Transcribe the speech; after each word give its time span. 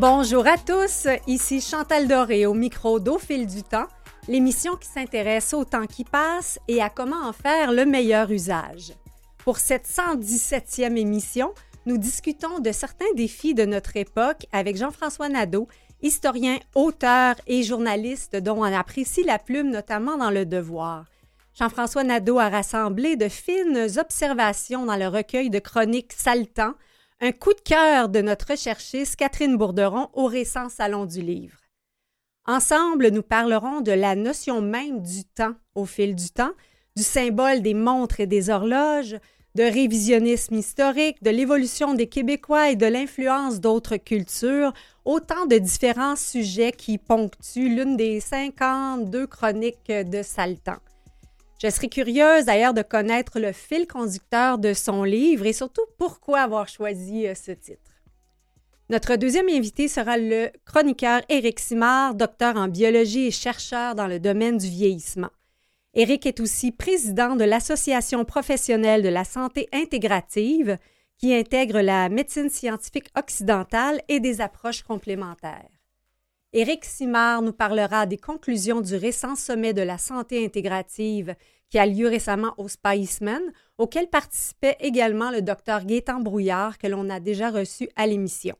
Bonjour 0.00 0.46
à 0.46 0.56
tous, 0.56 1.08
ici 1.26 1.60
Chantal 1.60 2.08
Doré 2.08 2.46
au 2.46 2.54
micro 2.54 3.00
d'Au 3.00 3.18
fil 3.18 3.46
du 3.46 3.62
temps, 3.62 3.86
l'émission 4.28 4.74
qui 4.76 4.88
s'intéresse 4.88 5.52
au 5.52 5.66
temps 5.66 5.84
qui 5.84 6.04
passe 6.04 6.58
et 6.68 6.80
à 6.80 6.88
comment 6.88 7.28
en 7.28 7.34
faire 7.34 7.70
le 7.70 7.84
meilleur 7.84 8.30
usage. 8.30 8.94
Pour 9.44 9.58
cette 9.58 9.86
117e 9.86 10.96
émission, 10.96 11.52
nous 11.84 11.98
discutons 11.98 12.60
de 12.60 12.72
certains 12.72 13.12
défis 13.14 13.52
de 13.52 13.66
notre 13.66 13.94
époque 13.98 14.46
avec 14.52 14.78
Jean-François 14.78 15.28
Nadeau, 15.28 15.68
historien, 16.00 16.56
auteur 16.74 17.34
et 17.46 17.62
journaliste 17.62 18.36
dont 18.36 18.56
on 18.56 18.62
apprécie 18.62 19.22
la 19.22 19.38
plume 19.38 19.68
notamment 19.68 20.16
dans 20.16 20.30
Le 20.30 20.46
Devoir. 20.46 21.04
Jean-François 21.52 22.04
Nadeau 22.04 22.38
a 22.38 22.48
rassemblé 22.48 23.16
de 23.16 23.28
fines 23.28 23.86
observations 23.98 24.86
dans 24.86 24.96
le 24.96 25.08
recueil 25.08 25.50
de 25.50 25.58
chroniques 25.58 26.14
Saltan, 26.14 26.72
un 27.22 27.32
coup 27.32 27.52
de 27.52 27.60
cœur 27.60 28.08
de 28.08 28.22
notre 28.22 28.52
recherchiste 28.52 29.16
Catherine 29.16 29.58
Bourderon 29.58 30.08
au 30.14 30.24
récent 30.24 30.70
Salon 30.70 31.04
du 31.04 31.20
Livre. 31.20 31.58
Ensemble, 32.46 33.10
nous 33.10 33.22
parlerons 33.22 33.82
de 33.82 33.92
la 33.92 34.14
notion 34.16 34.62
même 34.62 35.02
du 35.02 35.24
temps 35.24 35.54
au 35.74 35.84
fil 35.84 36.14
du 36.14 36.30
temps, 36.30 36.52
du 36.96 37.02
symbole 37.02 37.60
des 37.60 37.74
montres 37.74 38.20
et 38.20 38.26
des 38.26 38.48
horloges, 38.48 39.18
de 39.54 39.62
révisionnisme 39.62 40.54
historique, 40.54 41.22
de 41.22 41.28
l'évolution 41.28 41.92
des 41.92 42.06
Québécois 42.06 42.70
et 42.70 42.76
de 42.76 42.86
l'influence 42.86 43.60
d'autres 43.60 43.98
cultures, 43.98 44.72
autant 45.04 45.44
de 45.44 45.58
différents 45.58 46.16
sujets 46.16 46.72
qui 46.72 46.96
ponctuent 46.96 47.68
l'une 47.68 47.98
des 47.98 48.20
52 48.20 49.26
chroniques 49.26 49.92
de 49.92 50.22
Saltan. 50.22 50.78
Je 51.62 51.68
serais 51.68 51.88
curieuse 51.88 52.46
d'ailleurs 52.46 52.72
de 52.72 52.80
connaître 52.80 53.38
le 53.38 53.52
fil 53.52 53.86
conducteur 53.86 54.56
de 54.56 54.72
son 54.72 55.04
livre 55.04 55.44
et 55.44 55.52
surtout 55.52 55.84
pourquoi 55.98 56.40
avoir 56.40 56.68
choisi 56.68 57.26
euh, 57.26 57.34
ce 57.34 57.52
titre. 57.52 57.82
Notre 58.88 59.16
deuxième 59.16 59.48
invité 59.48 59.86
sera 59.86 60.16
le 60.16 60.50
chroniqueur 60.64 61.20
Éric 61.28 61.60
Simard, 61.60 62.14
docteur 62.14 62.56
en 62.56 62.66
biologie 62.66 63.26
et 63.26 63.30
chercheur 63.30 63.94
dans 63.94 64.06
le 64.06 64.18
domaine 64.18 64.56
du 64.56 64.68
vieillissement. 64.68 65.28
Éric 65.92 66.24
est 66.24 66.40
aussi 66.40 66.72
président 66.72 67.36
de 67.36 67.44
l'Association 67.44 68.24
professionnelle 68.24 69.02
de 69.02 69.08
la 69.08 69.24
santé 69.24 69.68
intégrative 69.72 70.78
qui 71.18 71.34
intègre 71.34 71.80
la 71.82 72.08
médecine 72.08 72.48
scientifique 72.48 73.10
occidentale 73.18 74.00
et 74.08 74.18
des 74.18 74.40
approches 74.40 74.82
complémentaires. 74.82 75.79
Éric 76.52 76.84
Simard 76.84 77.42
nous 77.42 77.52
parlera 77.52 78.06
des 78.06 78.16
conclusions 78.16 78.80
du 78.80 78.96
récent 78.96 79.36
sommet 79.36 79.72
de 79.72 79.82
la 79.82 79.98
santé 79.98 80.44
intégrative 80.44 81.36
qui 81.68 81.78
a 81.78 81.86
lieu 81.86 82.08
récemment 82.08 82.54
au 82.58 82.66
Spiceman, 82.66 83.40
auquel 83.78 84.08
participait 84.08 84.76
également 84.80 85.30
le 85.30 85.42
docteur 85.42 85.84
Gaétan 85.84 86.18
Brouillard 86.18 86.78
que 86.78 86.88
l'on 86.88 87.08
a 87.08 87.20
déjà 87.20 87.50
reçu 87.50 87.88
à 87.94 88.08
l'émission. 88.08 88.56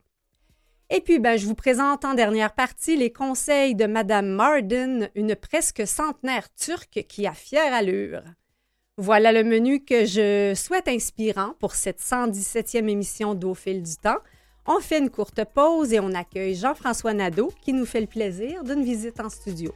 Et 0.89 1.01
puis, 1.01 1.19
ben, 1.19 1.37
je 1.37 1.47
vous 1.47 1.57
présente 1.57 2.05
en 2.05 2.15
dernière 2.15 2.55
partie 2.55 2.97
les 2.97 3.13
conseils 3.13 3.75
de 3.75 3.87
Madame 3.87 4.29
Marden, 4.29 5.11
une 5.17 5.35
presque 5.35 5.85
centenaire 5.85 6.53
turque 6.55 7.05
qui 7.09 7.27
a 7.27 7.33
fière 7.33 7.75
allure. 7.75 8.23
Voilà 8.99 9.33
le 9.33 9.43
menu 9.43 9.85
que 9.85 10.05
je 10.05 10.53
souhaite 10.55 10.87
inspirant 10.87 11.55
pour 11.59 11.75
cette 11.75 12.01
117e 12.01 12.89
émission 12.89 13.35
d'Au 13.35 13.57
du 13.67 13.97
temps. 13.97 14.19
On 14.67 14.79
fait 14.81 14.99
une 14.99 15.11
courte 15.11 15.43
pause 15.45 15.93
et 15.93 16.01
on 16.01 16.13
accueille 16.13 16.55
Jean-François 16.55 17.15
Nadeau 17.15 17.51
qui 17.63 17.73
nous 17.73 17.87
fait 17.87 18.01
le 18.01 18.07
plaisir 18.07 18.63
d'une 18.63 18.85
visite 18.85 19.19
en 19.19 19.31
studio. 19.31 19.73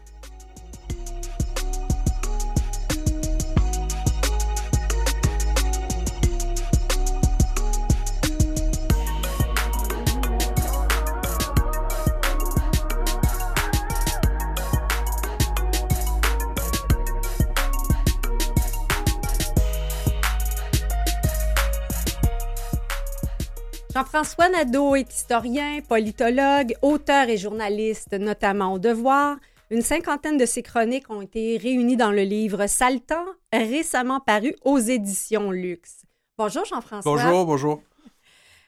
Jean-François 24.15 24.49
Nadeau 24.49 24.95
est 24.95 25.13
historien, 25.13 25.81
politologue, 25.89 26.77
auteur 26.83 27.29
et 27.29 27.37
journaliste, 27.37 28.13
notamment 28.13 28.73
au 28.73 28.79
Devoir. 28.79 29.39
Une 29.73 29.83
cinquantaine 29.83 30.39
de 30.39 30.47
ses 30.47 30.63
chroniques 30.63 31.11
ont 31.11 31.23
été 31.23 31.57
réunies 31.57 31.97
dans 31.97 32.13
le 32.13 32.23
livre 32.23 32.69
Saltan, 32.69 33.25
récemment 33.53 34.21
paru 34.21 34.55
aux 34.65 34.79
éditions 34.79 35.51
Luxe. 35.51 36.03
Bonjour 36.39 36.65
Jean-François. 36.65 37.13
Bonjour, 37.13 37.45
bonjour. 37.45 37.83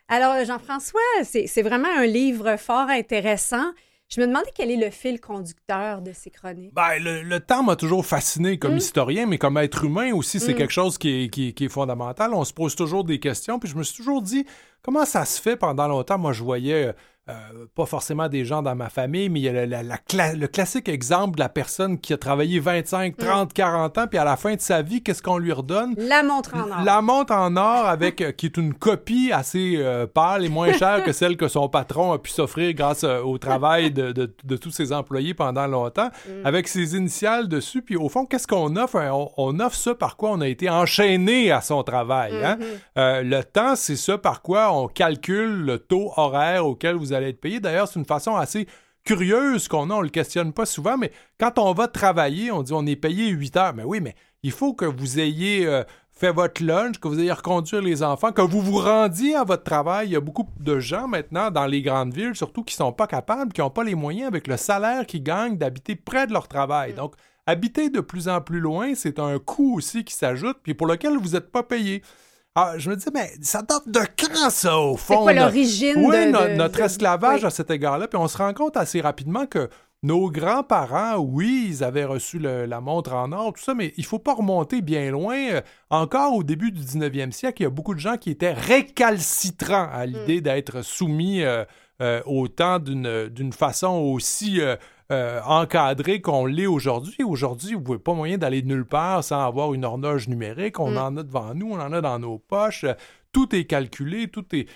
Alors 0.08 0.44
Jean-François, 0.44 1.00
c'est 1.22 1.62
vraiment 1.62 1.96
un 1.96 2.06
livre 2.06 2.56
fort 2.56 2.88
intéressant. 2.90 3.70
Je 4.08 4.20
me 4.20 4.28
demandais 4.28 4.50
quel 4.54 4.70
est 4.70 4.76
le 4.76 4.90
fil 4.90 5.20
conducteur 5.20 6.00
de 6.00 6.12
ces 6.12 6.30
chroniques. 6.30 6.72
Ben, 6.72 6.98
le, 7.00 7.38
temps 7.40 7.64
m'a 7.64 7.74
toujours 7.74 8.06
fasciné 8.06 8.56
comme 8.56 8.74
mm. 8.74 8.78
historien, 8.78 9.26
mais 9.26 9.36
comme 9.36 9.56
être 9.56 9.84
humain 9.84 10.14
aussi, 10.14 10.38
c'est 10.38 10.54
mm. 10.54 10.56
quelque 10.56 10.72
chose 10.72 10.96
qui 10.96 11.24
est, 11.24 11.28
qui 11.28 11.54
est, 11.58 11.68
fondamental. 11.68 12.32
On 12.32 12.44
se 12.44 12.52
pose 12.52 12.76
toujours 12.76 13.02
des 13.02 13.18
questions, 13.18 13.58
puis 13.58 13.68
je 13.68 13.76
me 13.76 13.82
suis 13.82 13.96
toujours 13.96 14.22
dit, 14.22 14.46
comment 14.86 15.04
ça 15.04 15.24
se 15.24 15.42
fait 15.42 15.56
pendant 15.56 15.88
longtemps? 15.88 16.16
Moi, 16.16 16.32
je 16.32 16.44
voyais 16.44 16.94
euh, 17.28 17.66
pas 17.74 17.86
forcément 17.86 18.28
des 18.28 18.44
gens 18.44 18.62
dans 18.62 18.76
ma 18.76 18.88
famille, 18.88 19.28
mais 19.28 19.40
il 19.40 19.42
y 19.42 19.48
a 19.48 19.66
le 19.66 20.46
classique 20.46 20.88
exemple 20.88 21.34
de 21.34 21.40
la 21.40 21.48
personne 21.48 21.98
qui 21.98 22.12
a 22.12 22.16
travaillé 22.16 22.60
25, 22.60 23.16
30, 23.16 23.52
40 23.52 23.98
ans, 23.98 24.06
puis 24.06 24.16
à 24.16 24.24
la 24.24 24.36
fin 24.36 24.54
de 24.54 24.60
sa 24.60 24.80
vie, 24.80 25.02
qu'est-ce 25.02 25.24
qu'on 25.24 25.38
lui 25.38 25.50
redonne? 25.50 25.96
La 25.98 26.22
montre 26.22 26.54
en 26.54 26.70
or. 26.70 26.84
La 26.84 27.02
montre 27.02 27.34
en 27.34 27.56
or, 27.56 27.86
avec, 27.86 28.20
euh, 28.20 28.30
qui 28.30 28.46
est 28.46 28.56
une 28.56 28.74
copie 28.74 29.32
assez 29.32 29.74
euh, 29.78 30.06
pâle 30.06 30.44
et 30.44 30.48
moins 30.48 30.72
chère 30.72 31.02
que 31.02 31.10
celle 31.10 31.36
que 31.36 31.48
son 31.48 31.68
patron 31.68 32.12
a 32.12 32.18
pu 32.20 32.30
s'offrir 32.30 32.72
grâce 32.74 33.02
au 33.02 33.38
travail 33.38 33.90
de, 33.90 34.12
de, 34.12 34.56
tous 34.56 34.70
ses 34.70 34.92
employés 34.92 35.34
pendant 35.34 35.66
longtemps, 35.66 36.10
mm. 36.28 36.46
avec 36.46 36.68
ses 36.68 36.96
initiales 36.96 37.48
dessus. 37.48 37.82
Puis 37.82 37.96
au 37.96 38.08
fond, 38.08 38.24
qu'est-ce 38.24 38.46
qu'on 38.46 38.76
offre? 38.76 39.00
On, 39.36 39.58
offre 39.58 39.76
ça 39.76 39.96
par 39.96 40.16
quoi 40.16 40.30
on 40.30 40.40
a 40.42 40.46
été 40.46 40.70
enchaîné 40.70 41.50
à 41.50 41.60
son 41.60 41.82
travail. 41.82 42.34
Hein? 42.44 42.58
Mm-hmm. 42.96 43.22
le 43.22 43.42
temps, 43.42 43.74
c'est 43.74 43.96
ça 43.96 44.16
par 44.16 44.42
quoi 44.42 44.72
on 44.72 44.86
calcule 44.86 45.64
le 45.64 45.80
taux 45.80 46.12
horaire 46.16 46.66
auquel 46.66 46.94
vous 46.94 47.15
allez 47.16 47.30
être 47.30 47.40
payé. 47.40 47.60
D'ailleurs, 47.60 47.88
c'est 47.88 47.98
une 47.98 48.06
façon 48.06 48.36
assez 48.36 48.66
curieuse 49.04 49.68
qu'on 49.68 49.90
a, 49.90 49.94
on 49.94 50.00
le 50.00 50.08
questionne 50.08 50.52
pas 50.52 50.66
souvent, 50.66 50.98
mais 50.98 51.12
quand 51.38 51.58
on 51.58 51.72
va 51.72 51.88
travailler, 51.88 52.50
on 52.50 52.62
dit 52.62 52.72
on 52.72 52.84
est 52.86 52.96
payé 52.96 53.28
8 53.28 53.56
heures. 53.56 53.74
Mais 53.74 53.84
oui, 53.84 54.00
mais 54.00 54.14
il 54.42 54.52
faut 54.52 54.74
que 54.74 54.84
vous 54.84 55.18
ayez 55.18 55.66
euh, 55.66 55.84
fait 56.16 56.32
votre 56.32 56.62
lunch, 56.62 56.98
que 56.98 57.08
vous 57.08 57.20
ayez 57.20 57.32
reconduire 57.32 57.82
les 57.82 58.02
enfants, 58.02 58.32
que 58.32 58.42
vous 58.42 58.60
vous 58.60 58.78
rendiez 58.78 59.36
à 59.36 59.44
votre 59.44 59.64
travail. 59.64 60.08
Il 60.08 60.12
y 60.12 60.16
a 60.16 60.20
beaucoup 60.20 60.48
de 60.58 60.78
gens 60.80 61.06
maintenant 61.06 61.50
dans 61.50 61.66
les 61.66 61.82
grandes 61.82 62.14
villes, 62.14 62.34
surtout 62.34 62.64
qui 62.64 62.74
sont 62.74 62.92
pas 62.92 63.06
capables, 63.06 63.52
qui 63.52 63.60
n'ont 63.60 63.70
pas 63.70 63.84
les 63.84 63.94
moyens 63.94 64.26
avec 64.26 64.46
le 64.46 64.56
salaire 64.56 65.06
qu'ils 65.06 65.22
gagnent 65.22 65.58
d'habiter 65.58 65.94
près 65.94 66.26
de 66.26 66.32
leur 66.32 66.48
travail. 66.48 66.92
Mm. 66.92 66.96
Donc, 66.96 67.14
habiter 67.46 67.90
de 67.90 68.00
plus 68.00 68.28
en 68.28 68.40
plus 68.40 68.60
loin, 68.60 68.94
c'est 68.94 69.18
un 69.18 69.38
coût 69.38 69.76
aussi 69.76 70.04
qui 70.04 70.14
s'ajoute, 70.14 70.58
puis 70.62 70.74
pour 70.74 70.86
lequel 70.86 71.16
vous 71.16 71.30
n'êtes 71.30 71.52
pas 71.52 71.62
payé. 71.62 72.02
Ah, 72.58 72.72
je 72.78 72.88
me 72.88 72.96
dis, 72.96 73.04
mais 73.12 73.30
ça 73.42 73.60
date 73.60 73.86
de 73.86 74.00
quand, 74.18 74.48
ça, 74.48 74.78
au 74.78 74.96
fond? 74.96 75.14
C'est 75.14 75.22
quoi 75.22 75.32
l'origine 75.34 75.94
oui, 75.98 76.32
de, 76.32 76.56
notre 76.56 76.80
esclavage 76.80 77.44
à 77.44 77.50
cet 77.50 77.70
égard-là. 77.70 78.08
Puis 78.08 78.18
on 78.18 78.28
se 78.28 78.38
rend 78.38 78.54
compte 78.54 78.78
assez 78.78 79.02
rapidement 79.02 79.44
que 79.44 79.68
nos 80.02 80.30
grands-parents, 80.30 81.18
oui, 81.18 81.66
ils 81.68 81.84
avaient 81.84 82.06
reçu 82.06 82.38
la 82.38 82.80
montre 82.80 83.12
en 83.12 83.30
or, 83.32 83.52
tout 83.52 83.62
ça, 83.62 83.74
mais 83.74 83.92
il 83.98 84.06
faut 84.06 84.18
pas 84.18 84.32
remonter 84.32 84.80
bien 84.80 85.10
loin. 85.10 85.36
Euh, 85.36 85.60
encore 85.90 86.34
au 86.34 86.42
début 86.42 86.72
du 86.72 86.80
19e 86.80 87.30
siècle, 87.30 87.60
il 87.60 87.64
y 87.64 87.66
a 87.66 87.70
beaucoup 87.70 87.94
de 87.94 88.00
gens 88.00 88.16
qui 88.16 88.30
étaient 88.30 88.54
récalcitrants 88.54 89.90
à 89.92 90.06
l'idée 90.06 90.38
hmm. 90.38 90.44
d'être 90.44 90.82
soumis 90.82 91.42
euh, 91.42 91.64
euh, 92.02 92.20
au 92.26 92.46
temps 92.46 92.78
d'une 92.78 93.52
façon 93.54 93.88
aussi 93.88 94.60
euh, 94.60 94.76
encadré 95.10 96.20
qu'on 96.20 96.46
l'est 96.46 96.66
aujourd'hui. 96.66 97.22
Aujourd'hui, 97.24 97.74
vous 97.74 97.82
n'avez 97.82 97.98
pas 97.98 98.14
moyen 98.14 98.38
d'aller 98.38 98.62
nulle 98.62 98.84
part 98.84 99.22
sans 99.22 99.46
avoir 99.46 99.72
une 99.74 99.84
horloge 99.84 100.28
numérique. 100.28 100.80
On 100.80 100.92
mm. 100.92 100.98
en 100.98 101.16
a 101.16 101.22
devant 101.22 101.54
nous, 101.54 101.70
on 101.72 101.80
en 101.80 101.92
a 101.92 102.00
dans 102.00 102.18
nos 102.18 102.38
poches. 102.38 102.84
Tout 103.32 103.54
est 103.54 103.64
calculé, 103.64 104.28
tout 104.28 104.46
est, 104.54 104.66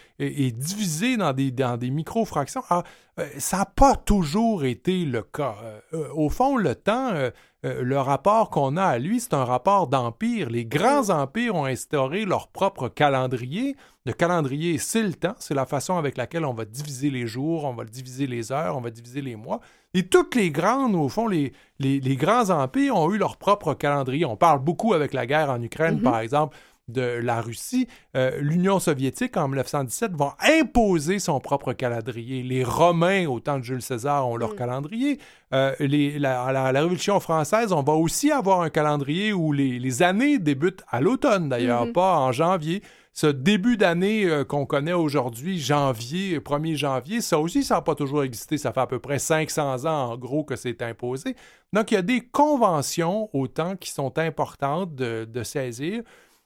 divisé 0.52 1.16
dans 1.16 1.32
des, 1.32 1.50
dans 1.50 1.78
des 1.78 1.90
micro-fractions. 1.90 2.62
Ah, 2.69 2.82
euh, 3.19 3.26
ça 3.38 3.58
n'a 3.58 3.64
pas 3.64 3.96
toujours 3.96 4.64
été 4.64 5.04
le 5.06 5.22
cas. 5.22 5.56
Euh, 5.94 6.08
au 6.14 6.28
fond, 6.28 6.56
le 6.56 6.75
temps, 6.75 7.12
le 7.62 7.98
rapport 7.98 8.48
qu'on 8.48 8.76
a 8.76 8.84
à 8.84 8.98
lui, 8.98 9.20
c'est 9.20 9.34
un 9.34 9.44
rapport 9.44 9.86
d'empire. 9.86 10.48
Les 10.48 10.64
grands 10.64 11.10
empires 11.10 11.54
ont 11.54 11.66
instauré 11.66 12.24
leur 12.24 12.48
propre 12.48 12.88
calendrier. 12.88 13.76
Le 14.06 14.14
calendrier, 14.14 14.78
c'est 14.78 15.02
le 15.02 15.12
temps, 15.12 15.34
c'est 15.38 15.54
la 15.54 15.66
façon 15.66 15.98
avec 15.98 16.16
laquelle 16.16 16.46
on 16.46 16.54
va 16.54 16.64
diviser 16.64 17.10
les 17.10 17.26
jours, 17.26 17.64
on 17.64 17.74
va 17.74 17.84
diviser 17.84 18.26
les 18.26 18.50
heures, 18.50 18.78
on 18.78 18.80
va 18.80 18.90
diviser 18.90 19.20
les 19.20 19.36
mois. 19.36 19.60
Et 19.92 20.06
toutes 20.06 20.36
les 20.36 20.50
grandes, 20.50 20.94
au 20.94 21.08
fond, 21.08 21.26
les, 21.26 21.52
les, 21.78 22.16
grands 22.16 22.48
empires 22.50 22.96
ont 22.96 23.12
eu 23.12 23.18
leur 23.18 23.36
propre 23.36 23.74
calendrier. 23.74 24.24
On 24.24 24.36
parle 24.36 24.60
beaucoup 24.60 24.94
avec 24.94 25.12
la 25.12 25.26
guerre 25.26 25.50
en 25.50 25.60
Ukraine, 25.60 25.96
mhm. 25.96 26.02
par 26.02 26.20
exemple, 26.20 26.56
de 26.92 27.02
la 27.02 27.40
Russie. 27.40 27.88
Euh, 28.16 28.38
L'Union 28.40 28.78
soviétique, 28.78 29.37
en 29.37 29.48
1917, 29.48 30.12
va 30.12 30.37
imposer 30.60 31.19
son 31.19 31.40
propre 31.40 31.72
calendrier. 31.72 32.42
Les 32.42 32.64
Romains, 32.64 33.26
au 33.26 33.40
temps 33.40 33.58
de 33.58 33.64
Jules 33.64 33.82
César, 33.82 34.28
ont 34.28 34.37
leur 34.37 34.54
mm. 34.54 34.56
calendrier. 34.56 35.19
Euh, 35.52 35.75
les, 35.81 36.19
la, 36.20 36.52
la, 36.52 36.70
Révolution 36.70 37.19
française, 37.19 37.72
on 37.72 37.82
va 37.82 37.94
aussi 37.94 38.31
avoir 38.31 38.60
un 38.60 38.70
calendrier 38.70 39.32
où 39.32 39.52
les, 39.52 39.81
les 39.81 40.02
années 40.02 40.38
débutent 40.38 40.82
à 40.88 41.00
l'automne, 41.00 41.48
d'ailleurs, 41.48 41.87
mhm. 41.87 41.92
pas 41.92 42.19
en 42.19 42.31
janvier. 42.31 42.82
ce 43.12 43.26
début 43.26 43.76
d'année 43.76 44.26
euh, 44.26 44.44
qu'on 44.44 44.64
connaît 44.64 44.92
aujourd'hui, 44.92 45.58
janvier, 45.58 46.38
1er 46.38 46.76
janvier, 46.76 47.20
ça 47.20 47.40
aussi, 47.40 47.64
ça 47.64 47.76
n'a 47.76 47.81
pas 47.81 47.96
toujours 47.96 48.22
existé. 48.22 48.58
Ça 48.58 48.72
fait 48.72 48.81
à 48.81 48.87
peu 48.87 49.00
près 49.00 49.19
500 49.19 49.87
ans, 49.87 50.12
en 50.12 50.16
gros, 50.16 50.44
que 50.44 50.54
c'est 50.54 50.82
imposé. 50.82 51.34
Donc, 51.72 51.90
il 51.90 51.94
y 51.94 51.98
a 51.98 52.02
des 52.02 52.20
conventions, 52.20 53.28
autant 53.32 53.75
qui 53.75 53.90
sont 53.90 54.19
importantes 54.19 54.94
de, 54.94 55.25
de 55.25 55.42
saisir 55.42 56.02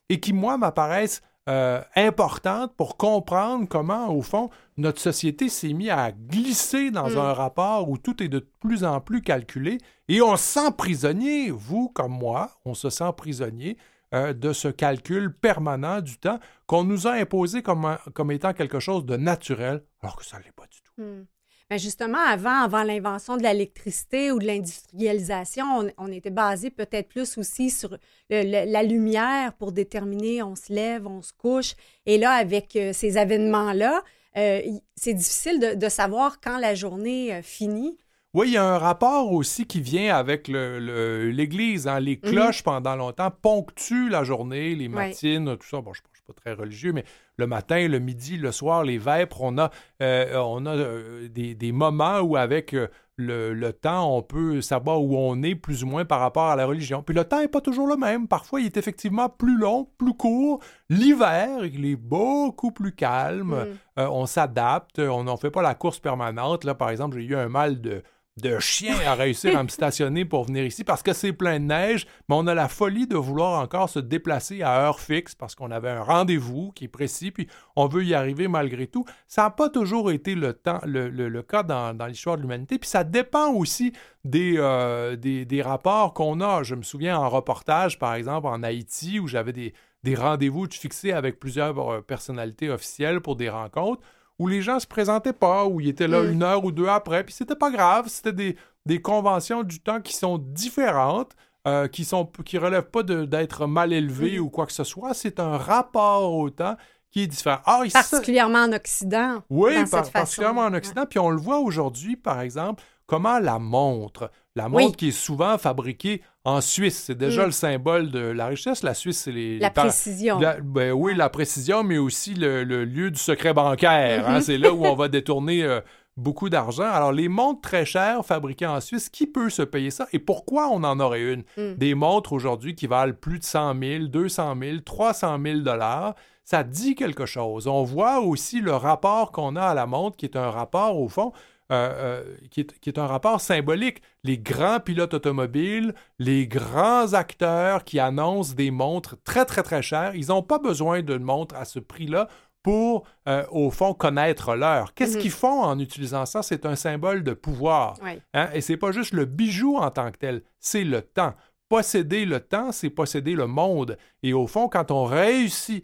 et 0.09 0.21
qui, 0.21 0.33
moi, 0.33 0.59
m'apparaissent 0.59 1.23
euh, 1.47 1.83
importante 1.95 2.75
pour 2.75 2.97
comprendre 2.97 3.69
comment, 3.69 4.09
au 4.09 4.23
fond, 4.23 4.49
notre 4.79 4.99
société 4.99 5.51
s'est 5.51 5.75
mise 5.75 5.91
à 5.91 6.11
glisser 6.11 6.91
dans 6.91 7.11
mm. 7.11 7.19
un 7.19 7.33
rapport 7.35 7.91
où 7.91 7.99
tout 7.99 8.23
est 8.23 8.29
de 8.29 8.39
plus 8.61 8.83
en 8.83 9.01
plus 9.01 9.21
calculé 9.21 9.77
et 10.09 10.23
on 10.23 10.37
se 10.37 10.61
sent 10.61 10.73
prisonnier, 10.79 11.51
vous 11.51 11.91
comme 11.91 12.13
moi, 12.13 12.51
on 12.65 12.73
se 12.73 12.89
sent 12.89 13.11
prisonnier 13.15 13.77
euh, 14.15 14.33
de 14.33 14.55
ce 14.55 14.69
calcul 14.69 15.35
permanent 15.35 16.01
du 16.01 16.17
temps 16.17 16.39
qu'on 16.67 16.85
nous 16.85 17.07
a 17.07 17.13
imposé 17.13 17.63
comme, 17.63 17.99
comme 18.15 18.31
étant 18.31 18.55
quelque 18.55 18.81
chose 18.81 19.05
de 19.05 19.17
naturel, 19.17 19.83
alors 20.03 20.17
que 20.17 20.25
ça 20.25 20.39
ne 20.39 20.45
l'est 20.45 20.53
pas 20.53 20.67
du 20.67 20.81
tout. 20.81 21.03
Mm. 21.03 21.27
Ben, 21.71 21.79
justement, 21.79 22.19
avant, 22.19 22.63
avant 22.63 22.83
l'invention 22.83 23.39
de 23.39 23.43
l'électricité 23.43 24.31
ou 24.31 24.39
de 24.39 24.47
l'industrialisation, 24.47 25.89
on, 25.97 26.09
était 26.09 26.31
basé 26.31 26.71
peut-être 26.71 27.09
plus 27.09 27.39
aussi 27.39 27.71
sur 27.71 27.97
la 28.29 28.83
lumière 28.83 29.55
pour 29.55 29.73
déterminer 29.73 30.43
on 30.43 30.57
se 30.57 30.73
lève, 30.73 31.07
on 31.07 31.23
se 31.23 31.33
couche. 31.33 31.75
Et 32.07 32.19
là, 32.19 32.33
avec 32.33 32.77
euh, 32.77 32.93
ces 32.93 33.17
événements-là, 33.17 34.03
euh, 34.37 34.61
c'est 34.97 35.15
difficile 35.15 35.79
de, 35.79 35.89
savoir 35.89 36.41
quand 36.41 36.59
la 36.59 36.75
journée 36.75 37.33
euh, 37.33 37.43
finit. 37.43 37.97
Oui, 38.35 38.49
il 38.49 38.55
y 38.55 38.57
a 38.57 38.65
un 38.65 38.79
rapport 38.79 39.33
aussi 39.33 39.65
qui 39.65 39.81
vient 39.81 40.15
avec 40.15 40.49
l'Église. 40.49 41.87
Hein. 41.87 42.01
Les 42.01 42.21
mhm. 42.23 42.31
cloches, 42.31 42.63
pendant 42.63 42.97
longtemps, 42.97 43.31
ponctuent 43.31 44.09
la 44.11 44.25
journée, 44.25 44.75
les 44.75 44.89
matines, 44.89 45.57
tout 45.57 45.67
ça. 45.67 45.81
Bon, 45.81 45.93
je 45.93 46.03
pas 46.27 46.33
très 46.33 46.55
religieux, 46.55 46.93
mais 46.93 47.05
le 47.37 47.47
matin, 47.47 47.87
le 47.89 47.99
midi, 47.99 48.37
le 48.37 48.53
soir, 48.53 48.85
les 48.85 48.99
vêpres. 48.99 49.43
On 49.43 49.59
a, 49.59 49.71
euh, 50.03 50.37
on 50.37 50.65
a 50.67 50.75
euh, 50.75 51.29
des, 51.29 51.73
moments 51.73 52.21
où, 52.21 52.37
avec 52.37 52.75
euh, 52.75 52.89
le, 53.17 53.71
temps, 53.73 54.17
on 54.17 54.23
peut 54.23 54.61
savoir 54.61 55.03
où 55.03 55.17
on 55.17 55.43
est 55.43 55.55
plus 55.55 55.85
ou 55.85 55.87
moins 55.87 56.05
par 56.05 56.21
rapport 56.21 56.45
à 56.45 56.57
la 56.57 56.67
religion. 56.67 57.03
Puis 57.03 57.15
le 57.15 57.25
temps 57.25 57.41
n'est 57.41 57.49
pas 57.49 57.61
toujours 57.61 57.87
le 57.87 57.97
même. 57.97 58.27
Parfois, 58.27 58.61
il 58.61 58.67
est 58.67 58.77
effectivement 58.77 59.29
plus 59.29 59.59
long, 59.59 59.89
plus 59.99 60.15
court. 60.15 60.61
L'hiver, 60.89 61.65
il 61.65 61.85
est 61.85 61.97
beaucoup 61.97 62.71
plus 62.71 62.93
calme. 62.93 63.67
Mm. 63.97 64.01
on 64.01 64.27
s'adapte. 64.27 64.99
On 64.99 65.25
n'en 65.25 65.37
fait 65.37 65.51
pas 65.51 65.63
la 65.63 65.75
course 65.75 65.99
permanente. 65.99 66.65
Là, 66.65 66.75
par 66.75 66.91
exemple, 66.91 67.19
j'ai 67.19 67.25
eu 67.25 67.37
un 67.37 67.49
mal 67.49 67.81
de 67.81 68.03
de 68.37 68.59
chien 68.59 68.97
à 69.07 69.15
réussir 69.15 69.57
à 69.57 69.63
me 69.63 69.69
stationner 69.69 70.25
pour 70.25 70.45
venir 70.45 70.65
ici 70.65 70.83
parce 70.83 71.05
que 71.05 71.13
c'est 71.13 71.33
plein 71.33 71.61
de 71.61 71.67
neige, 71.67 72.07
mais 72.29 72.35
on 72.35 72.47
a 72.49 72.55
la 72.55 72.69
folie 72.69 73.07
de 73.07 73.17
vouloir 73.17 73.63
encore 73.63 73.89
se 73.89 74.01
déplacer 74.01 74.63
à 74.63 74.81
heure 74.81 74.99
fixe 74.99 75.37
parce 75.37 75.55
qu'on 75.55 75.71
avait 75.71 75.91
un 75.91 76.03
rendez-vous 76.03 76.73
qui 76.73 76.85
est 76.85 76.89
précis, 76.89 77.31
puis 77.31 77.47
on 77.77 77.87
veut 77.87 78.05
y 78.05 78.13
arriver 78.13 78.49
malgré 78.49 78.89
tout. 78.89 79.05
Ça 79.29 79.43
n'a 79.43 79.51
pas 79.51 79.69
toujours 79.69 80.11
été 80.11 80.35
le, 80.35 80.53
cas 80.53 81.63
dans, 81.63 82.07
l'histoire 82.09 82.37
de 82.37 82.43
l'humanité, 82.43 82.79
puis 82.79 82.89
ça 82.89 83.05
dépend 83.05 83.53
aussi 83.53 83.93
euh, 84.35 85.15
des, 85.15 85.63
rapports 85.63 86.13
qu'on 86.13 86.41
a. 86.41 86.65
Je 86.65 86.75
me 86.75 86.83
souviens 86.83 87.17
en 87.17 87.29
reportage, 87.29 88.01
par 88.01 88.15
exemple, 88.15 88.49
en 88.49 88.65
Haïti, 88.65 89.21
où 89.21 89.29
j'avais 89.29 89.53
des, 89.53 89.75
des 90.03 90.17
rendez-vous 90.17 90.67
fixés 90.69 91.13
avec 91.13 91.39
plusieurs 91.39 91.79
euh, 91.79 92.01
personnalités 92.01 92.69
officielles 92.69 93.21
pour 93.21 93.37
des 93.37 93.49
rencontres 93.49 94.03
où 94.39 94.49
les 94.49 94.63
gens 94.63 94.81
se 94.81 94.87
présentaient 94.87 95.33
pas, 95.33 95.67
où 95.67 95.81
ils 95.81 95.89
étaient 95.89 96.09
là 96.09 96.23
mm. 96.23 96.33
une 96.33 96.43
heure 96.43 96.65
ou 96.65 96.73
deux 96.73 96.89
après, 96.89 97.25
puis 97.25 97.35
c'était 97.35 97.55
pas 97.55 97.71
grave, 97.71 98.09
c'était 98.09 98.33
des, 98.33 98.57
des, 98.87 99.01
conventions 99.01 99.63
du 99.63 99.81
temps 99.81 100.01
qui 100.01 100.15
sont 100.15 100.39
différentes, 100.39 101.33
euh, 101.67 101.89
qui 101.89 102.05
sont 102.05 102.27
qui 102.45 102.59
relèvent 102.59 102.91
pas 102.91 103.03
d'être 103.03 103.67
mal 103.67 103.93
élevés 103.93 104.39
mm. 104.39 104.43
ou 104.43 104.51
quoi 104.51 104.67
que 104.67 104.73
ce 104.73 104.85
soit, 104.85 105.15
c'est 105.15 105.41
un 105.41 105.57
rapport 105.57 106.35
au 106.35 106.51
temps 106.51 106.77
qui 107.11 107.23
est 107.23 107.27
différent. 107.29 107.61
Ah, 107.65 107.83
particulièrement 107.93 108.65
en 108.65 108.73
Occident. 108.73 109.43
Oui, 109.49 109.73
particulièrement 109.87 110.63
en 110.63 110.75
Occident, 110.75 111.07
puis 111.09 111.21
on 111.21 111.31
le 111.31 111.41
voit 111.41 111.59
aujourd'hui, 111.59 112.17
par 112.17 112.41
exemple, 112.41 112.83
comment 113.07 113.39
la 113.39 113.61
montre, 113.61 114.31
la 114.57 114.69
montre 114.69 114.97
qui 114.97 115.09
est 115.09 115.13
souvent 115.13 115.57
fabriquée 115.59 116.23
en 116.45 116.61
Suisse, 116.61 117.05
c'est 117.07 117.15
déjà 117.15 117.43
mm. 117.43 117.47
le 117.47 117.53
symbole 117.53 118.11
de 118.11 118.21
la 118.21 118.47
richesse. 118.47 118.83
La 118.83 118.93
Suisse, 118.93 119.19
c'est 119.19 119.33
les... 119.33 119.59
La 119.59 119.71
précision. 119.71 120.39
ben 120.63 120.93
oui, 120.93 121.15
la 121.15 121.31
précision, 121.31 121.83
mais 121.83 121.97
aussi 121.97 122.35
le, 122.35 122.65
lieu 122.65 123.11
du 123.11 123.19
secret 123.19 123.55
bancaire. 123.55 124.29
Hein. 124.29 124.39
Mm-hmm. 124.39 124.43
c'est 124.43 124.59
là 124.59 124.73
où 124.73 124.85
on 124.85 124.95
va 124.95 125.09
détourner 125.09 125.65
euh, 125.65 125.81
beaucoup 126.19 126.51
d'argent. 126.51 126.85
Alors, 126.85 127.13
les 127.13 127.29
montres 127.29 127.63
très 127.63 127.87
chères 127.87 128.27
fabriquées 128.27 128.67
en 128.67 128.81
Suisse, 128.83 129.09
qui 129.09 129.27
peut 129.27 129.49
se 129.49 129.63
payer 129.63 129.91
ça? 129.91 130.07
Et 130.13 130.19
pourquoi 130.19 130.69
on 130.69 130.85
en 130.85 131.01
aurait 131.01 131.33
une? 131.33 131.45
Mm. 131.57 131.75
Des 131.77 131.95
montres 131.95 132.35
aujourd'hui 132.35 132.75
qui 132.75 132.87
valent 132.87 133.15
plus 133.19 133.39
de 133.39 133.45
100 133.45 133.79
000, 133.81 134.05
200 134.09 134.55
000, 134.61 134.79
300 134.81 135.39
000 135.43 135.61
dollars. 135.61 136.15
Ça 136.45 136.63
dit 136.63 136.95
quelque 136.95 137.25
chose. 137.25 137.67
On 137.67 137.85
voit 137.85 138.21
aussi 138.21 138.61
le 138.61 138.75
rapport 138.75 139.33
qu'on 139.33 139.57
a 139.57 139.63
à 139.63 139.73
la 139.75 139.87
montre, 139.87 140.19
qui 140.19 140.27
est 140.27 140.37
un 140.37 140.51
rapport, 140.51 141.01
au 141.01 141.09
fond, 141.09 141.33
euh, 141.73 142.21
euh, 142.21 142.37
qui, 142.51 142.61
est, 142.61 142.99
un 142.99 143.07
rapport 143.07 143.41
symbolique. 143.41 144.03
Les 144.23 144.37
grands 144.37 144.81
pilotes 144.81 145.15
automobiles, 145.15 145.95
les 146.19 146.47
grands 146.47 147.15
acteurs 147.15 147.85
qui 147.85 147.99
annoncent 147.99 148.53
des 148.53 148.71
montres 148.71 149.17
très, 149.25 149.47
très, 149.47 149.63
très 149.63 149.81
chères, 149.81 150.15
ils 150.15 150.27
n'ont 150.27 150.43
pas 150.43 150.59
besoin 150.59 151.01
d'une 151.01 151.23
montre 151.23 151.55
à 151.55 151.65
ce 151.65 151.79
prix-là 151.79 152.29
pour, 152.63 153.07
euh, 153.29 153.47
au 153.51 153.71
fond, 153.71 153.95
connaître 153.95 154.55
l'heure. 154.57 154.93
Qu'est-ce 154.93 155.17
mhm. 155.17 155.23
qu'ils 155.23 155.31
font 155.31 155.63
en 155.63 155.79
utilisant 155.79 156.27
ça? 156.27 156.43
C'est 156.43 156.67
un 156.67 156.77
symbole 156.77 157.25
de 157.25 157.33
pouvoir. 157.33 157.97
Hein? 158.35 158.51
Et 158.53 158.61
c'est 158.61 158.77
pas 158.77 158.93
juste 158.93 159.15
le 159.15 159.25
bijou 159.25 159.79
en 159.79 159.91
tant 159.91 160.11
que 160.11 160.19
tel, 160.19 160.43
c'est 160.61 160.85
le 160.85 161.01
temps. 161.01 161.33
Posséder 161.71 162.27
le 162.27 162.41
temps, 162.41 162.73
c'est 162.73 162.91
posséder 162.91 163.33
le 163.33 163.47
monde. 163.47 163.97
Et 164.23 164.35
au 164.35 164.47
fond, 164.47 164.69
quand 164.69 164.91
on 164.91 165.05
réussit 165.05 165.83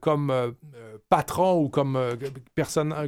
comme 0.00 0.56
patron 1.08 1.60
ou 1.60 1.68
comme, 1.68 1.96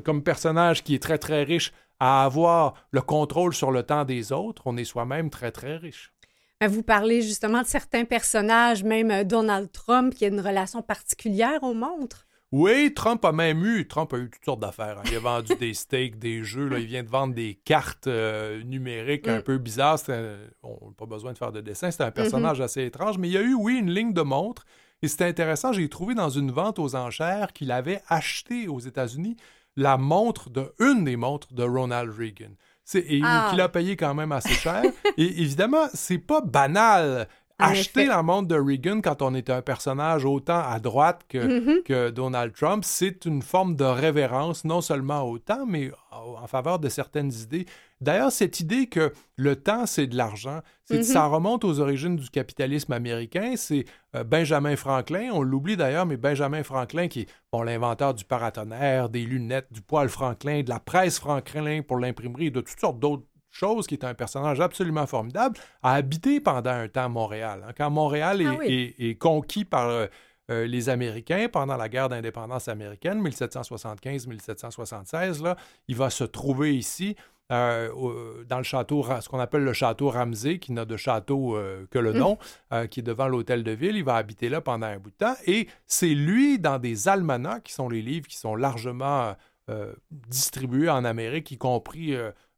comme 0.05 0.23
personnage 0.23 0.85
qui 0.85 0.95
est 0.95 1.03
très, 1.03 1.19
très 1.19 1.43
riche 1.43 1.73
à 2.01 2.25
avoir 2.25 2.75
le 2.91 3.01
contrôle 3.01 3.55
sur 3.55 3.71
le 3.71 3.83
temps 3.83 4.05
des 4.05 4.33
autres, 4.33 4.63
on 4.67 4.77
est 4.77 4.85
soi-même 4.85 5.31
très, 5.31 5.53
très 5.53 5.77
riche. 5.77 6.13
Ben, 6.61 6.69
vous 6.69 6.83
parlez 6.83 7.23
justement 7.23 7.63
de 7.63 7.67
certains 7.67 8.05
personnages, 8.05 8.85
même 8.85 9.11
euh, 9.11 9.25
Donald 9.25 9.71
Trump, 9.73 10.15
qui 10.15 10.25
a 10.25 10.29
une 10.29 10.41
relation 10.41 10.83
particulière 10.83 11.63
aux 11.63 11.75
montres? 11.75 12.27
Oui, 12.53 12.95
Trump 12.95 13.25
a 13.25 13.33
même 13.33 13.65
eu, 13.65 13.89
Trump 13.89 14.15
a 14.15 14.19
eu 14.19 14.31
toutes 14.31 14.45
sortes 14.45 14.61
d'affaires. 14.61 14.99
Hein. 14.99 15.03
Il 15.11 15.17
a 15.17 15.21
vendu 15.21 15.57
des 15.57 15.75
steaks, 15.75 16.19
des 16.19 16.45
jeux, 16.45 16.69
là, 16.69 16.79
il 16.79 16.87
vient 16.87 17.03
de 17.03 17.09
vendre 17.09 17.35
des 17.35 17.57
cartes 17.65 18.07
euh, 18.07 18.63
numériques 18.63 19.27
un 19.27 19.41
mm. 19.41 19.43
peu 19.43 19.59
bizarres. 19.59 19.99
on 20.63 20.69
n'a 20.69 20.93
pas 20.97 21.07
besoin 21.07 21.33
de 21.33 21.39
faire 21.39 21.51
de 21.51 21.61
dessin, 21.61 21.91
c'est 21.91 22.03
un 22.03 22.11
mm-hmm. 22.11 22.13
personnage 22.13 22.61
assez 22.61 22.85
étrange, 22.85 23.19
mais 23.19 23.29
il 23.29 23.33
y 23.33 23.39
a 23.39 23.43
eu, 23.43 23.55
oui, 23.55 23.79
une 23.79 23.91
ligne 23.91 24.13
de 24.13 24.23
montres. 24.23 24.65
Et 25.03 25.09
c'était 25.09 25.25
intéressant, 25.25 25.73
j'ai 25.73 25.89
trouvé 25.89 26.15
dans 26.15 26.31
une 26.31 26.51
vente 26.51 26.79
aux 26.79 26.95
enchères 26.95 27.53
qu'il 27.53 27.73
avait 27.73 28.01
acheté 28.09 28.69
aux 28.69 28.79
États-Unis 28.79 29.37
la 29.77 29.97
montre 29.97 30.51
de 30.51 30.73
une 30.79 31.05
des 31.05 31.17
montres 31.17 31.53
de 31.53 31.65
Ronald 31.65 32.13
Reagan. 32.17 32.53
Et 32.95 33.21
ah. 33.25 33.49
qu'il 33.51 33.61
a 33.61 33.69
payé 33.69 33.97
quand 33.97 34.15
même 34.15 34.33
assez 34.33 34.55
cher. 34.55 34.83
et 35.17 35.43
évidemment, 35.43 35.87
c'est 35.95 36.19
pas 36.19 36.41
banal. 36.41 37.29
Acheter 37.59 38.07
la 38.07 38.23
montre 38.23 38.49
de 38.49 38.57
Reagan 38.57 39.01
quand 39.01 39.23
on 39.23 39.35
est 39.35 39.49
un 39.49 39.63
personnage 39.63 40.25
autant 40.25 40.61
à 40.61 40.81
droite 40.81 41.23
que, 41.29 41.39
mm-hmm. 41.39 41.83
que 41.85 42.11
Donald 42.11 42.53
Trump, 42.53 42.85
c'est 42.85 43.25
une 43.27 43.43
forme 43.43 43.77
de 43.77 43.85
révérence, 43.85 44.65
non 44.65 44.81
seulement 44.81 45.23
au 45.23 45.39
temps, 45.39 45.65
mais 45.67 45.91
en 46.11 46.47
faveur 46.47 46.79
de 46.79 46.89
certaines 46.89 47.33
idées 47.33 47.67
D'ailleurs, 48.05 48.33
cette 48.33 48.61
idée 48.61 48.87
que 48.87 49.15
le 49.37 49.57
temps, 49.57 49.87
c'est 49.87 50.07
de 50.07 50.15
l'argent, 50.17 50.61
ça 50.85 51.27
mhm. 51.27 51.33
remonte 51.33 51.65
aux 51.65 51.81
origines 51.81 52.17
du 52.17 52.29
capitalisme 52.29 52.93
américain. 52.93 53.55
C'est 53.57 53.87
euh, 54.15 54.25
Benjamin 54.25 54.77
Franklin, 54.77 55.31
on 55.33 55.43
l'oublie 55.43 55.79
d'ailleurs, 55.79 56.05
mais 56.05 56.19
Benjamin 56.19 56.63
Franklin, 56.63 57.09
qui 57.09 57.21
est 57.21 57.29
bon, 57.51 57.63
l'inventeur 57.63 58.13
du 58.13 58.25
paratonnerre, 58.25 59.09
des 59.09 59.25
lunettes, 59.25 59.73
du 59.73 59.81
poil 59.81 60.11
Franklin, 60.11 60.63
de 60.63 60.69
la 60.69 60.81
presse 60.81 61.19
Franklin 61.19 61.81
pour 61.81 61.99
l'imprimerie, 61.99 62.51
de 62.51 62.61
toutes 62.61 62.79
sortes 62.79 62.99
d'autres 62.99 63.25
choses, 63.55 63.87
qui 63.87 63.95
est 63.95 64.05
un 64.05 64.15
personnage 64.15 64.61
absolument 64.61 65.07
formidable, 65.07 65.57
a 65.83 65.95
habité 65.95 66.41
pendant 66.41 66.71
un 66.71 66.89
temps 66.89 67.09
Montréal. 67.09 67.65
Hein. 67.67 67.73
Quand 67.77 67.91
Montréal 67.91 68.43
est, 68.43 68.95
ah 68.99 69.05
conquis 69.19 69.65
par... 69.65 69.89
Euh, 69.89 70.07
euh, 70.51 70.67
les 70.67 70.91
Américains 70.91 71.49
pendant 71.51 71.79
la 71.79 71.89
guerre 71.89 72.11
d'indépendance 72.11 72.69
américaine, 72.69 73.27
1775-1776, 73.27 75.43
là, 75.43 75.57
il 75.89 75.97
va 75.97 76.11
se 76.11 76.23
trouver 76.23 76.77
ici. 76.77 77.17
Euh, 77.53 78.45
dans 78.49 78.57
le 78.57 78.63
château, 78.63 79.05
ce 79.21 79.29
qu'on 79.29 79.39
appelle 79.39 79.65
le 79.65 79.75
château 79.75 80.09
Ramsey, 80.09 80.59
qui 80.59 80.73
n'a 80.73 80.85
de 80.85 80.97
château 80.97 81.57
euh, 81.57 81.87
que 81.91 81.99
le 81.99 82.13
mm. 82.13 82.19
nom, 82.19 82.39
euh, 82.73 82.87
qui 82.87 83.01
est 83.01 83.03
devant 83.03 83.29
l'hôtel 83.29 83.63
de 83.63 83.71
ville. 83.71 83.97
Il 83.97 84.05
va 84.05 84.17
habiter 84.17 84.49
là 84.49 84.61
pendant 84.61 84.87
un 84.87 84.99
bout 84.99 85.11
de 85.11 85.17
temps. 85.17 85.35
Et 85.47 85.69
c'est 85.87 86.15
lui, 86.15 86.59
dans 86.59 86.79
des 86.79 87.09
almanachs, 87.09 87.65
qui 87.65 87.73
sont 87.73 87.89
les 87.89 88.03
livres 88.03 88.27
qui 88.27 88.37
sont 88.37 88.57
largement 88.57 89.35
distribués 90.11 90.91
en 90.91 91.07
Amérique, 91.07 91.51
y 91.51 91.57
compris 91.57 92.15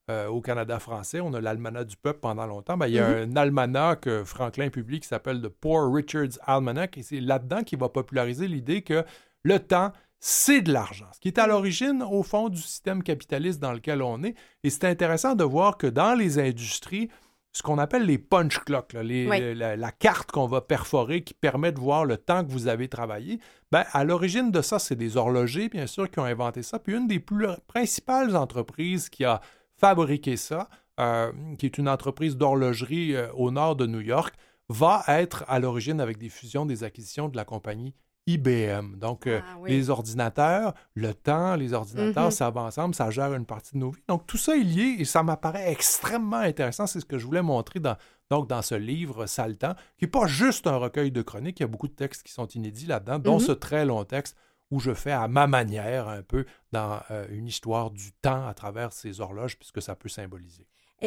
au 0.09 0.41
Canada 0.41 0.79
français. 0.79 1.21
On 1.21 1.35
a 1.35 1.41
l'almanach 1.41 1.87
du 1.87 1.97
peuple 1.97 2.21
pendant 2.21 2.47
longtemps. 2.47 2.77
Ben, 2.77 2.87
il 2.87 2.95
y 2.95 2.99
a 2.99 3.25
mm-hmm. 3.25 3.33
un 3.33 3.37
almanach 3.37 4.01
que 4.01 4.25
Franklin 4.25 4.71
publie 4.71 5.01
qui 5.01 5.09
s'appelle 5.09 5.43
The 5.43 5.49
Poor 5.49 5.93
Richard's 5.93 6.39
Almanac. 6.45 6.97
Et 6.97 7.03
c'est 7.03 7.21
là-dedans 7.21 7.63
qu'il 7.63 7.79
va 7.79 7.89
populariser 7.89 8.47
l'idée 8.47 8.83
que 8.83 9.05
le 9.43 9.59
temps, 9.59 9.93
c'est 10.19 10.63
de 10.63 10.73
l'argent, 10.73 11.07
ce 11.13 11.21
qui 11.21 11.29
est 11.29 11.39
à 11.39 11.47
l'origine, 11.47 12.03
au 12.03 12.23
fond, 12.23 12.49
du 12.49 12.61
système 12.61 13.03
capitaliste 13.03 13.61
dans 13.61 13.73
lequel 13.73 14.03
on 14.03 14.23
est. 14.23 14.35
Et 14.65 14.71
c'est 14.71 14.85
intéressant 14.85 15.35
de 15.35 15.45
voir 15.45 15.77
que 15.77 15.87
dans 15.87 16.15
les 16.15 16.39
industries, 16.39 17.11
ce 17.53 17.63
qu'on 17.63 17.79
appelle 17.79 18.05
les 18.05 18.19
punch 18.19 18.59
clocks, 18.61 18.93
la, 18.93 19.93
carte 19.93 20.31
qu'on 20.31 20.47
va 20.47 20.61
perforer 20.61 21.23
qui 21.23 21.33
permet 21.33 21.73
de 21.73 21.79
voir 21.79 22.05
le 22.05 22.17
temps 22.17 22.45
que 22.45 22.51
vous 22.51 22.69
avez 22.69 22.89
travaillé. 22.89 23.41
Ben, 23.73 23.85
à 23.93 24.05
l'origine 24.05 24.51
de 24.51 24.63
ça, 24.63 24.79
c'est 24.79 24.97
des 24.97 25.17
horlogers, 25.17 25.69
bien 25.69 25.87
sûr, 25.87 26.11
qui 26.11 26.19
ont 26.19 26.25
inventé 26.25 26.63
ça. 26.63 26.79
Puis 26.79 26.95
une 26.95 27.07
des 27.07 27.21
plus 27.21 27.47
principales 27.67 28.37
entreprises 28.37 29.09
qui 29.09 29.25
a 29.25 29.41
fabriqué 29.79 30.37
ça, 30.37 30.69
euh, 31.01 31.33
qui 31.59 31.67
est 31.67 31.79
une 31.79 31.89
entreprise 31.89 32.37
d'horlogerie 32.37 33.15
euh, 33.15 33.31
au 33.35 33.51
nord 33.51 33.77
de 33.77 33.87
New 33.87 34.01
York, 34.01 34.35
va 34.69 35.05
être 35.09 35.45
à 35.49 35.59
l'origine 35.59 36.01
avec 36.01 36.19
des 36.19 36.29
fusions, 36.29 36.67
des 36.67 36.85
acquisitions 36.85 37.29
de 37.29 37.37
la 37.37 37.45
compagnie 37.45 37.95
IBM. 38.27 38.97
Donc, 38.97 39.27
euh, 39.27 39.41
ah 39.43 39.59
les 39.67 39.89
ordinateurs, 39.89 40.75
le 40.95 41.15
temps, 41.15 41.55
les 41.55 41.73
ordinateurs, 41.73 42.29
mm-hmm. 42.29 42.33
ça 42.33 42.51
va 42.51 42.63
ensemble, 42.63 42.95
ça 42.95 43.11
gère 43.11 43.33
une 43.35 43.47
partie 43.47 43.75
de 43.75 43.79
nos 43.79 43.91
vies. 43.91 44.03
Donc, 44.09 44.27
tout 44.27 44.37
ça 44.37 44.57
est 44.57 44.65
lié 44.65 44.97
et 44.99 45.05
ça 45.05 45.23
m'apparaît 45.23 45.71
extrêmement 45.71 46.39
intéressant. 46.39 46.87
C'est 46.89 47.01
ce 47.01 47.05
que 47.05 47.19
je 47.19 47.27
voulais 47.27 47.43
montrer 47.43 47.79
dans, 47.79 47.97
donc, 48.31 48.49
dans 48.49 48.63
ce 48.63 48.75
livre, 48.75 49.27
Saltan, 49.27 49.75
qui 49.97 50.05
n'est 50.05 50.11
pas 50.11 50.27
juste 50.27 50.67
un 50.67 50.77
recueil 50.77 51.13
de 51.13 51.23
chroniques. 51.23 51.61
Il 51.61 51.63
y 51.63 51.65
a 51.65 51.69
beaucoup 51.69 51.89
de 51.89 51.95
textes 51.95 52.25
qui 52.25 52.33
sont 52.33 52.49
inédits 52.49 52.87
là-dedans, 52.87 53.21
dont 53.21 53.39
mm-hmm. 53.39 53.47
ce 53.47 53.53
très 53.53 53.85
long 53.85 54.03
texte 54.05 54.37
où 54.71 54.81
je 54.81 54.95
fais 54.95 55.13
à 55.13 55.29
ma 55.29 55.47
manière 55.47 56.09
un 56.09 56.23
peu 56.23 56.45
dans 56.73 57.01
euh, 57.11 57.27
une 57.31 57.47
histoire 57.47 57.91
du 57.91 58.13
temps 58.13 58.47
à 58.47 58.55
travers 58.55 58.93
ces 58.93 59.21
horloges, 59.21 59.57
puisque 59.59 59.83
ça 59.83 59.95
peut 59.95 60.09
symboliser. 60.09 60.67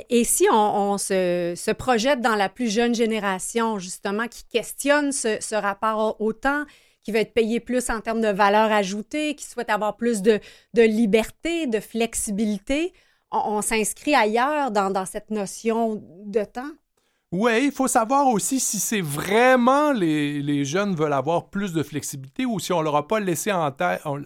Et, 0.10 0.24
si 0.24 0.48
on, 0.52 1.00
se, 1.00 1.72
projette 1.74 2.22
dans 2.22 2.36
la 2.36 2.48
plus 2.48 2.72
jeune 2.72 2.94
génération, 2.94 3.80
justement, 3.80 4.28
qui 4.28 4.44
questionne 4.44 5.12
ce 5.12 5.56
rapport 5.56 6.22
au 6.22 6.32
temps, 6.32 6.66
qui 7.02 7.12
veut 7.12 7.20
être 7.20 7.34
payé 7.34 7.60
plus 7.60 7.90
en 7.90 8.02
termes 8.02 8.22
de 8.22 8.28
valeur 8.28 8.72
ajoutée, 8.72 9.36
qui 9.36 9.46
souhaite 9.46 9.70
avoir 9.70 9.98
plus 9.98 10.22
de, 10.22 10.40
liberté, 10.76 11.68
de 11.68 11.80
flexibilité. 11.80 12.94
On, 13.32 13.62
s'inscrit 13.62 14.16
ailleurs 14.16 14.72
dans, 14.72 15.06
cette 15.06 15.32
notion 15.32 16.04
de 16.26 16.44
temps? 16.44 16.72
Oui, 17.32 17.66
il 17.66 17.72
faut 17.72 17.88
savoir 17.88 18.28
aussi 18.28 18.60
si 18.60 18.80
c'est 18.80 19.02
vraiment 19.02 19.92
les, 19.92 20.42
les, 20.42 20.66
jeunes 20.66 20.96
veulent 20.96 21.14
avoir 21.14 21.50
plus 21.52 21.74
de 21.74 21.84
flexibilité 21.84 22.46
ou 22.46 22.60
si 22.60 22.74
on 22.74 22.80
ne 22.80 22.86
leur 22.86 22.96
a 22.96 23.08
pas 23.08 23.20
laissé 23.20 23.52
en 23.52 23.72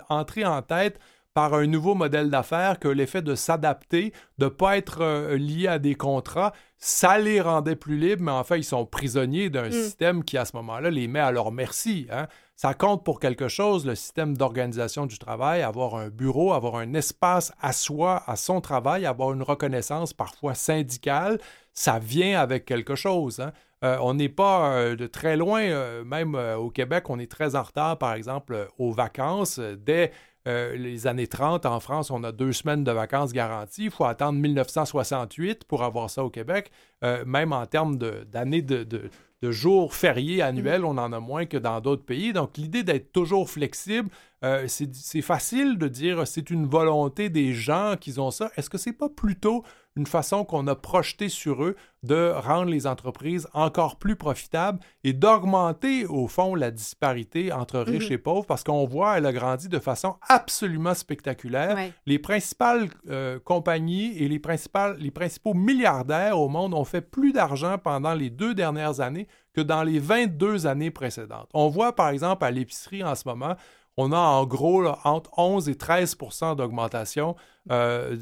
entrer 0.09 0.45
en 0.45 0.61
tête 0.61 0.99
par 1.33 1.53
un 1.53 1.65
nouveau 1.65 1.95
modèle 1.95 2.29
d'affaires 2.29 2.79
que 2.79 2.87
l'effet 2.87 3.21
de 3.21 3.35
s'adapter, 3.35 4.13
de 4.37 4.45
ne 4.45 4.49
pas 4.49 4.77
être 4.77 5.01
euh, 5.01 5.35
lié 5.35 5.67
à 5.67 5.79
des 5.79 5.95
contrats, 5.95 6.53
ça 6.77 7.17
les 7.17 7.41
rendait 7.41 7.75
plus 7.75 7.97
libres, 7.97 8.23
mais 8.23 8.31
en 8.31 8.43
fait, 8.43 8.59
ils 8.59 8.63
sont 8.63 8.85
prisonniers 8.85 9.49
d'un 9.49 9.69
mm. 9.69 9.71
système 9.71 10.23
qui, 10.23 10.37
à 10.37 10.45
ce 10.45 10.55
moment-là, 10.57 10.91
les 10.91 11.07
met 11.07 11.19
à 11.19 11.31
leur 11.31 11.51
merci. 11.51 12.07
Hein. 12.11 12.27
Ça 12.55 12.73
compte 12.73 13.03
pour 13.03 13.19
quelque 13.19 13.47
chose, 13.47 13.85
le 13.85 13.95
système 13.95 14.37
d'organisation 14.37 15.05
du 15.05 15.17
travail, 15.17 15.63
avoir 15.63 15.95
un 15.95 16.09
bureau, 16.09 16.53
avoir 16.53 16.75
un 16.75 16.93
espace 16.93 17.51
à 17.59 17.73
soi, 17.73 18.23
à 18.27 18.35
son 18.35 18.61
travail, 18.61 19.05
avoir 19.05 19.33
une 19.33 19.41
reconnaissance 19.41 20.13
parfois 20.13 20.53
syndicale, 20.53 21.39
ça 21.73 21.99
vient 21.99 22.39
avec 22.39 22.65
quelque 22.65 22.95
chose. 22.95 23.39
Hein. 23.39 23.51
Euh, 23.83 23.97
on 24.01 24.13
n'est 24.13 24.29
pas 24.29 24.75
euh, 24.75 24.95
de 24.95 25.07
très 25.07 25.35
loin, 25.35 26.03
même 26.03 26.35
au 26.35 26.69
Québec, 26.69 27.09
on 27.09 27.19
est 27.19 27.29
très 27.29 27.55
en 27.55 27.63
retard, 27.63 27.97
par 27.97 28.13
exemple, 28.13 28.69
aux 28.77 28.91
vacances. 28.91 29.59
Dès 29.59 30.11
euh, 30.45 30.75
les 30.75 31.07
années 31.07 31.27
30, 31.27 31.65
en 31.65 31.79
France, 31.79 32.11
on 32.11 32.23
a 32.23 32.31
deux 32.31 32.51
semaines 32.51 32.83
de 32.83 32.91
vacances 32.91 33.31
garanties. 33.31 33.85
Il 33.85 33.91
faut 33.91 34.05
attendre 34.05 34.39
1968 34.39 35.63
pour 35.63 35.83
avoir 35.83 36.09
ça 36.09 36.23
au 36.23 36.29
Québec. 36.29 36.69
Euh, 37.03 37.23
même 37.25 37.53
en 37.53 37.65
termes 37.65 37.97
d'années 37.97 38.61
de, 38.61 39.09
jours 39.51 39.93
fériés 39.93 40.41
annuels, 40.41 40.81
mm. 40.81 40.85
on 40.85 40.97
en 40.97 41.13
a 41.13 41.19
moins 41.19 41.45
que 41.45 41.57
dans 41.57 41.81
d'autres 41.81 42.05
pays. 42.05 42.33
Donc, 42.33 42.57
l'idée 42.57 42.83
d'être 42.83 43.11
toujours 43.11 43.49
flexible, 43.49 44.09
euh, 44.43 44.65
c'est 44.67 45.21
facile 45.21 45.77
de 45.77 45.87
dire 45.87 46.27
c'est 46.27 46.49
une 46.49 46.65
volonté 46.65 47.29
des 47.29 47.53
gens 47.53 47.95
qui 47.99 48.19
ont 48.19 48.31
ça. 48.31 48.51
Est-ce 48.57 48.69
que 48.69 48.77
c'est 48.77 48.93
pas 48.93 49.09
plutôt 49.09 49.63
une 49.95 50.07
façon 50.07 50.43
qu'on 50.43 50.67
a 50.67 50.75
projetée 50.75 51.29
sur 51.29 51.63
eux 51.63 51.75
de 52.01 52.31
rendre 52.35 52.69
les 52.69 52.87
entreprises 52.87 53.47
encore 53.53 53.97
plus 53.97 54.15
profitables 54.15 54.79
et 55.03 55.13
d'augmenter, 55.13 56.05
au 56.05 56.27
fond, 56.27 56.55
la 56.55 56.71
disparité 56.71 57.51
entre 57.51 57.79
riches 57.79 58.07
mhm. 58.09 58.13
et 58.13 58.17
pauvres, 58.17 58.45
parce 58.45 58.63
qu'on 58.63 58.85
voit, 58.85 59.17
elle 59.17 59.25
a 59.25 59.33
grandi 59.33 59.69
de 59.69 59.79
façon 59.79 60.15
absolument 60.27 60.93
spectaculaire. 60.93 61.77
Les 62.05 62.19
principales 62.19 62.89
euh, 63.09 63.39
compagnies 63.39 64.17
et 64.17 64.27
les, 64.27 64.39
principales, 64.39 64.97
les 64.99 65.11
principaux 65.11 65.53
milliardaires 65.53 66.39
au 66.39 66.49
monde 66.49 66.73
ont 66.73 66.85
fait 66.85 67.01
plus 67.01 67.31
d'argent 67.31 67.77
pendant 67.77 68.13
les 68.13 68.29
deux 68.29 68.53
dernières 68.53 68.99
années 68.99 69.27
que 69.53 69.61
dans 69.61 69.83
les 69.83 69.99
22 69.99 70.65
années 70.65 70.91
précédentes. 70.91 71.49
On 71.53 71.69
voit, 71.69 71.95
par 71.95 72.09
exemple, 72.09 72.43
à 72.43 72.51
l'épicerie 72.51 73.03
en 73.03 73.15
ce 73.15 73.27
moment, 73.27 73.55
on 73.97 74.11
a 74.11 74.17
en 74.17 74.45
gros 74.45 74.85
entre 75.03 75.31
11 75.37 75.69
et 75.69 75.75
13% 75.75 76.55
d'augmentation 76.55 77.35
euh, 77.71 78.17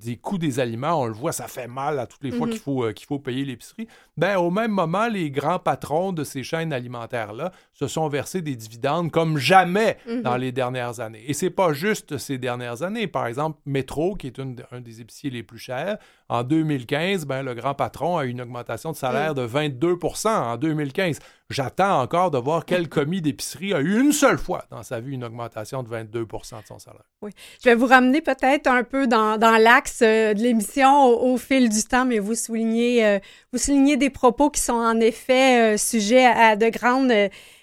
des 0.00 0.16
coûts 0.16 0.38
des 0.38 0.58
aliments. 0.58 1.00
On 1.00 1.06
le 1.06 1.12
voit, 1.12 1.30
ça 1.30 1.46
fait 1.46 1.68
mal 1.68 2.00
à 2.00 2.06
toutes 2.06 2.24
les 2.24 2.32
fois 2.32 2.48
qu'il 2.48 2.56
mhm. 2.56 2.62
faut, 2.62 2.84
euh, 2.84 2.92
qu'il 2.92 3.06
faut 3.06 3.20
payer 3.20 3.44
l'épicerie. 3.44 3.86
Ben, 4.16 4.36
au 4.36 4.50
même 4.50 4.72
moment, 4.72 5.06
les 5.06 5.30
grands 5.30 5.60
patrons 5.60 6.12
de 6.12 6.24
ces 6.24 6.42
chaînes 6.42 6.72
alimentaires-là 6.72 7.52
se 7.72 7.86
sont 7.86 8.08
versés 8.08 8.42
des 8.42 8.56
dividendes 8.56 9.12
comme 9.12 9.38
jamais 9.38 9.96
mhm. 10.08 10.22
dans 10.22 10.36
les 10.36 10.50
dernières 10.50 10.98
années. 10.98 11.22
Et 11.28 11.34
c'est 11.34 11.50
pas 11.50 11.72
juste 11.72 12.18
ces 12.18 12.38
dernières 12.38 12.82
années. 12.82 13.06
Par 13.06 13.26
exemple, 13.26 13.60
Metro, 13.64 14.16
qui 14.16 14.26
est 14.26 14.40
un 14.40 14.80
des 14.80 15.00
épiciers 15.00 15.30
les 15.30 15.44
plus 15.44 15.58
chers, 15.58 15.98
en 16.28 16.42
2015, 16.42 17.26
ben, 17.26 17.42
le 17.42 17.54
grand 17.54 17.74
patron 17.74 18.16
a 18.16 18.24
eu 18.24 18.30
une 18.30 18.40
augmentation 18.40 18.90
de 18.90 18.96
salaire 18.96 19.32
mm. 19.32 19.36
de 19.36 19.46
22% 19.46 20.28
en 20.28 20.56
2015. 20.56 21.18
J'attends 21.50 22.00
encore 22.00 22.30
de 22.30 22.38
voir 22.38 22.64
quel 22.64 22.88
commis 22.88 23.20
d'épicerie 23.20 23.74
a 23.74 23.80
eu 23.80 24.00
une 24.00 24.12
seule 24.12 24.38
fois 24.38 24.64
dans 24.70 24.82
sa 24.82 24.98
vie 25.00 25.12
une 25.12 25.24
augmentation 25.24 25.82
de 25.82 25.88
22 25.88 26.24
de 26.24 26.28
son 26.66 26.78
salaire. 26.78 27.04
Oui. 27.20 27.30
Je 27.62 27.68
vais 27.68 27.74
vous 27.74 27.86
ramener 27.86 28.22
peut-être 28.34 28.66
un 28.66 28.84
peu 28.84 29.06
dans, 29.06 29.36
l'axe 29.58 30.00
euh, 30.02 30.34
de 30.34 30.40
l'émission 30.40 31.04
au, 31.04 31.36
fil 31.36 31.68
du 31.68 31.82
temps, 31.84 32.04
mais 32.04 32.18
vous 32.18 32.34
soulignez, 32.34 33.04
euh, 33.04 33.18
vous 33.52 33.58
soulignez 33.58 33.96
des 33.96 34.10
propos 34.10 34.50
qui 34.50 34.60
sont 34.60 34.72
en 34.72 34.98
effet 35.00 35.74
euh, 35.74 35.76
sujets 35.76 36.26
à, 36.26 36.56
de 36.56 36.68
grandes 36.68 37.12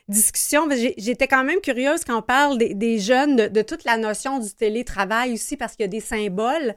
discussions. 0.07 0.67
J'étais 0.97 1.27
quand 1.27 1.43
même 1.43 1.61
curieuse 1.61 2.03
quand 2.03 2.19
on 2.19 2.21
parle 2.21 2.57
des, 2.57 2.99
jeunes, 2.99 3.35
de, 3.35 3.61
toute 3.61 3.83
la 3.83 3.97
notion 3.97 4.39
du 4.39 4.51
télétravail 4.53 5.33
aussi, 5.33 5.57
parce 5.57 5.75
qu'il 5.75 5.83
y 5.83 5.85
a 5.85 5.87
des 5.87 5.99
symboles. 5.99 6.75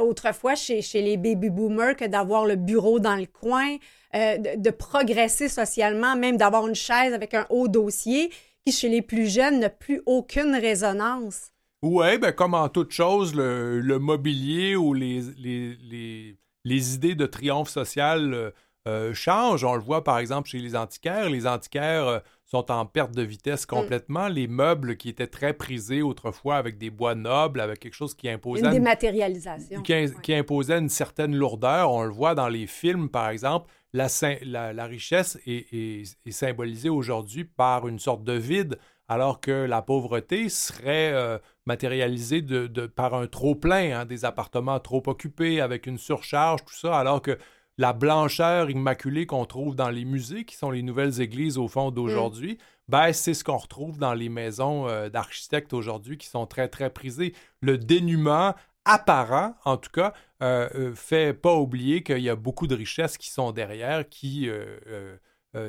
Autrefois 0.00 0.54
chez, 0.54 0.82
les 0.94 1.16
baby 1.16 1.50
boomers 1.50 1.96
que 1.96 2.06
d'avoir 2.06 2.46
le 2.46 2.56
bureau 2.56 3.00
dans 3.00 3.16
le 3.16 3.26
coin, 3.26 3.76
de, 4.14 4.70
progresser 4.70 5.48
socialement, 5.48 6.16
même 6.16 6.36
d'avoir 6.36 6.66
une 6.66 6.74
chaise 6.74 7.12
avec 7.14 7.34
un 7.34 7.46
haut 7.50 7.68
dossier 7.68 8.30
qui, 8.66 8.72
chez 8.72 8.88
les 8.88 9.02
plus 9.02 9.30
jeunes, 9.30 9.60
n'a 9.60 9.70
plus 9.70 10.02
aucune 10.06 10.54
résonance. 10.54 11.51
Oui, 11.82 12.18
ben, 12.18 12.32
comme 12.32 12.54
en 12.54 12.68
toute 12.68 12.92
chose, 12.92 13.34
le, 13.34 13.98
mobilier 13.98 14.76
ou 14.76 14.94
les, 14.94 15.20
les, 15.36 15.76
les, 15.82 16.36
les, 16.64 16.94
idées 16.94 17.16
de 17.16 17.26
triomphe 17.26 17.68
social 17.68 18.52
euh, 18.88 19.14
changent. 19.14 19.64
On 19.64 19.74
le 19.74 19.82
voit 19.82 20.04
par 20.04 20.18
exemple 20.18 20.48
chez 20.48 20.58
les 20.58 20.76
antiquaires. 20.76 21.28
Les 21.28 21.46
antiquaires 21.46 22.22
sont 22.52 22.70
en 22.70 22.84
perte 22.84 23.12
de 23.12 23.22
vitesse 23.22 23.64
mm. 23.64 23.66
complètement. 23.66 24.28
Les 24.28 24.46
meubles 24.46 24.96
qui 24.96 25.08
étaient 25.08 25.26
très 25.26 25.54
prisés 25.54 26.02
autrefois 26.02 26.56
avec 26.56 26.78
des 26.78 26.90
bois 26.90 27.14
nobles, 27.14 27.60
avec 27.60 27.80
quelque 27.80 27.94
chose 27.94 28.14
qui 28.14 28.28
imposait... 28.28 28.66
Une 28.66 28.72
dématérialisation. 28.72 29.82
Qui, 29.82 30.34
imposait 30.34 30.78
une 30.78 30.90
certaine 30.90 31.34
lourdeur. 31.34 31.90
On 31.90 32.02
le 32.04 32.12
voit 32.12 32.34
dans 32.34 32.48
les 32.48 32.66
films, 32.66 33.08
par 33.08 33.30
exemple. 33.30 33.70
La, 33.94 34.08
la, 34.72 34.86
richesse 34.86 35.38
est, 35.46 36.16
symbolisée 36.30 36.88
aujourd'hui 36.88 37.44
par 37.44 37.88
une 37.88 37.98
sorte 37.98 38.24
de 38.24 38.32
vide, 38.32 38.78
alors 39.12 39.40
que 39.40 39.52
la 39.52 39.82
pauvreté 39.82 40.48
serait 40.48 41.12
euh, 41.12 41.38
matérialisée 41.66 42.40
de, 42.40 42.86
par 42.86 43.14
un 43.14 43.26
trop-plein, 43.26 44.00
hein, 44.00 44.04
des 44.06 44.24
appartements 44.24 44.80
trop 44.80 45.02
occupés, 45.06 45.60
avec 45.60 45.86
une 45.86 45.98
surcharge, 45.98 46.64
tout 46.64 46.74
ça, 46.74 46.98
alors 46.98 47.20
que 47.20 47.38
la 47.78 47.92
blancheur 47.92 48.70
immaculée 48.70 49.26
qu'on 49.26 49.44
trouve 49.44 49.76
dans 49.76 49.90
les 49.90 50.04
musées, 50.04 50.44
qui 50.44 50.56
sont 50.56 50.70
les 50.70 50.82
nouvelles 50.82 51.20
églises 51.20 51.58
au 51.58 51.68
fond 51.68 51.90
d'aujourd'hui, 51.90 52.54
mm. 52.54 52.56
ben, 52.88 53.12
c'est 53.12 53.34
ce 53.34 53.44
qu'on 53.44 53.56
retrouve 53.56 53.98
dans 53.98 54.14
les 54.14 54.28
maisons 54.28 54.88
euh, 54.88 55.08
d'architectes 55.10 55.72
aujourd'hui 55.72 56.16
qui 56.16 56.26
sont 56.26 56.46
très, 56.46 56.68
très 56.68 56.90
prisées. 56.90 57.34
Le 57.60 57.76
dénuement 57.78 58.54
apparent, 58.84 59.54
en 59.64 59.76
tout 59.76 59.90
cas, 59.90 60.12
euh, 60.42 60.68
euh, 60.74 60.94
fait 60.94 61.34
pas 61.34 61.54
oublier 61.54 62.02
qu'il 62.02 62.18
y 62.18 62.30
a 62.30 62.36
beaucoup 62.36 62.66
de 62.66 62.74
richesses 62.74 63.16
qui 63.18 63.30
sont 63.30 63.52
derrière, 63.52 64.08
qui 64.08 64.48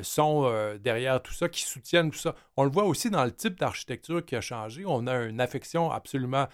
sont 0.02 0.50
derrière 0.82 1.22
tout 1.22 1.32
ça, 1.32 1.48
qui 1.48 1.62
soutiennent 1.62 2.10
tout 2.10 2.18
ça. 2.18 2.34
On 2.56 2.64
le 2.64 2.70
voit 2.70 2.84
aussi 2.84 3.10
dans 3.10 3.24
le 3.24 3.32
type 3.32 3.58
d'architecture 3.58 4.24
qui 4.24 4.36
a 4.36 4.40
changé. 4.40 4.84
On 4.86 5.06
a 5.06 5.24
une 5.24 5.40
affection 5.40 5.90
absolument 5.90 6.46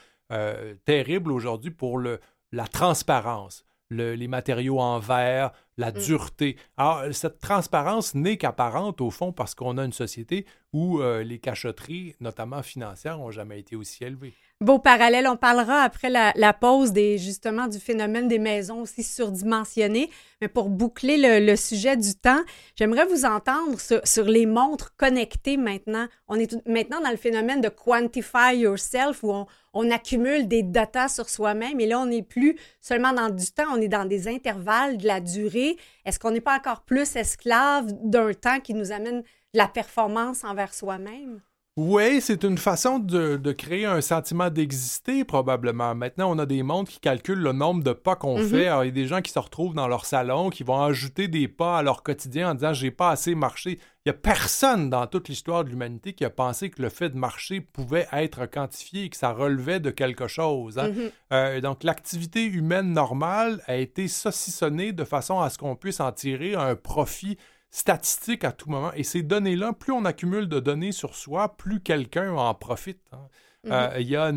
terrible 0.84 1.30
aujourd'hui 1.30 1.70
pour 1.70 1.98
le, 1.98 2.20
la 2.52 2.66
transparence 2.66 3.64
les 3.90 4.28
matériaux 4.28 4.78
en 4.80 4.98
verre, 4.98 5.50
la 5.76 5.90
mm. 5.90 5.94
dureté. 5.94 6.56
Alors, 6.76 7.04
cette 7.12 7.40
transparence 7.40 8.14
n'est 8.14 8.36
qu'apparente 8.36 9.00
au 9.00 9.10
fond 9.10 9.32
parce 9.32 9.54
qu'on 9.54 9.78
a 9.78 9.84
une 9.84 9.92
société 9.92 10.46
où 10.72 11.00
euh, 11.00 11.22
les 11.22 11.38
cachotteries, 11.38 12.14
notamment 12.20 12.62
financières, 12.62 13.18
n'ont 13.18 13.30
jamais 13.30 13.60
été 13.60 13.76
aussi 13.76 14.04
élevées. 14.04 14.34
Beau 14.62 14.78
parallèle, 14.78 15.26
on 15.26 15.38
parlera 15.38 15.80
après 15.80 16.10
la, 16.10 16.52
pause 16.52 16.92
des, 16.92 17.16
justement 17.16 17.66
du 17.66 17.78
phénomène 17.78 18.28
des 18.28 18.38
maisons 18.38 18.82
aussi 18.82 19.02
surdimensionnées. 19.02 20.10
Mais 20.42 20.48
pour 20.48 20.68
boucler 20.68 21.16
le, 21.40 21.56
sujet 21.56 21.96
du 21.96 22.14
temps, 22.14 22.42
j'aimerais 22.76 23.06
vous 23.06 23.24
entendre 23.24 23.78
sur, 23.80 24.24
les 24.26 24.44
montres 24.44 24.94
connectées 24.98 25.56
maintenant. 25.56 26.08
On 26.28 26.34
est 26.34 26.54
maintenant 26.68 27.00
dans 27.00 27.08
le 27.08 27.16
phénomène 27.16 27.62
de 27.62 27.70
quantify 27.70 28.54
yourself 28.54 29.22
où 29.22 29.32
on, 29.72 29.90
accumule 29.90 30.46
des 30.46 30.62
datas 30.62 31.08
sur 31.08 31.30
soi-même 31.30 31.80
et 31.80 31.86
là, 31.86 31.98
on 31.98 32.06
n'est 32.06 32.22
plus 32.22 32.54
seulement 32.82 33.14
dans 33.14 33.30
du 33.30 33.46
temps, 33.46 33.72
on 33.74 33.80
est 33.80 33.88
dans 33.88 34.04
des 34.04 34.28
intervalles 34.28 34.98
de 34.98 35.06
la 35.06 35.22
durée. 35.22 35.78
Est-ce 36.04 36.18
qu'on 36.18 36.32
n'est 36.32 36.42
pas 36.42 36.58
encore 36.58 36.82
plus 36.82 37.16
esclave 37.16 37.86
d'un 38.02 38.34
temps 38.34 38.60
qui 38.60 38.74
nous 38.74 38.92
amène 38.92 39.22
la 39.54 39.68
performance 39.68 40.44
envers 40.44 40.74
soi-même? 40.74 41.40
Oui, 41.76 42.20
c'est 42.20 42.42
une 42.42 42.58
façon 42.58 42.98
de, 42.98 43.52
créer 43.52 43.86
un 43.86 44.00
sentiment 44.00 44.50
d'exister, 44.50 45.24
probablement. 45.24 45.94
Maintenant, 45.94 46.30
on 46.30 46.38
a 46.38 46.44
des 46.44 46.62
montres 46.62 46.90
qui 46.90 46.98
calculent 46.98 47.40
le 47.40 47.52
nombre 47.52 47.84
de 47.84 47.92
pas 47.92 48.16
qu'on 48.16 48.38
mhm. 48.38 48.48
fait. 48.48 48.66
Alors, 48.66 48.84
il 48.84 48.88
y 48.88 48.90
a 48.90 48.92
des 48.92 49.06
gens 49.06 49.22
qui 49.22 49.30
se 49.30 49.38
retrouvent 49.38 49.74
dans 49.74 49.86
leur 49.86 50.04
salon, 50.04 50.50
qui 50.50 50.64
vont 50.64 50.82
ajouter 50.82 51.28
des 51.28 51.46
pas 51.46 51.78
à 51.78 51.82
leur 51.82 52.02
quotidien 52.02 52.50
en 52.50 52.54
disant 52.54 52.72
j'ai 52.72 52.90
pas 52.90 53.10
assez 53.10 53.36
marché. 53.36 53.78
Il 54.04 54.08
n'y 54.08 54.10
a 54.10 54.14
personne 54.14 54.90
dans 54.90 55.06
toute 55.06 55.28
l'histoire 55.28 55.64
de 55.64 55.70
l'humanité 55.70 56.12
qui 56.12 56.24
a 56.24 56.30
pensé 56.30 56.70
que 56.70 56.82
le 56.82 56.88
fait 56.88 57.10
de 57.10 57.16
marcher 57.16 57.60
pouvait 57.60 58.08
être 58.12 58.46
quantifié 58.46 59.04
et 59.04 59.08
que 59.08 59.16
ça 59.16 59.32
relevait 59.32 59.80
de 59.80 59.90
quelque 59.90 60.26
chose. 60.26 60.76
Hein. 60.78 60.88
Mhm. 60.88 61.10
Euh, 61.32 61.60
donc, 61.60 61.84
l'activité 61.84 62.44
humaine 62.44 62.92
normale 62.92 63.62
a 63.66 63.76
été 63.76 64.08
saucissonnée 64.08 64.92
de 64.92 65.04
façon 65.04 65.40
à 65.40 65.50
ce 65.50 65.56
qu'on 65.56 65.76
puisse 65.76 66.00
en 66.00 66.10
tirer 66.10 66.54
un 66.54 66.74
profit 66.74 67.38
statistiques 67.70 68.44
à 68.44 68.52
tout 68.52 68.68
moment. 68.68 68.92
Et 68.94 69.04
ces 69.04 69.22
données-là, 69.22 69.72
plus 69.72 69.92
on 69.92 70.04
accumule 70.04 70.48
de 70.48 70.60
données 70.60 70.92
sur 70.92 71.14
soi, 71.14 71.56
plus 71.56 71.80
quelqu'un 71.80 72.32
en 72.32 72.54
profite. 72.54 73.00
Hein. 73.12 73.28
Mhm. 73.64 73.72
Euh, 73.72 74.00
il 74.00 74.08
y 74.08 74.16
a 74.16 74.32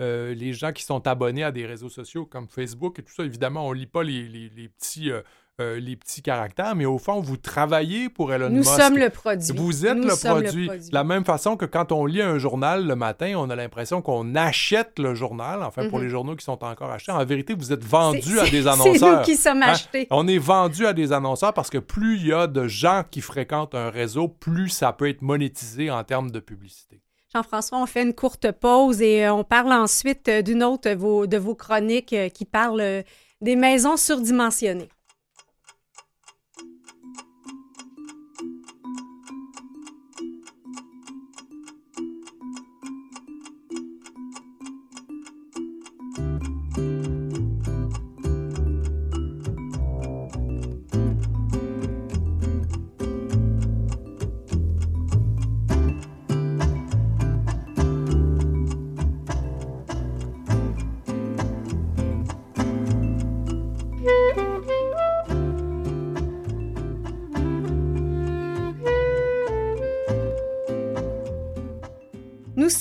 euh, 0.00 0.34
les 0.34 0.52
gens 0.52 0.72
qui 0.72 0.82
sont 0.82 1.06
abonnés 1.06 1.44
à 1.44 1.52
des 1.52 1.66
réseaux 1.66 1.88
sociaux 1.88 2.26
comme 2.26 2.48
Facebook 2.48 2.98
et 2.98 3.02
tout 3.02 3.12
ça. 3.12 3.24
Évidemment, 3.24 3.66
on 3.66 3.72
ne 3.72 3.78
lit 3.78 3.86
pas 3.86 4.02
les, 4.02 4.28
les, 4.28 4.68
petits, 4.68 5.10
euh, 5.10 5.22
euh, 5.58 5.80
les 5.80 5.96
petits 5.96 6.20
caractères, 6.20 6.76
mais 6.76 6.84
au 6.84 6.98
fond, 6.98 7.20
vous 7.20 7.38
travaillez 7.38 8.10
pour 8.10 8.30
Elon 8.30 8.50
Nous 8.50 8.56
Musk. 8.56 8.70
Nous 8.70 8.76
sommes 8.76 8.98
le 8.98 9.08
produit. 9.08 9.56
Vous 9.56 9.86
êtes 9.86 9.96
le, 9.96 10.14
produit. 10.14 10.68
De 10.68 10.92
la 10.92 11.02
même 11.02 11.24
façon 11.24 11.56
que 11.56 11.64
quand 11.64 11.92
on 11.92 12.04
lit 12.04 12.20
un 12.20 12.36
journal 12.36 12.86
le 12.86 12.94
matin, 12.94 13.32
on 13.38 13.48
a 13.48 13.56
l'impression 13.56 14.02
qu'on 14.02 14.34
achète 14.34 14.98
le 14.98 15.14
journal, 15.14 15.62
enfin 15.62 15.88
pour 15.88 15.98
mhm. 15.98 16.04
les 16.04 16.10
journaux 16.10 16.36
qui 16.36 16.44
sont 16.44 16.62
encore 16.62 16.90
achetés. 16.90 17.10
En 17.10 17.24
vérité, 17.24 17.54
vous 17.54 17.72
êtes 17.72 17.82
vendu 17.82 18.38
à 18.38 18.46
des 18.50 18.66
annonceurs. 18.66 18.94
C'est 18.94 19.16
nous 19.16 19.22
qui 19.22 19.36
sommes 19.36 19.62
hein? 19.62 19.68
achetés. 19.68 20.06
On 20.10 20.28
est 20.28 20.36
vendu 20.36 20.86
à 20.86 20.92
des 20.92 21.10
annonceurs 21.14 21.54
parce 21.54 21.70
que 21.70 21.78
plus 21.78 22.16
il 22.16 22.26
y 22.26 22.32
a 22.34 22.46
de 22.46 22.68
gens 22.68 23.02
qui 23.10 23.22
fréquentent 23.22 23.74
un 23.74 23.88
réseau, 23.88 24.28
plus 24.28 24.68
ça 24.68 24.92
peut 24.92 25.08
être 25.08 25.22
monétisé 25.22 25.90
en 25.90 26.04
termes 26.04 26.30
de 26.30 26.40
publicité. 26.40 27.00
Jean-François, 27.34 27.78
on 27.78 27.86
fait 27.86 28.02
une 28.02 28.14
courte 28.14 28.52
pause 28.52 29.00
et 29.00 29.24
euh, 29.24 29.32
on 29.32 29.42
parle 29.42 29.72
ensuite 29.72 30.28
euh, 30.28 30.42
d'une 30.42 30.62
autre 30.62 30.90
de 30.90 30.94
vos, 30.96 31.26
de 31.26 31.38
vos 31.38 31.54
chroniques 31.54 32.14
qui 32.34 32.44
parle 32.44 33.04
des 33.40 33.56
maisons 33.56 33.96
surdimensionnées. 33.96 34.90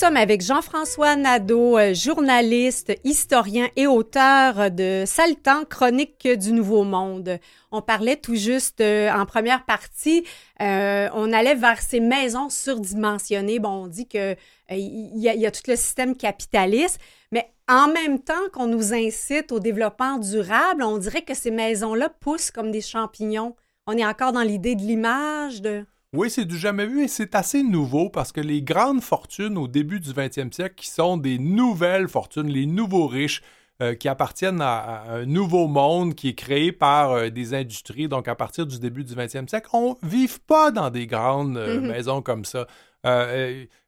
Sommes 0.05 0.17
avec 0.17 0.41
Jean-François 0.41 1.15
Nadeau, 1.15 1.79
euh, 1.79 1.95
journaliste, 1.95 2.93
historien 3.03 3.69
et 3.75 3.87
auteur 3.87 4.69
de 4.69 5.03
Saltan, 5.03 5.65
chronique 5.67 6.27
du 6.27 6.51
Nouveau 6.51 6.83
Monde. 6.83 7.39
On 7.71 7.81
parlait 7.81 8.15
tout 8.15 8.35
juste 8.35 8.81
euh, 8.81 9.11
en 9.11 9.25
première 9.25 9.65
partie, 9.65 10.23
euh, 10.61 11.09
on 11.13 11.33
allait 11.33 11.55
vers 11.55 11.81
ces 11.81 12.01
maisons 12.01 12.49
surdimensionnées. 12.49 13.57
Bon, 13.57 13.85
on 13.85 13.87
dit 13.87 14.07
que 14.07 14.35
il 14.69 15.11
y, 15.15 15.21
y, 15.21 15.45
a 15.47 15.51
tout 15.51 15.63
le 15.67 15.75
système 15.75 16.15
capitaliste, 16.15 16.99
mais 17.31 17.51
en 17.67 17.87
même 17.87 18.19
temps 18.19 18.33
qu'on 18.53 18.67
nous 18.67 18.93
incite 18.93 19.51
au 19.51 19.59
développement 19.59 20.19
durable, 20.19 20.83
on 20.83 20.99
dirait 20.99 21.23
que 21.23 21.33
ces 21.33 21.49
maisons-là 21.49 22.09
poussent 22.19 22.51
comme 22.51 22.69
des 22.69 22.81
champignons. 22.81 23.55
On 23.87 23.97
est 23.97 24.05
encore 24.05 24.33
dans 24.33 24.43
l'idée 24.43 24.75
de 24.75 24.81
l'image, 24.81 25.63
de... 25.63 25.83
Oui, 26.15 26.29
c'est 26.29 26.45
du 26.45 26.57
jamais 26.57 26.85
vu 26.85 27.03
et 27.03 27.07
c'est 27.09 27.35
assez 27.35 27.61
nouveau 27.61 28.09
parce 28.09 28.31
que 28.31 28.39
les 28.39 28.61
grandes 28.61 29.01
fortunes 29.01 29.57
au 29.57 29.67
début 29.67 29.99
du 29.99 30.11
20e 30.11 30.53
siècle, 30.53 30.75
qui 30.75 30.87
sont 30.87 31.17
des 31.17 31.37
nouvelles 31.39 32.07
fortunes, 32.07 32.47
les 32.47 32.65
nouveaux 32.65 33.07
riches, 33.07 33.41
euh, 33.81 33.95
qui 33.95 34.07
appartiennent 34.07 34.61
à, 34.61 35.03
un 35.09 35.25
nouveau 35.25 35.67
monde 35.67 36.15
qui 36.15 36.29
est 36.29 36.33
créé 36.33 36.71
par 36.71 37.11
euh, 37.11 37.29
des 37.29 37.53
industries, 37.53 38.07
donc 38.07 38.29
à 38.29 38.35
partir 38.35 38.65
du 38.65 38.79
début 38.79 39.03
du 39.03 39.13
20e 39.13 39.49
siècle, 39.49 39.67
on 39.73 39.97
ne 40.01 40.07
vit 40.07 40.29
pas 40.47 40.71
dans 40.71 40.89
des 40.89 41.05
grandes 41.05 41.57
euh, 41.57 41.81
mm-hmm. 41.81 41.87
maisons 41.87 42.21
comme 42.21 42.45
ça. 42.45 42.67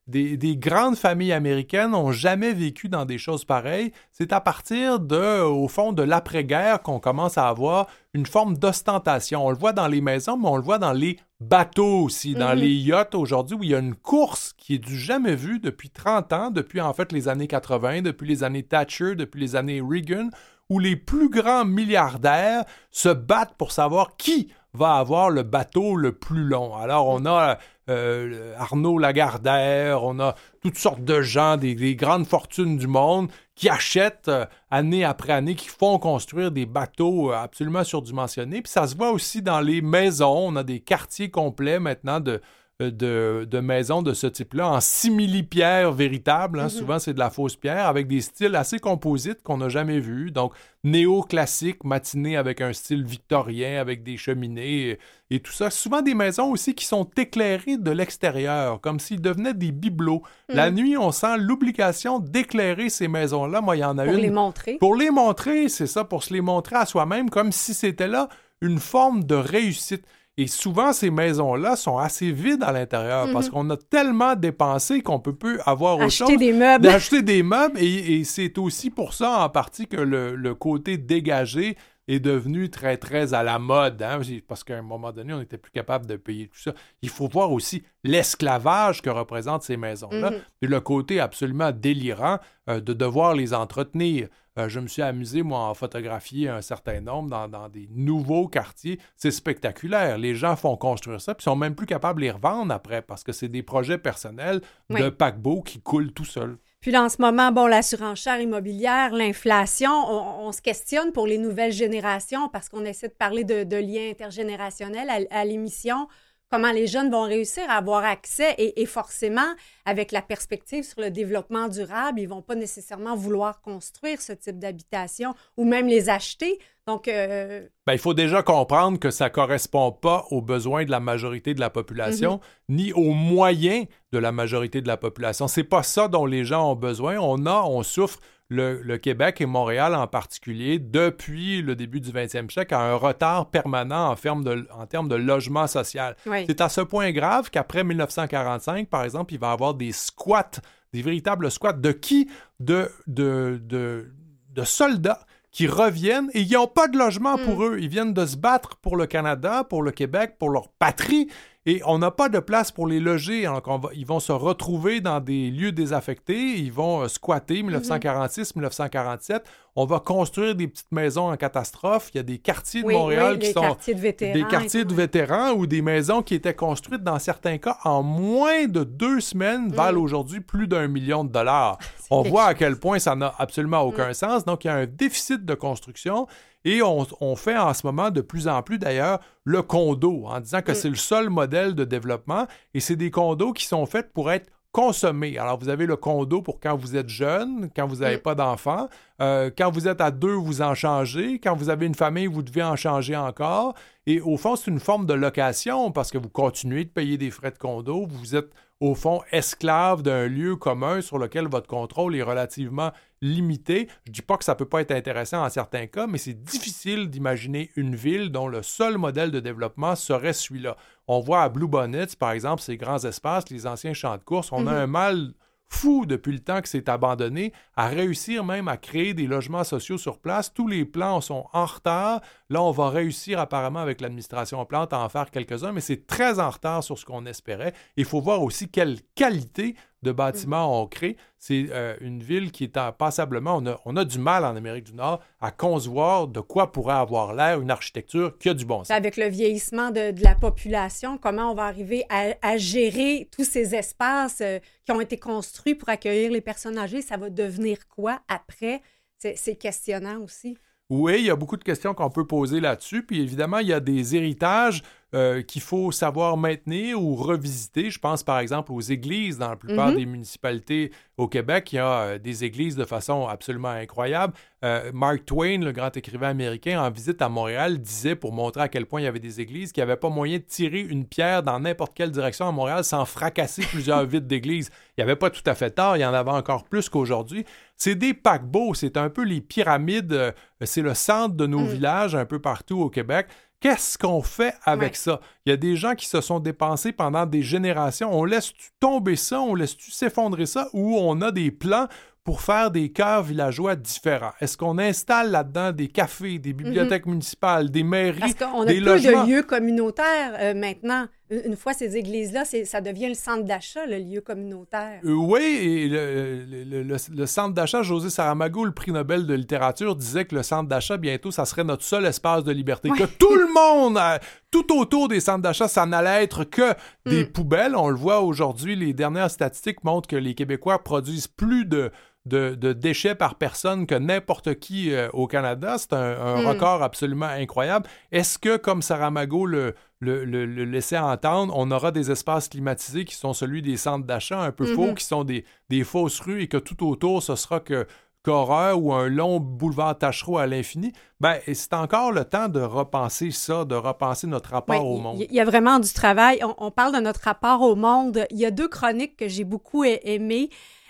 Des, 0.07 0.37
des, 0.37 0.55
grandes 0.55 0.95
familles 0.95 1.33
américaines 1.33 1.91
n'ont 1.91 2.13
jamais 2.13 2.53
vécu 2.53 2.87
dans 2.87 3.03
des 3.03 3.17
choses 3.17 3.43
pareilles. 3.43 3.91
C'est 4.13 4.31
à 4.31 4.39
partir 4.39 5.01
de, 5.01 5.41
au 5.41 5.67
fond, 5.67 5.91
de 5.91 6.01
l'après-guerre 6.01 6.81
qu'on 6.81 7.01
commence 7.01 7.37
à 7.37 7.49
avoir 7.49 7.87
une 8.13 8.25
forme 8.25 8.57
d'ostentation. 8.57 9.45
On 9.45 9.49
le 9.49 9.57
voit 9.57 9.73
dans 9.73 9.87
les 9.87 9.99
maisons, 9.99 10.37
mais 10.37 10.47
on 10.47 10.55
le 10.55 10.63
voit 10.63 10.79
dans 10.79 10.93
les 10.93 11.19
bateaux 11.41 12.03
aussi, 12.03 12.35
dans 12.35 12.55
mhm. 12.55 12.61
les 12.61 12.71
yachts 12.71 13.15
aujourd'hui, 13.15 13.57
où 13.57 13.63
il 13.63 13.69
y 13.71 13.75
a 13.75 13.79
une 13.79 13.95
course 13.95 14.53
qui 14.57 14.75
est 14.75 14.79
du 14.79 14.97
jamais 14.97 15.35
vue 15.35 15.59
depuis 15.59 15.89
30 15.89 16.31
ans, 16.31 16.51
depuis 16.51 16.79
en 16.79 16.93
fait 16.93 17.11
les 17.11 17.27
années 17.27 17.47
80, 17.47 18.01
depuis 18.03 18.29
les 18.29 18.45
années 18.45 18.63
Thatcher, 18.63 19.15
depuis 19.15 19.41
les 19.41 19.57
années 19.57 19.81
Reagan, 19.81 20.29
où 20.69 20.79
les 20.79 20.95
plus 20.95 21.29
grands 21.29 21.65
milliardaires 21.65 22.63
se 22.91 23.09
battent 23.09 23.55
pour 23.57 23.73
savoir 23.73 24.15
qui 24.15 24.51
va 24.73 24.95
avoir 24.95 25.29
le 25.29 25.43
bateau 25.43 25.95
le 25.95 26.13
plus 26.13 26.43
long. 26.43 26.75
Alors, 26.75 27.07
on 27.09 27.25
a 27.25 27.57
euh, 27.89 28.53
Arnaud 28.57 28.97
Lagardère, 28.97 30.03
on 30.03 30.19
a 30.19 30.35
toutes 30.61 30.77
sortes 30.77 31.03
de 31.03 31.21
gens, 31.21 31.57
des, 31.57 31.95
grandes 31.95 32.27
fortunes 32.27 32.77
du 32.77 32.87
monde 32.87 33.29
qui 33.55 33.69
achètent 33.69 34.27
euh, 34.27 34.45
année 34.69 35.03
après 35.03 35.33
année, 35.33 35.55
qui 35.55 35.69
font 35.69 35.97
construire 35.97 36.51
des 36.51 36.65
bateaux 36.65 37.31
euh, 37.31 37.35
absolument 37.35 37.83
surdimensionnés. 37.83 38.61
Puis 38.61 38.71
ça 38.71 38.87
se 38.87 38.95
voit 38.95 39.11
aussi 39.11 39.41
dans 39.41 39.61
les 39.61 39.81
maisons. 39.81 40.49
On 40.49 40.55
a 40.57 40.63
des 40.63 40.79
quartiers 40.79 41.31
complets 41.31 41.79
maintenant 41.79 42.19
de, 42.19 42.41
de, 42.79 43.59
maisons 43.59 44.03
de 44.03 44.13
ce 44.13 44.27
type-là 44.27 44.69
en 44.69 44.81
simili-pierre 44.81 45.91
véritable. 45.91 46.59
Hein. 46.59 46.65
Mhm. 46.65 46.69
Souvent, 46.69 46.99
c'est 46.99 47.13
de 47.13 47.19
la 47.19 47.31
fausse 47.31 47.55
pierre 47.55 47.87
avec 47.87 48.07
des 48.07 48.21
styles 48.21 48.55
assez 48.55 48.77
composites 48.77 49.41
qu'on 49.41 49.57
n'a 49.57 49.69
jamais 49.69 49.99
vus. 49.99 50.29
Donc, 50.29 50.53
néo-classique, 50.83 51.83
matiné 51.83 52.37
avec 52.37 52.61
un 52.61 52.73
style 52.73 53.03
victorien, 53.03 53.81
avec 53.81 54.03
des 54.03 54.15
cheminées 54.15 54.99
et, 55.31 55.39
tout 55.39 55.51
ça. 55.51 55.71
Souvent 55.71 56.01
des 56.01 56.13
maisons 56.13 56.51
aussi 56.51 56.75
qui 56.75 56.85
sont 56.85 57.09
éclairées 57.17 57.77
de 57.77 57.91
l'extérieur, 57.91 58.79
comme 58.79 58.99
s'ils 58.99 59.21
devenaient 59.21 59.55
des 59.55 59.71
bibelots. 59.71 60.21
La 60.47 60.69
mhm. 60.69 60.77
nuit, 60.77 60.97
on 60.97 61.11
sent 61.11 61.37
l'obligation 61.39 62.19
d'éclairer 62.19 62.89
ces 62.89 63.07
maisons-là. 63.07 63.59
Moi, 63.59 63.77
il 63.77 63.79
y 63.79 63.85
en 63.85 63.97
a 63.97 64.05
une. 64.05 64.11
Pour 64.11 64.21
les 64.21 64.29
montrer. 64.29 64.77
Pour 64.79 64.95
les 64.95 65.09
montrer, 65.09 65.67
c'est 65.67 65.87
ça, 65.87 66.03
pour 66.03 66.23
se 66.23 66.31
les 66.31 66.41
montrer 66.41 66.75
à 66.75 66.85
soi-même, 66.85 67.31
comme 67.31 67.51
si 67.51 67.73
c'était 67.73 68.07
là 68.07 68.29
une 68.61 68.79
forme 68.79 69.23
de 69.23 69.35
réussite. 69.35 70.05
Et 70.39 70.45
souvent, 70.45 70.93
ces 70.93 71.09
maisons-là 71.09 71.75
sont 71.75 71.97
assez 71.97 72.31
vides 72.31 72.61
à 72.61 72.71
l'intérieur 72.71 73.27
parce 73.33 73.47
mhm. 73.47 73.53
qu'on 73.53 73.69
a 73.71 73.77
tellement 73.77 74.35
dépensé 74.35 75.01
qu'on 75.01 75.19
peut 75.19 75.35
plus 75.35 75.59
avoir 75.65 75.95
autre 75.95 76.05
Acheter 76.05 76.37
des 76.37 76.53
meubles. 76.53 76.87
Acheter 76.87 77.23
des 77.23 77.41
meubles. 77.41 77.79
Et, 77.79 78.23
c'est 78.23 78.55
aussi 78.59 78.91
pour 78.91 79.15
ça, 79.15 79.39
en 79.43 79.49
partie, 79.49 79.87
que 79.87 79.97
le, 79.97 80.53
côté 80.53 80.97
dégagé 80.97 81.75
est 82.07 82.19
devenu 82.19 82.69
très, 82.69 82.97
très 82.97 83.33
à 83.33 83.43
la 83.43 83.59
mode. 83.59 84.01
Hein, 84.01 84.19
parce 84.47 84.63
qu'à 84.63 84.77
un 84.77 84.81
moment 84.81 85.11
donné, 85.11 85.33
on 85.33 85.39
n'était 85.39 85.57
plus 85.57 85.71
capable 85.71 86.05
de 86.05 86.15
payer 86.15 86.47
tout 86.47 86.59
ça. 86.59 86.73
Il 87.01 87.09
faut 87.09 87.27
voir 87.27 87.51
aussi 87.51 87.83
l'esclavage 88.03 89.01
que 89.01 89.09
représentent 89.09 89.63
ces 89.63 89.77
maisons-là 89.77 90.31
mhm. 90.31 90.41
et 90.61 90.67
le 90.67 90.79
côté 90.79 91.19
absolument 91.19 91.71
délirant 91.71 92.39
euh, 92.69 92.79
de 92.79 92.93
devoir 92.93 93.35
les 93.35 93.53
entretenir. 93.53 94.27
Euh, 94.57 94.69
je 94.69 94.79
me 94.79 94.87
suis 94.87 95.01
amusé, 95.01 95.43
moi, 95.43 95.69
à 95.69 95.73
photographier 95.73 96.49
un 96.49 96.61
certain 96.61 96.99
nombre 96.99 97.29
dans, 97.47 97.69
des 97.69 97.87
nouveaux 97.91 98.47
quartiers. 98.47 98.99
C'est 99.15 99.31
spectaculaire. 99.31 100.17
Les 100.17 100.33
gens 100.33 100.55
font 100.55 100.75
construire 100.77 101.21
ça, 101.21 101.35
puis 101.35 101.43
sont 101.43 101.55
même 101.55 101.75
plus 101.75 101.85
capables 101.85 102.21
de 102.21 102.25
les 102.25 102.31
revendre 102.31 102.73
après 102.73 103.01
parce 103.01 103.23
que 103.23 103.31
c'est 103.31 103.49
des 103.49 103.63
projets 103.63 103.97
personnels 103.97 104.61
de 104.89 105.09
paquebots 105.09 105.61
qui 105.61 105.81
coulent 105.81 106.11
tout 106.11 106.25
seuls. 106.25 106.57
Puis 106.79 106.95
en 106.95 107.09
ce 107.09 107.21
moment, 107.21 107.51
bon, 107.51 107.65
la 107.65 107.81
surenchère 107.81 108.39
immobilière, 108.39 109.13
l'inflation, 109.13 109.91
on, 109.91 110.51
se 110.51 110.61
questionne 110.61 111.11
pour 111.11 111.27
les 111.27 111.37
nouvelles 111.37 111.71
générations 111.71 112.49
parce 112.49 112.69
qu'on 112.69 112.85
essaie 112.85 113.07
de 113.07 113.13
parler 113.13 113.43
de, 113.43 113.77
liens 113.77 114.09
intergénérationnels 114.11 115.27
à 115.31 115.45
l'émission 115.45 116.07
comment 116.49 116.71
les 116.71 116.87
jeunes 116.87 117.11
vont 117.11 117.23
réussir 117.23 117.63
à 117.69 117.73
avoir 117.73 118.03
accès 118.03 118.55
et, 118.57 118.85
forcément, 118.85 119.53
avec 119.85 120.11
la 120.11 120.21
perspective 120.21 120.83
sur 120.83 121.01
le 121.01 121.11
développement 121.11 121.67
durable, 121.67 122.19
ils 122.19 122.27
vont 122.27 122.41
pas 122.41 122.55
nécessairement 122.55 123.15
vouloir 123.15 123.61
construire 123.61 124.21
ce 124.21 124.33
type 124.33 124.59
d'habitation 124.59 125.35
ou 125.57 125.65
même 125.65 125.87
les 125.87 126.09
acheter. 126.09 126.59
Donc, 126.85 127.09
euh, 127.09 127.67
ben, 127.85 127.93
il 127.93 127.99
faut 127.99 128.13
déjà 128.13 128.43
comprendre 128.43 128.97
que 128.97 129.11
ça 129.11 129.25
ne 129.25 129.29
correspond 129.29 129.91
pas 129.91 130.25
aux 130.31 130.41
besoins 130.41 130.85
de 130.85 130.91
la 130.91 131.01
majorité 131.01 131.53
de 131.53 131.59
la 131.59 131.69
population, 131.69 132.39
mhm. 132.69 132.75
ni 132.75 132.93
aux 132.93 133.11
moyens 133.11 133.87
de 134.13 134.17
la 134.17 134.31
majorité 134.31 134.81
de 134.81 134.87
la 134.87 134.95
population. 134.95 135.49
C'est 135.49 135.65
pas 135.65 135.83
ça 135.83 136.07
dont 136.07 136.25
les 136.25 136.45
gens 136.45 136.71
ont 136.71 136.75
besoin. 136.75 137.17
On 137.17 137.45
a, 137.45 137.63
on 137.63 137.83
souffre 137.83 138.19
le, 138.49 138.97
Québec 138.97 139.41
et 139.41 139.45
Montréal 139.45 139.93
en 139.95 140.07
particulier, 140.07 140.79
depuis 140.79 141.61
le 141.61 141.75
début 141.75 141.99
du 141.99 142.11
20e 142.11 142.49
siècle, 142.49 142.73
a 142.73 142.79
un 142.79 142.95
retard 142.95 143.49
permanent 143.49 144.09
en, 144.09 144.15
termes 144.15 144.43
de, 144.43 144.67
en 144.73 144.85
termes 144.85 145.09
de 145.09 145.15
logement 145.15 145.67
social. 145.67 146.15
C'est 146.25 146.61
à 146.61 146.69
ce 146.69 146.81
point 146.81 147.11
grave 147.11 147.49
qu'après 147.49 147.83
1945, 147.83 148.87
par 148.87 149.03
exemple, 149.03 149.33
il 149.33 149.39
va 149.39 149.49
y 149.49 149.53
avoir 149.53 149.73
des 149.73 149.91
squats, 149.91 150.51
des 150.93 151.01
véritables 151.01 151.51
squats. 151.51 151.73
De 151.73 151.91
qui? 151.91 152.29
De, 152.59 152.89
de, 153.07 153.61
de, 153.65 154.63
soldats 154.63 155.19
qui 155.51 155.67
reviennent 155.67 156.29
et 156.33 156.41
ils 156.41 156.53
n'ont 156.53 156.67
pas 156.67 156.87
de 156.87 156.97
logement 156.97 157.37
pour 157.37 157.59
hmm. 157.59 157.73
eux. 157.73 157.81
Ils 157.81 157.89
viennent 157.89 158.13
de 158.13 158.25
se 158.25 158.37
battre 158.37 158.77
pour 158.77 158.95
le 158.95 159.05
Canada, 159.05 159.63
pour 159.63 159.83
le 159.83 159.91
Québec, 159.91 160.35
pour 160.39 160.49
leur 160.49 160.69
patrie. 160.69 161.29
Et 161.69 161.81
on 161.85 161.97
n'a 161.97 162.11
pas 162.11 162.29
de 162.29 162.39
place 162.39 162.71
pour 162.71 162.87
les 162.87 163.01
loger. 163.01 163.45
ils 163.93 164.05
vont 164.05 164.21
se 164.21 164.31
retrouver 164.31 165.01
dans 165.01 165.19
des 165.19 165.51
lieux 165.51 165.73
désaffectés. 165.73 166.53
Ils 166.59 166.71
vont 166.71 167.01
euh, 167.01 167.09
squatter 167.09 167.61
1946, 167.61 168.55
1947. 168.55 169.43
On 169.75 169.83
va 169.83 169.99
construire 169.99 170.55
des 170.55 170.69
petites 170.69 170.93
maisons 170.93 171.29
en 171.29 171.35
catastrophe. 171.35 172.09
Il 172.13 172.17
y 172.17 172.19
a 172.21 172.23
des 172.23 172.37
quartiers 172.37 172.83
de 172.83 172.87
Montréal 172.87 173.37
qui 173.37 173.51
sont 173.51 173.75
des 173.85 174.45
quartiers 174.49 174.85
de 174.85 174.93
vétérans 174.93 175.51
ou 175.51 175.67
des 175.67 175.81
maisons 175.81 176.21
qui 176.21 176.35
étaient 176.35 176.55
construites 176.55 177.03
dans 177.03 177.19
certains 177.19 177.57
cas 177.57 177.77
en 177.83 178.01
moins 178.01 178.67
de 178.67 178.85
deux 178.85 179.19
semaines 179.19 179.67
valent 179.67 179.99
mm. 179.99 180.03
aujourd'hui 180.03 180.39
plus 180.39 180.69
d'un 180.69 180.87
million 180.87 181.25
de 181.25 181.31
dollars. 181.31 181.77
On 182.09 182.21
voit 182.21 182.45
à 182.45 182.53
quel 182.53 182.79
point 182.79 182.97
ça 182.97 183.13
n'a 183.17 183.35
absolument 183.37 183.81
aucun 183.81 184.11
mm. 184.11 184.13
sens. 184.13 184.45
Donc 184.45 184.63
il 184.63 184.67
y 184.67 184.71
a 184.71 184.75
un 184.75 184.85
déficit 184.85 185.43
de 185.43 185.53
construction. 185.53 186.27
Et 186.67 186.81
on, 186.81 187.35
fait 187.37 187.57
en 187.57 187.73
ce 187.73 187.87
moment 187.87 188.11
de 188.11 188.19
plus 188.19 188.49
en 188.49 188.61
plus 188.61 188.77
d'ailleurs 188.77 189.21
le 189.45 189.61
condo 189.61 190.25
en 190.25 190.41
disant 190.41 190.61
que 190.61 190.73
mm. 190.73 190.75
c'est 190.75 190.89
le 190.89 190.95
seul 190.95 191.29
modèle 191.29 191.75
de 191.75 191.85
développement 191.85 192.45
et 192.73 192.81
c'est 192.81 192.97
des 192.97 193.09
condos 193.09 193.53
qui 193.53 193.63
sont 193.63 193.85
faits 193.85 194.11
pour 194.11 194.29
être 194.33 194.51
consommés. 194.73 195.37
Alors, 195.37 195.57
vous 195.57 195.69
avez 195.69 195.85
le 195.85 195.95
condo 195.95 196.41
pour 196.41 196.59
quand 196.59 196.75
vous 196.75 196.97
êtes 196.97 197.07
jeune, 197.07 197.69
quand 197.73 197.87
vous 197.87 198.01
n'avez 198.01 198.17
mm. 198.17 198.21
pas 198.21 198.35
d'enfants. 198.35 198.89
Euh, 199.21 199.49
quand 199.57 199.71
vous 199.71 199.87
êtes 199.87 200.01
à 200.01 200.11
deux, 200.11 200.33
vous 200.33 200.61
en 200.61 200.75
changez. 200.75 201.39
Quand 201.39 201.55
vous 201.55 201.69
avez 201.69 201.85
une 201.85 201.95
famille, 201.95 202.27
vous 202.27 202.43
devez 202.43 202.63
en 202.63 202.75
changer 202.75 203.15
encore. 203.15 203.73
Et 204.05 204.19
au 204.19 204.35
fond, 204.35 204.57
c'est 204.57 204.69
une 204.69 204.81
forme 204.81 205.05
de 205.05 205.13
location 205.13 205.91
parce 205.93 206.11
que 206.11 206.17
vous 206.17 206.27
continuez 206.27 206.83
de 206.83 206.89
payer 206.89 207.17
des 207.17 207.31
frais 207.31 207.51
de 207.51 207.57
condo. 207.57 208.05
Vous 208.09 208.35
êtes 208.35 208.51
au 208.79 208.93
fond, 208.93 209.21
esclave 209.31 210.03
d'un 210.03 210.27
lieu 210.27 210.55
commun 210.55 211.01
sur 211.01 211.17
lequel 211.17 211.47
votre 211.47 211.67
contrôle 211.67 212.15
est 212.15 212.21
relativement 212.21 212.91
limité. 213.21 213.87
Je 214.05 214.11
ne 214.11 214.13
dis 214.13 214.21
pas 214.21 214.37
que 214.37 214.43
ça 214.43 214.53
ne 214.53 214.57
peut 214.57 214.67
pas 214.67 214.81
être 214.81 214.91
intéressant 214.91 215.43
en 215.43 215.49
certains 215.49 215.87
cas, 215.87 216.05
mais 216.05 216.19
c'est 216.19 216.43
difficile 216.43 217.09
d'imaginer 217.09 217.71
une 217.75 217.95
ville 217.95 218.31
dont 218.31 218.47
le 218.47 218.61
seul 218.61 218.97
modèle 218.97 219.31
de 219.31 219.39
développement 219.39 219.95
serait 219.95 220.33
celui-là. 220.33 220.77
On 221.07 221.19
voit 221.19 221.41
à 221.41 221.49
Blue 221.49 221.67
Bonnets, 221.67 222.15
par 222.19 222.31
exemple, 222.31 222.61
ces 222.61 222.77
grands 222.77 223.03
espaces, 223.03 223.49
les 223.49 223.65
anciens 223.65 223.93
champs 223.93 224.17
de 224.17 224.23
course, 224.23 224.51
on 224.51 224.67
a 224.67 224.71
mhm. 224.71 224.77
un 224.77 224.87
mal 224.87 225.33
fou 225.69 226.05
depuis 226.05 226.33
le 226.33 226.39
temps 226.39 226.61
que 226.61 226.69
c'est 226.69 226.89
abandonné, 226.89 227.53
à 227.75 227.87
réussir 227.87 228.43
même 228.43 228.67
à 228.67 228.77
créer 228.77 229.13
des 229.13 229.27
logements 229.27 229.63
sociaux 229.63 229.97
sur 229.97 230.19
place. 230.19 230.53
Tous 230.53 230.67
les 230.67 230.85
plans 230.85 231.21
sont 231.21 231.45
en 231.53 231.65
retard. 231.65 232.21
Là, 232.49 232.61
on 232.61 232.71
va 232.71 232.89
réussir 232.89 233.39
apparemment 233.39 233.79
avec 233.79 234.01
l'administration 234.01 234.65
plante 234.65 234.93
à 234.93 234.99
en 234.99 235.09
faire 235.09 235.31
quelques-uns, 235.31 235.71
mais 235.71 235.81
c'est 235.81 236.07
très 236.07 236.39
en 236.39 236.49
retard 236.49 236.83
sur 236.83 236.97
ce 236.97 237.05
qu'on 237.05 237.25
espérait. 237.25 237.73
Il 237.95 238.05
faut 238.05 238.21
voir 238.21 238.41
aussi 238.41 238.69
quelle 238.69 238.99
qualité 239.15 239.75
de 240.03 240.11
bâtiments 240.11 240.81
on 240.81 240.87
crée. 240.87 241.17
C'est 241.37 241.67
euh, 241.71 241.95
une 242.01 242.21
ville 242.21 242.51
qui 242.51 242.65
est 242.65 242.79
passablement, 242.97 243.61
on 243.85 243.95
a, 243.95 244.05
du 244.05 244.19
mal 244.19 244.45
en 244.45 244.55
Amérique 244.55 244.85
du 244.85 244.93
Nord 244.93 245.21
à 245.39 245.51
concevoir 245.51 246.27
de 246.27 246.39
quoi 246.39 246.71
pourrait 246.71 246.95
avoir 246.95 247.33
l'air 247.33 247.61
une 247.61 247.71
architecture 247.71 248.37
qui 248.37 248.49
a 248.49 248.53
du 248.53 248.65
bon 248.65 248.79
sens. 248.79 248.91
Avec 248.91 249.17
le 249.17 249.27
vieillissement 249.27 249.91
de, 249.91 250.13
la 250.21 250.35
population, 250.35 251.17
comment 251.17 251.51
on 251.51 251.55
va 251.55 251.65
arriver 251.65 252.05
à, 252.09 252.57
gérer 252.57 253.29
tous 253.31 253.43
ces 253.43 253.75
espaces 253.75 254.41
euh, 254.41 254.59
qui 254.85 254.91
ont 254.91 255.01
été 255.01 255.17
construits 255.17 255.75
pour 255.75 255.89
accueillir 255.89 256.31
les 256.31 256.41
personnes 256.41 256.77
âgées, 256.77 257.01
ça 257.01 257.17
va 257.17 257.29
devenir 257.29 257.87
quoi 257.87 258.19
après? 258.27 258.81
C'est 259.19 259.55
questionnant 259.55 260.21
aussi. 260.21 260.57
Oui, 260.89 261.15
il 261.19 261.25
y 261.25 261.29
a 261.29 261.35
beaucoup 261.35 261.57
de 261.57 261.63
questions 261.63 261.93
qu'on 261.93 262.09
peut 262.09 262.25
poser 262.25 262.61
là-dessus. 262.61 263.03
Puis 263.03 263.21
évidemment, 263.21 263.59
il 263.59 263.67
y 263.67 263.73
a 263.73 263.79
des 263.79 264.15
héritages 264.15 264.83
euh, 265.17 265.41
qu'il 265.41 265.63
faut 265.63 265.91
savoir 265.91 266.37
maintenir 266.37 267.01
ou 267.01 267.15
revisiter. 267.15 267.89
Je 267.89 267.97
pense 267.97 268.21
par 268.21 268.37
exemple 268.37 268.71
aux 268.71 268.81
églises 268.81 269.39
dans 269.39 269.49
la 269.49 269.55
plupart 269.55 269.89
mhm. 269.89 269.95
des 269.95 270.05
municipalités 270.05 270.91
au 271.17 271.27
Québec. 271.27 271.73
Il 271.73 271.77
y 271.77 271.79
a 271.79 272.01
euh, 272.01 272.17
des 272.19 272.43
églises 272.43 272.75
de 272.75 272.85
façon 272.85 273.25
absolument 273.25 273.69
incroyable. 273.69 274.35
Euh, 274.63 274.91
Mark 274.93 275.25
Twain, 275.25 275.59
le 275.63 275.71
grand 275.71 275.95
écrivain 275.97 276.29
américain, 276.29 276.79
en 276.79 276.91
visite 276.91 277.19
à 277.23 277.29
Montréal, 277.29 277.79
disait 277.79 278.15
pour 278.15 278.31
montrer 278.31 278.61
à 278.61 278.67
quel 278.67 278.85
point 278.85 279.01
il 279.01 279.05
y 279.05 279.07
avait 279.07 279.19
des 279.19 279.41
églises 279.41 279.71
qu'il 279.71 279.81
n'y 279.81 279.89
avait 279.89 279.99
pas 279.99 280.09
moyen 280.09 280.37
de 280.37 280.43
tirer 280.43 280.81
une 280.81 281.05
pierre 281.05 281.41
dans 281.41 281.59
n'importe 281.59 281.95
quelle 281.95 282.11
direction 282.11 282.47
à 282.47 282.51
Montréal 282.51 282.83
sans 282.83 283.05
fracasser 283.05 283.61
plusieurs 283.71 284.05
vides 284.05 284.27
d'églises. 284.27 284.69
Il 284.97 285.01
n'y 285.01 285.03
avait 285.03 285.15
pas 285.15 285.31
tout 285.31 285.43
à 285.47 285.55
fait 285.55 285.71
tard, 285.71 285.97
il 285.97 286.01
y 286.01 286.05
en 286.05 286.13
avait 286.13 286.29
encore 286.29 286.63
plus 286.63 286.89
qu'aujourd'hui. 286.89 287.43
C'est 287.75 287.95
des 287.95 288.13
paquebots, 288.13 288.75
c'est 288.75 288.97
un 288.97 289.09
peu 289.09 289.23
les 289.23 289.41
pyramides, 289.41 290.33
c'est 290.61 290.81
le 290.81 290.93
centre 290.93 291.35
de 291.35 291.47
nos 291.47 291.61
mm. 291.61 291.67
villages 291.67 292.15
un 292.15 292.25
peu 292.25 292.39
partout 292.39 292.81
au 292.81 292.89
Québec. 292.89 293.27
Qu'est-ce 293.59 293.97
qu'on 293.97 294.21
fait 294.21 294.53
avec 294.65 294.95
ça? 294.95 295.19
Il 295.45 295.49
y 295.49 295.53
a 295.53 295.57
des 295.57 295.75
gens 295.75 295.95
qui 295.95 296.05
se 296.05 296.21
sont 296.21 296.39
dépensés 296.39 296.91
pendant 296.91 297.25
des 297.25 297.41
générations. 297.41 298.13
On 298.13 298.23
laisse-tu 298.23 298.69
tomber 298.79 299.15
ça? 299.15 299.41
On 299.41 299.55
laisse-tu 299.55 299.89
s'effondrer 299.89 300.45
ça? 300.45 300.69
Ou 300.73 300.95
on 300.95 301.21
a 301.21 301.31
des 301.31 301.49
plans 301.49 301.87
pour 302.23 302.41
faire 302.41 302.69
des 302.69 302.91
cœurs 302.91 303.23
villageois 303.23 303.75
différents? 303.75 304.33
Est-ce 304.41 304.57
qu'on 304.57 304.77
installe 304.77 305.31
là-dedans 305.31 305.71
des 305.71 305.87
cafés, 305.87 306.37
des 306.37 306.51
mhm. 306.51 306.57
bibliothèques 306.57 307.07
municipales, 307.07 307.71
des 307.71 307.83
mairies, 307.83 308.19
Parce 308.19 308.35
qu'on 308.35 308.61
a 308.61 308.65
plus 308.65 308.79
de 308.79 309.27
lieux 309.27 309.43
communautaires 309.43 310.35
euh, 310.39 310.53
maintenant. 310.53 311.07
Une 311.29 311.57
fois 311.57 311.73
ces 311.73 311.97
églises-là, 311.97 312.45
ça 312.45 312.79
devient 312.79 313.09
le 313.09 313.13
centre 313.13 313.43
d'achat, 313.43 313.85
le 313.85 313.97
lieu 313.97 314.21
communautaire. 314.21 315.01
Euh, 315.03 315.11
oui, 315.11 315.41
et 315.41 315.89
le, 315.89 317.25
centre 317.25 317.53
d'achat, 317.53 317.81
José 317.81 318.09
Saramago, 318.09 318.63
le 318.63 318.71
prix 318.71 318.93
Nobel 318.93 319.25
de 319.25 319.33
littérature, 319.33 319.97
disait 319.97 320.23
que 320.23 320.35
le 320.35 320.43
centre 320.43 320.69
d'achat, 320.69 320.95
bientôt, 320.95 321.29
ça 321.31 321.43
serait 321.43 321.65
notre 321.65 321.83
seul 321.83 322.05
espace 322.05 322.45
de 322.45 322.53
liberté. 322.53 322.89
Que 322.89 323.03
tout 323.03 323.35
le 323.35 323.53
monde, 323.53 323.97
euh, 323.97 324.17
tout 324.51 324.73
autour 324.73 325.09
des 325.09 325.19
centres 325.19 325.41
d'achat, 325.41 325.67
ça 325.67 325.85
n'allait 325.85 326.23
être 326.23 326.45
que 326.45 326.73
des 327.05 327.25
mm. 327.25 327.31
poubelles. 327.33 327.75
On 327.75 327.89
le 327.89 327.97
voit 327.97 328.21
aujourd'hui, 328.21 328.77
les 328.77 328.93
dernières 328.93 329.29
statistiques 329.29 329.83
montrent 329.83 330.07
que 330.07 330.15
les 330.15 330.33
Québécois 330.33 330.81
produisent 330.81 331.27
plus 331.27 331.65
de 331.65 331.91
de, 332.27 332.73
déchets 332.73 333.15
par 333.15 333.35
personne 333.35 333.85
que 333.85 333.95
n'importe 333.95 334.59
qui 334.59 334.91
euh, 334.91 335.09
au 335.13 335.27
Canada. 335.27 335.77
C'est 335.77 335.93
un, 335.93 336.41
hmm. 336.41 336.47
record 336.47 336.83
absolument 336.83 337.25
incroyable. 337.25 337.87
Est-ce 338.11 338.37
que, 338.37 338.57
comme 338.57 338.81
Saramago 338.81 339.45
le, 339.45 339.75
le, 339.99 340.45
laissait 340.65 340.97
entendre, 340.97 341.53
on 341.55 341.71
aura 341.71 341.91
des 341.91 342.11
espaces 342.11 342.49
climatisés 342.49 343.05
qui 343.05 343.15
sont 343.15 343.33
celui 343.33 343.61
des 343.61 343.77
centres 343.77 344.05
d'achat 344.05 344.39
un 344.39 344.51
peu 344.51 344.65
faux, 344.65 344.91
hmm. 344.91 344.95
qui 344.95 345.05
sont 345.05 345.23
des, 345.23 345.43
fausses 345.83 346.19
rues 346.19 346.41
et 346.41 346.47
que 346.47 346.57
tout 346.57 346.87
autour, 346.87 347.23
ce 347.23 347.35
sera 347.35 347.59
que 347.59 347.87
qu'horreur 348.23 348.81
ou 348.81 348.91
un 348.93 349.07
long 349.07 349.39
boulevard 349.39 349.97
Tachereau 349.97 350.37
à 350.37 350.47
l'infini, 350.47 350.91
ben, 351.21 351.37
c'est 351.53 351.73
encore 351.73 352.11
le 352.11 352.25
temps 352.25 352.49
de 352.49 352.59
repenser 352.59 353.31
ça, 353.31 353.63
de 353.63 353.75
repenser 353.75 354.27
notre 354.27 354.49
rapport 354.49 354.85
au 354.85 354.97
monde. 354.97 355.17
Il 355.29 355.33
y, 355.33 355.39
a 355.39 355.45
vraiment 355.45 355.79
du 355.79 355.93
travail. 355.93 356.41
On, 356.57 356.69
parle 356.69 356.93
de 356.93 356.99
notre 356.99 357.21
rapport 357.21 357.61
au 357.61 357.75
monde. 357.75 358.25
Il 358.31 358.37
y 358.37 358.45
a 358.45 358.51
deux 358.51 358.67
chroniques 358.67 359.15
que 359.15 359.29
j'ai 359.29 359.45
beaucoup 359.45 359.85
aimées. 359.85 360.49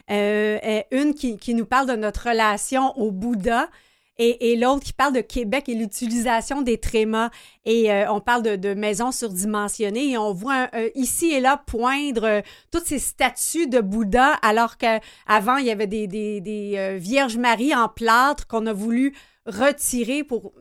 Euh, 0.10 0.82
une 0.92 1.14
qui, 1.14 1.38
qui, 1.38 1.54
nous 1.54 1.66
parle 1.66 1.88
de 1.88 1.96
notre 1.96 2.30
relation 2.30 2.98
au 2.98 3.12
Bouddha. 3.12 3.70
Et, 4.20 4.52
et 4.52 4.56
l'autre 4.56 4.84
qui 4.84 4.94
parle 4.94 5.14
de 5.14 5.22
Québec 5.22 5.70
et 5.70 5.76
l'utilisation 5.76 6.64
des 6.64 6.80
trémas. 6.80 7.30
Et 7.66 7.92
euh, 7.92 8.12
on 8.12 8.20
parle 8.20 8.42
de, 8.42 8.56
de, 8.56 8.74
maisons 8.74 9.12
surdimensionnées 9.12 10.12
et 10.12 10.18
on 10.18 10.34
voit 10.34 10.72
ici 10.96 11.32
et 11.34 11.40
là 11.40 11.62
poindre 11.68 12.24
euh, 12.24 12.42
toutes 12.72 12.88
ces 12.88 12.98
statues 12.98 13.68
de 13.68 13.80
Bouddha 13.80 14.34
alors 14.42 14.78
qu'avant, 14.78 15.58
il 15.58 15.68
y 15.68 15.72
avait 15.72 15.86
des, 15.86 16.08
des, 16.08 16.42
des 16.42 16.98
Vierges 16.98 17.38
Marie 17.38 17.76
en 17.76 17.90
plâtre 17.90 18.48
qu'on 18.48 18.66
a 18.66 18.74
voulu 18.74 19.14
retirer 19.48 20.24
pour 20.24 20.54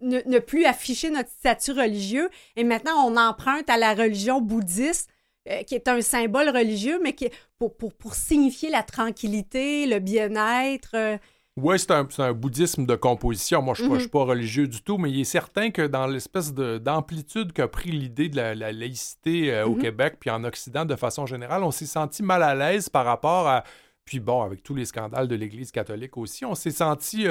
ne, 0.00 0.20
ne, 0.26 0.38
plus 0.38 0.64
afficher 0.64 1.10
notre 1.10 1.30
statut 1.30 1.72
religieux. 1.72 2.28
Et 2.56 2.64
maintenant, 2.64 3.06
on 3.06 3.16
emprunte 3.16 3.68
à 3.70 3.78
la 3.78 3.94
religion 3.94 4.40
bouddhiste 4.40 5.08
euh, 5.48 5.62
qui 5.62 5.74
est 5.74 5.88
un 5.88 6.00
symbole 6.00 6.48
religieux, 6.48 6.98
mais 7.02 7.14
qui 7.14 7.28
pour, 7.58 7.76
pour, 7.76 7.92
pour 7.94 8.14
signifier 8.14 8.70
la 8.70 8.82
tranquillité, 8.82 9.86
le 9.86 9.98
bien-être. 9.98 10.90
Euh. 10.94 11.18
Oui, 11.56 11.78
c'est 11.78 11.90
un, 11.92 12.06
un, 12.18 12.32
bouddhisme 12.32 12.84
de 12.84 12.96
composition. 12.96 13.62
Moi, 13.62 13.74
je 13.74 13.84
ne 13.84 13.94
suis, 13.94 14.04
mhm. 14.04 14.10
pas 14.10 14.24
religieux 14.24 14.68
du 14.68 14.82
tout, 14.82 14.98
mais 14.98 15.10
il 15.10 15.20
est 15.20 15.24
certain 15.24 15.70
que 15.70 15.86
dans 15.86 16.06
l'espèce 16.06 16.52
d'amplitude 16.52 17.52
qu'a 17.52 17.66
pris 17.66 17.90
l'idée 17.90 18.28
de 18.28 18.36
la, 18.36 18.54
laïcité 18.54 19.54
euh, 19.54 19.66
au 19.66 19.74
mhm. 19.74 19.82
Québec, 19.82 20.16
puis 20.20 20.30
en 20.30 20.44
Occident 20.44 20.84
de 20.84 20.96
façon 20.96 21.24
générale, 21.24 21.62
on 21.62 21.70
s'est 21.70 21.86
senti 21.86 22.22
mal 22.22 22.42
à 22.42 22.54
l'aise 22.54 22.88
par 22.88 23.06
rapport 23.06 23.48
à. 23.48 23.64
Puis 24.04 24.20
bon, 24.20 24.42
avec 24.42 24.62
tous 24.62 24.74
les 24.74 24.84
scandales 24.84 25.26
de 25.26 25.34
l'Église 25.34 25.72
catholique 25.72 26.16
aussi, 26.16 26.44
on 26.44 26.54
s'est 26.54 26.70
senti 26.70 27.26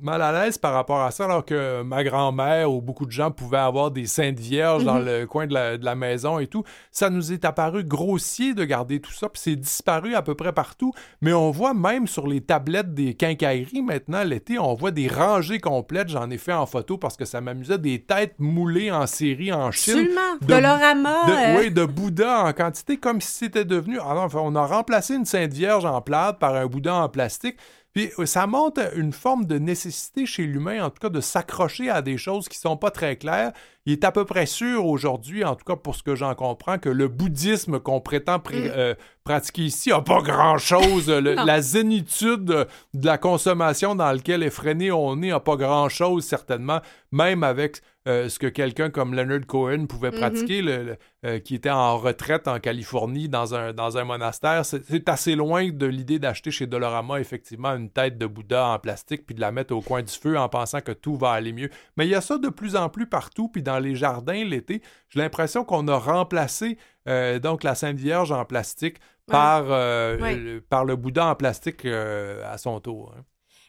mal 0.00 0.20
à 0.22 0.32
l'aise 0.32 0.58
par 0.58 0.74
rapport 0.74 1.00
à 1.00 1.10
ça, 1.10 1.24
alors 1.24 1.44
que 1.44 1.82
ma 1.82 2.04
grand-mère 2.04 2.70
ou 2.70 2.82
beaucoup 2.82 3.06
de 3.06 3.10
gens 3.10 3.30
pouvaient 3.30 3.56
avoir 3.58 3.90
des 3.90 4.06
saintes 4.06 4.38
vierges 4.38 4.84
dans 4.84 4.98
Mhm. 4.98 5.04
le 5.06 5.26
coin 5.26 5.46
de 5.46 5.54
la, 5.54 5.78
de 5.78 5.84
la 5.84 5.94
maison 5.94 6.38
et 6.38 6.46
tout. 6.46 6.62
Ça 6.90 7.08
nous 7.10 7.32
est 7.32 7.44
apparu 7.44 7.84
grossier 7.84 8.52
de 8.54 8.64
garder 8.64 9.00
tout 9.00 9.12
ça, 9.12 9.28
puis 9.28 9.40
c'est 9.42 9.56
disparu 9.56 10.14
à 10.14 10.20
peu 10.22 10.34
près 10.34 10.52
partout. 10.52 10.92
Mais 11.22 11.32
on 11.32 11.50
voit 11.50 11.72
même 11.74 12.06
sur 12.06 12.26
les 12.26 12.40
tablettes 12.40 12.92
des 12.92 13.14
quincailleries 13.14 13.82
maintenant, 13.82 14.24
l'été, 14.24 14.58
on 14.58 14.74
voit 14.74 14.90
des 14.90 15.08
rangées 15.08 15.60
complètes. 15.60 16.08
J'en 16.08 16.28
ai 16.30 16.38
fait 16.38 16.52
en 16.52 16.66
photo 16.66 16.98
parce 16.98 17.16
que 17.16 17.24
ça 17.24 17.40
m'amusait, 17.40 17.78
des 17.78 18.02
têtes 18.02 18.34
moulées 18.38 18.90
en 18.90 19.06
série 19.06 19.52
en 19.52 19.70
Chine. 19.70 19.94
Absolument. 19.94 20.20
de- 20.42 20.46
Dolorama. 20.46 21.26
De, 21.26 21.32
euh, 21.32 21.58
Oui, 21.60 21.70
de 21.70 21.84
Bouddha 21.84 22.44
en 22.44 22.52
quantité, 22.52 22.96
comme 22.98 23.20
si 23.20 23.32
c'était 23.32 23.64
devenu. 23.64 23.98
Ah 24.04 24.14
non, 24.14 24.22
enfin, 24.22 24.40
on 24.42 24.54
a 24.56 24.66
remplacé 24.66 25.14
une 25.14 25.24
Sainte 25.24 25.52
Vierge 25.52 25.84
en 25.84 26.00
plâtre 26.02 26.38
par 26.38 26.54
un 26.56 26.66
Bouddha 26.66 26.94
en 26.94 27.08
plastique. 27.08 27.56
Puis 27.94 28.10
euh, 28.18 28.26
ça 28.26 28.46
montre 28.46 28.80
une 28.96 29.12
forme 29.12 29.44
de 29.46 29.56
nécessité 29.58 30.26
chez 30.26 30.44
l'humain, 30.44 30.84
en 30.84 30.90
tout 30.90 30.98
cas, 31.00 31.08
de 31.08 31.20
s'accrocher 31.20 31.90
à 31.90 32.02
des 32.02 32.18
choses 32.18 32.48
qui 32.48 32.58
sont 32.58 32.76
pas 32.76 32.90
très 32.90 33.16
claires. 33.16 33.52
Il 33.86 33.92
est 33.92 34.04
à 34.04 34.10
peu 34.12 34.24
près 34.24 34.46
sûr 34.46 34.84
aujourd'hui, 34.86 35.44
en 35.44 35.54
tout 35.54 35.64
cas 35.64 35.76
pour 35.76 35.94
ce 35.94 36.02
que 36.02 36.14
j'en 36.16 36.34
comprends, 36.34 36.78
que 36.78 36.88
le 36.88 37.06
bouddhisme 37.06 37.78
qu'on 37.78 38.00
prétend 38.00 38.40
pré- 38.40 38.68
Mm. 38.68 38.72
euh, 38.76 38.94
pratiquer 39.22 39.62
ici 39.62 39.92
a 39.92 40.00
pas 40.00 40.22
grand-chose. 40.22 41.08
La 41.46 41.60
zénitude 41.60 42.44
de 42.44 43.06
la 43.06 43.18
consommation 43.18 43.94
dans 43.94 44.10
laquelle 44.10 44.42
effréné 44.42 44.90
on 44.90 45.22
est 45.22 45.30
a 45.30 45.40
pas 45.40 45.56
grand-chose, 45.56 46.24
certainement, 46.24 46.80
même 47.12 47.42
avec 47.44 47.80
euh, 48.06 48.28
ce 48.28 48.38
que 48.38 48.46
quelqu'un 48.46 48.90
comme 48.90 49.14
Leonard 49.14 49.46
Cohen 49.46 49.86
pouvait 49.86 50.10
Mhm. 50.10 50.18
pratiquer, 50.18 50.60
le- 50.62 50.82
le- 50.84 50.96
euh, 51.24 51.38
qui 51.38 51.54
était 51.54 51.70
en 51.70 51.96
retraite 51.98 52.46
en 52.48 52.60
Californie 52.60 53.28
dans 53.28 53.54
un, 53.54 53.72
dans 53.72 53.96
un 53.96 54.04
monastère. 54.04 54.64
C'est 54.66 55.08
assez 55.08 55.34
loin 55.36 55.70
de 55.70 55.86
l'idée 55.86 56.18
d'acheter 56.18 56.50
chez 56.50 56.66
Dolorama, 56.66 57.18
effectivement, 57.20 57.70
une 57.74 57.88
tête 57.90 58.18
de 58.18 58.26
Bouddha 58.26 58.66
en 58.68 58.78
plastique 58.78 59.24
puis 59.24 59.34
de 59.34 59.40
la 59.40 59.52
mettre 59.52 59.74
au 59.74 59.80
coin 59.80 60.02
du 60.02 60.12
feu 60.12 60.38
en 60.38 60.48
pensant 60.48 60.80
que 60.80 60.92
tout 60.92 61.16
va 61.16 61.30
aller 61.30 61.52
mieux. 61.52 61.70
Mais 61.96 62.06
il 62.06 62.10
y 62.10 62.14
a 62.14 62.20
ça 62.20 62.36
de 62.38 62.48
plus 62.50 62.76
en 62.76 62.88
plus 62.90 63.06
partout, 63.06 63.48
puis 63.48 63.62
dans 63.62 63.78
les 63.78 63.94
jardins 63.94 64.44
l'été, 64.44 64.82
j'ai 65.08 65.20
l'impression 65.20 65.64
qu'on 65.64 65.88
a 65.88 65.96
remplacé 65.96 66.78
euh, 67.08 67.38
donc 67.38 67.62
la 67.64 67.74
Sainte 67.74 67.96
Vierge 67.98 68.32
en 68.32 68.44
plastique 68.46 68.96
par, 69.26 69.66
Ouais. 69.68 70.36
le- 70.36 70.60
par 70.60 70.84
le 70.84 70.96
Bouddha 70.96 71.26
en 71.26 71.34
plastique 71.34 71.84
à 71.86 72.56
son 72.58 72.80
tour. 72.80 73.14
hein. 73.16 73.22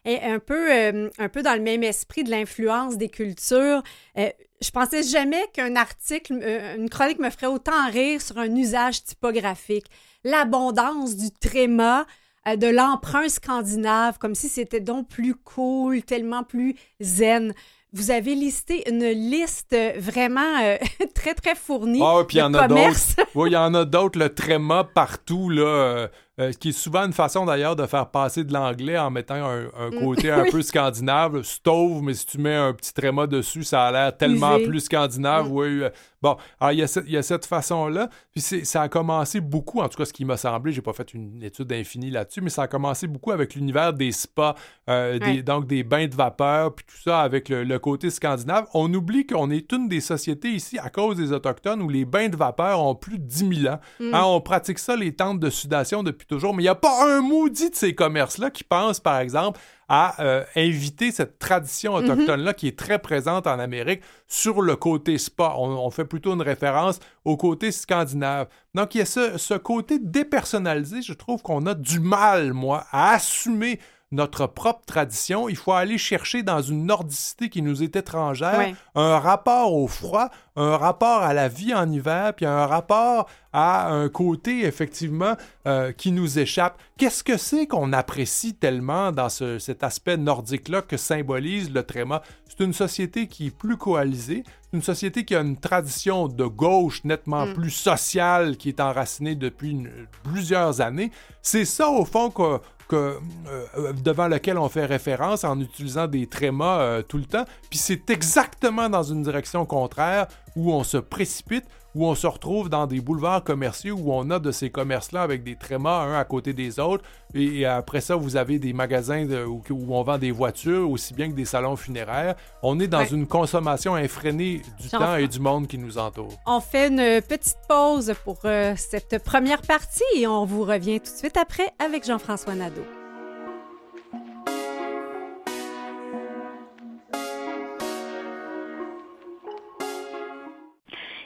Et 0.05 0.21
un 0.21 0.39
peu, 0.39 0.71
euh, 0.71 1.09
un 1.17 1.29
peu 1.29 1.41
dans 1.41 1.55
le 1.55 1.61
même 1.61 1.83
esprit 1.83 2.23
de 2.23 2.29
l'influence 2.29 2.95
des 2.95 3.09
cultures, 3.09 3.81
euh, 4.17 4.29
je 4.61 4.69
pensais 4.69 5.03
jamais 5.03 5.43
qu'un 5.53 5.75
article, 5.75 6.39
euh, 6.41 6.75
une 6.77 6.89
chronique 6.89 7.19
me 7.19 7.29
ferait 7.29 7.47
autant 7.47 7.89
rire 7.91 8.21
sur 8.21 8.37
un 8.37 8.55
usage 8.55 9.03
typographique. 9.03 9.85
L'abondance 10.23 11.15
du 11.15 11.31
tréma, 11.31 12.05
de 12.45 12.67
l'emprunt 12.67 13.27
scandinave, 13.27 14.19
comme 14.19 14.35
si 14.35 14.49
c'était 14.49 14.79
donc 14.79 15.07
plus 15.07 15.33
cool, 15.33 16.03
tellement 16.03 16.43
plus 16.43 16.75
zen. 16.99 17.55
Vous 17.91 18.11
avez 18.11 18.35
listé 18.35 18.87
une 18.89 19.07
liste 19.07 19.75
vraiment 19.97 20.59
euh, 20.61 20.77
très, 21.15 21.33
très 21.33 21.55
fournie 21.55 22.01
Ah, 22.03 22.23
puis 22.27 22.37
il 22.37 22.41
y 22.41 22.43
en 22.43 22.53
a 22.53 22.67
commerces. 22.67 23.15
Oui, 23.33 23.49
il 23.49 23.53
y 23.53 23.57
en 23.57 23.73
a 23.73 23.85
d'autres, 23.85 24.19
le 24.19 24.33
tréma 24.33 24.83
partout, 24.83 25.49
là, 25.49 26.09
euh, 26.39 26.49
euh, 26.49 26.51
qui 26.51 26.69
est 26.69 26.71
souvent 26.73 27.05
une 27.05 27.13
façon 27.13 27.45
d'ailleurs 27.45 27.75
de 27.75 27.85
faire 27.85 28.09
passer 28.11 28.43
de 28.43 28.51
l'anglais 28.53 28.97
en 28.97 29.09
mettant 29.09 29.35
un, 29.35 29.65
un 29.77 29.89
Mm. 29.91 29.99
côté 30.03 30.29
un 30.31 30.43
Oui. 30.43 30.51
peu 30.51 30.61
scandinave. 30.61 31.43
Stove, 31.43 32.01
mais 32.03 32.13
si 32.13 32.25
tu 32.25 32.37
mets 32.39 32.55
un 32.55 32.73
petit 32.73 32.93
tréma 32.93 33.25
dessus, 33.27 33.63
ça 33.63 33.85
a 33.85 33.91
l'air 33.91 34.17
tellement 34.17 34.57
Usé. 34.57 34.67
plus 34.67 34.79
scandinave. 34.81 35.51
Oui, 35.51 35.81
euh, 35.83 35.89
bon, 36.21 36.35
alors 36.59 36.73
il 36.73 36.79
y 36.79 36.83
a, 36.83 36.87
cette- 36.87 37.05
il 37.07 37.13
y 37.13 37.17
a 37.17 37.23
cette 37.23 37.45
façon-là. 37.45 38.09
Puis 38.31 38.41
ça 38.41 38.81
a 38.81 38.89
commencé 38.89 39.39
beaucoup, 39.39 39.79
en 39.79 39.87
tout 39.89 39.97
cas, 39.97 40.05
ce 40.05 40.13
qui 40.13 40.25
m'a 40.25 40.37
semblé, 40.37 40.71
j'ai 40.73 40.81
pas 40.81 40.93
fait 40.93 41.13
une 41.13 41.41
étude 41.41 41.71
infinie 41.71 42.11
là-dessus, 42.11 42.41
mais 42.41 42.49
ça 42.49 42.63
a 42.63 42.67
commencé 42.67 43.07
beaucoup 43.07 43.31
avec 43.31 43.55
l'univers 43.55 43.93
des 43.93 44.11
spas, 44.11 44.55
euh, 44.89 45.17
des- 45.19 45.25
Ouais. 45.25 45.41
donc 45.43 45.67
des 45.67 45.83
bains 45.83 46.07
de 46.07 46.15
vapeur, 46.15 46.75
puis 46.75 46.85
tout 46.85 47.01
ça 47.01 47.21
avec 47.21 47.47
le, 47.49 47.63
le 47.63 47.79
côté 47.79 48.09
scandinave. 48.09 48.65
On 48.73 48.93
oublie 48.93 49.25
qu'on 49.25 49.49
est 49.49 49.71
une 49.71 49.87
des 49.87 50.01
sociétés 50.01 50.49
ici, 50.49 50.77
à 50.79 50.89
cause 50.89 51.15
des 51.17 51.31
Autochtones, 51.31 51.81
où 51.81 51.89
les 51.89 52.05
bains 52.05 52.27
de 52.29 52.35
vapeur 52.35 52.81
ont 52.83 52.95
plus 52.95 53.19
de 53.19 53.23
10 53.25 53.61
000 53.61 53.73
ans. 53.73 53.79
Mm. 53.99 54.13
Hein, 54.13 54.23
on 54.25 54.41
pratique 54.41 54.79
ça, 54.79 54.95
les 54.95 55.13
tentes 55.15 55.39
de 55.39 55.49
sudation, 55.49 56.03
depuis 56.03 56.24
toujours, 56.27 56.53
mais 56.53 56.63
il 56.63 56.65
n'y 56.65 56.69
a 56.69 56.75
pas 56.75 57.05
un 57.05 57.21
maudit 57.21 57.69
de 57.69 57.75
ces 57.75 57.95
commerces-là 57.95 58.49
qui 58.49 58.63
pense, 58.63 58.99
par 58.99 59.19
exemple, 59.19 59.59
à 59.87 60.21
euh, 60.23 60.43
inviter 60.55 61.11
cette 61.11 61.37
tradition 61.37 61.93
autochtone-là 61.93 62.53
qui 62.53 62.67
est 62.67 62.77
très 62.77 62.97
présente 62.97 63.45
en 63.45 63.59
Amérique 63.59 64.01
sur 64.27 64.61
le 64.61 64.75
côté 64.75 65.17
spa. 65.17 65.53
On, 65.57 65.69
on 65.69 65.89
fait 65.91 66.05
plutôt 66.05 66.33
une 66.33 66.41
référence 66.41 66.99
au 67.23 67.37
côté 67.37 67.71
scandinave. 67.71 68.47
Donc, 68.73 68.95
il 68.95 68.99
y 68.99 69.01
a 69.01 69.05
ce, 69.05 69.37
ce 69.37 69.53
côté 69.53 69.99
dépersonnalisé, 69.99 71.01
je 71.01 71.13
trouve 71.13 71.41
qu'on 71.43 71.65
a 71.67 71.75
du 71.75 71.99
mal, 71.99 72.53
moi, 72.53 72.85
à 72.91 73.13
assumer 73.13 73.79
notre 74.15 74.47
propre 74.47 74.81
tradition. 74.85 75.47
Il 75.49 75.55
faut 75.55 75.73
aller 75.73 75.97
chercher 75.97 76.41
dans 76.41 76.61
une 76.61 76.85
nordicité 76.85 77.49
qui 77.49 77.61
nous 77.61 77.83
est 77.83 77.95
étrangère 77.95 78.57
Ouais. 78.57 78.75
un 78.95 79.19
rapport 79.19 79.73
au 79.75 79.87
froid, 79.87 80.29
un 80.55 80.77
rapport 80.77 81.21
à 81.21 81.33
la 81.33 81.47
vie 81.47 81.73
en 81.73 81.89
hiver, 81.91 82.33
puis 82.33 82.45
un 82.45 82.65
rapport 82.65 83.27
à 83.53 83.87
un 83.89 84.09
côté, 84.09 84.65
effectivement, 84.65 85.35
euh, 85.67 85.91
qui 85.91 86.11
nous 86.11 86.39
échappe. 86.39 86.77
Qu'est-ce 86.97 87.23
que 87.23 87.37
c'est 87.37 87.67
qu'on 87.67 87.93
apprécie 87.93 88.53
tellement 88.55 89.11
dans 89.11 89.29
ce- 89.29 89.59
cet 89.59 89.83
aspect 89.83 90.17
nordique-là 90.17 90.81
que 90.81 90.97
symbolise 90.97 91.71
le 91.73 91.83
tréma? 91.83 92.21
C'est 92.47 92.63
une 92.63 92.73
société 92.73 93.27
qui 93.27 93.47
est 93.47 93.55
plus 93.57 93.77
coalisée, 93.77 94.43
une 94.75 94.81
société 94.83 95.25
qui 95.25 95.35
a 95.35 95.41
une 95.41 95.57
tradition 95.57 96.27
de 96.27 96.45
gauche 96.45 97.03
nettement 97.03 97.45
plus 97.53 97.71
sociale, 97.71 98.57
qui 98.57 98.69
est 98.69 98.79
enracinée 98.79 99.35
depuis 99.35 99.71
une- 99.71 99.89
plusieurs 100.23 100.81
années. 100.81 101.11
C'est 101.41 101.65
ça, 101.65 101.89
au 101.89 102.05
fond, 102.05 102.29
que, 102.29 102.59
que, 102.87 103.17
euh, 103.47 103.93
devant 103.93 104.27
lequel 104.27 104.57
on 104.59 104.69
fait 104.69 104.85
référence 104.85 105.43
en 105.43 105.59
utilisant 105.59 106.07
des 106.07 106.27
trémas 106.27 106.79
euh, 106.79 107.01
tout 107.01 107.17
le 107.17 107.25
temps. 107.25 107.45
Puis 107.69 107.79
c'est 107.79 108.09
exactement 108.11 108.89
dans 108.89 109.03
une 109.03 109.23
direction 109.23 109.65
contraire 109.65 110.27
où 110.55 110.71
on 110.71 110.83
se 110.83 110.97
précipite, 110.97 111.65
où 111.95 112.05
on 112.05 112.13
se 112.13 112.27
retrouve 112.27 112.69
dans 112.69 112.85
des 112.85 112.99
boulevards 113.01 113.43
commerciaux 113.43 113.95
où 113.97 114.13
on 114.13 114.29
a 114.29 114.37
de 114.37 114.51
ces 114.51 114.69
commerces-là 114.69 115.21
avec 115.23 115.43
des 115.43 115.55
trémas 115.55 116.03
un 116.03 116.19
à 116.19 116.25
côté 116.25 116.53
des 116.53 116.79
autres. 116.79 117.03
Et, 117.33 117.61
et 117.61 117.65
après 117.65 118.01
ça, 118.01 118.15
vous 118.15 118.35
avez 118.35 118.59
des 118.59 118.73
magasins 118.73 119.25
de- 119.25 119.43
où, 119.45 119.63
où 119.69 119.95
on 119.95 120.03
vend 120.03 120.17
des 120.17 120.31
voitures 120.31 120.89
aussi 120.91 121.13
bien 121.13 121.29
que 121.29 121.35
des 121.35 121.45
salons 121.45 121.75
funéraires. 121.75 122.35
On 122.61 122.79
est 122.79 122.87
dans 122.87 122.99
Ouais. 122.99 123.07
une 123.11 123.27
consommation 123.27 123.97
effrénée 123.97 124.61
du 124.79 124.89
temps 124.89 125.15
et 125.15 125.27
du 125.27 125.39
monde 125.39 125.67
qui 125.67 125.77
nous 125.77 125.97
entoure. 125.97 126.33
On 126.45 126.59
fait 126.59 126.87
une 126.89 127.21
petite 127.21 127.57
pause 127.69 128.13
pour 128.23 128.39
euh, 128.45 128.73
cette 128.75 129.23
première 129.23 129.61
partie 129.61 130.03
et 130.17 130.27
on 130.27 130.45
vous 130.45 130.63
revient 130.63 130.99
tout 130.99 131.11
de 131.11 131.17
suite 131.17 131.37
après 131.37 131.67
avec 131.79 132.05
Jean-François 132.05 132.55
Nadeau. 132.55 132.83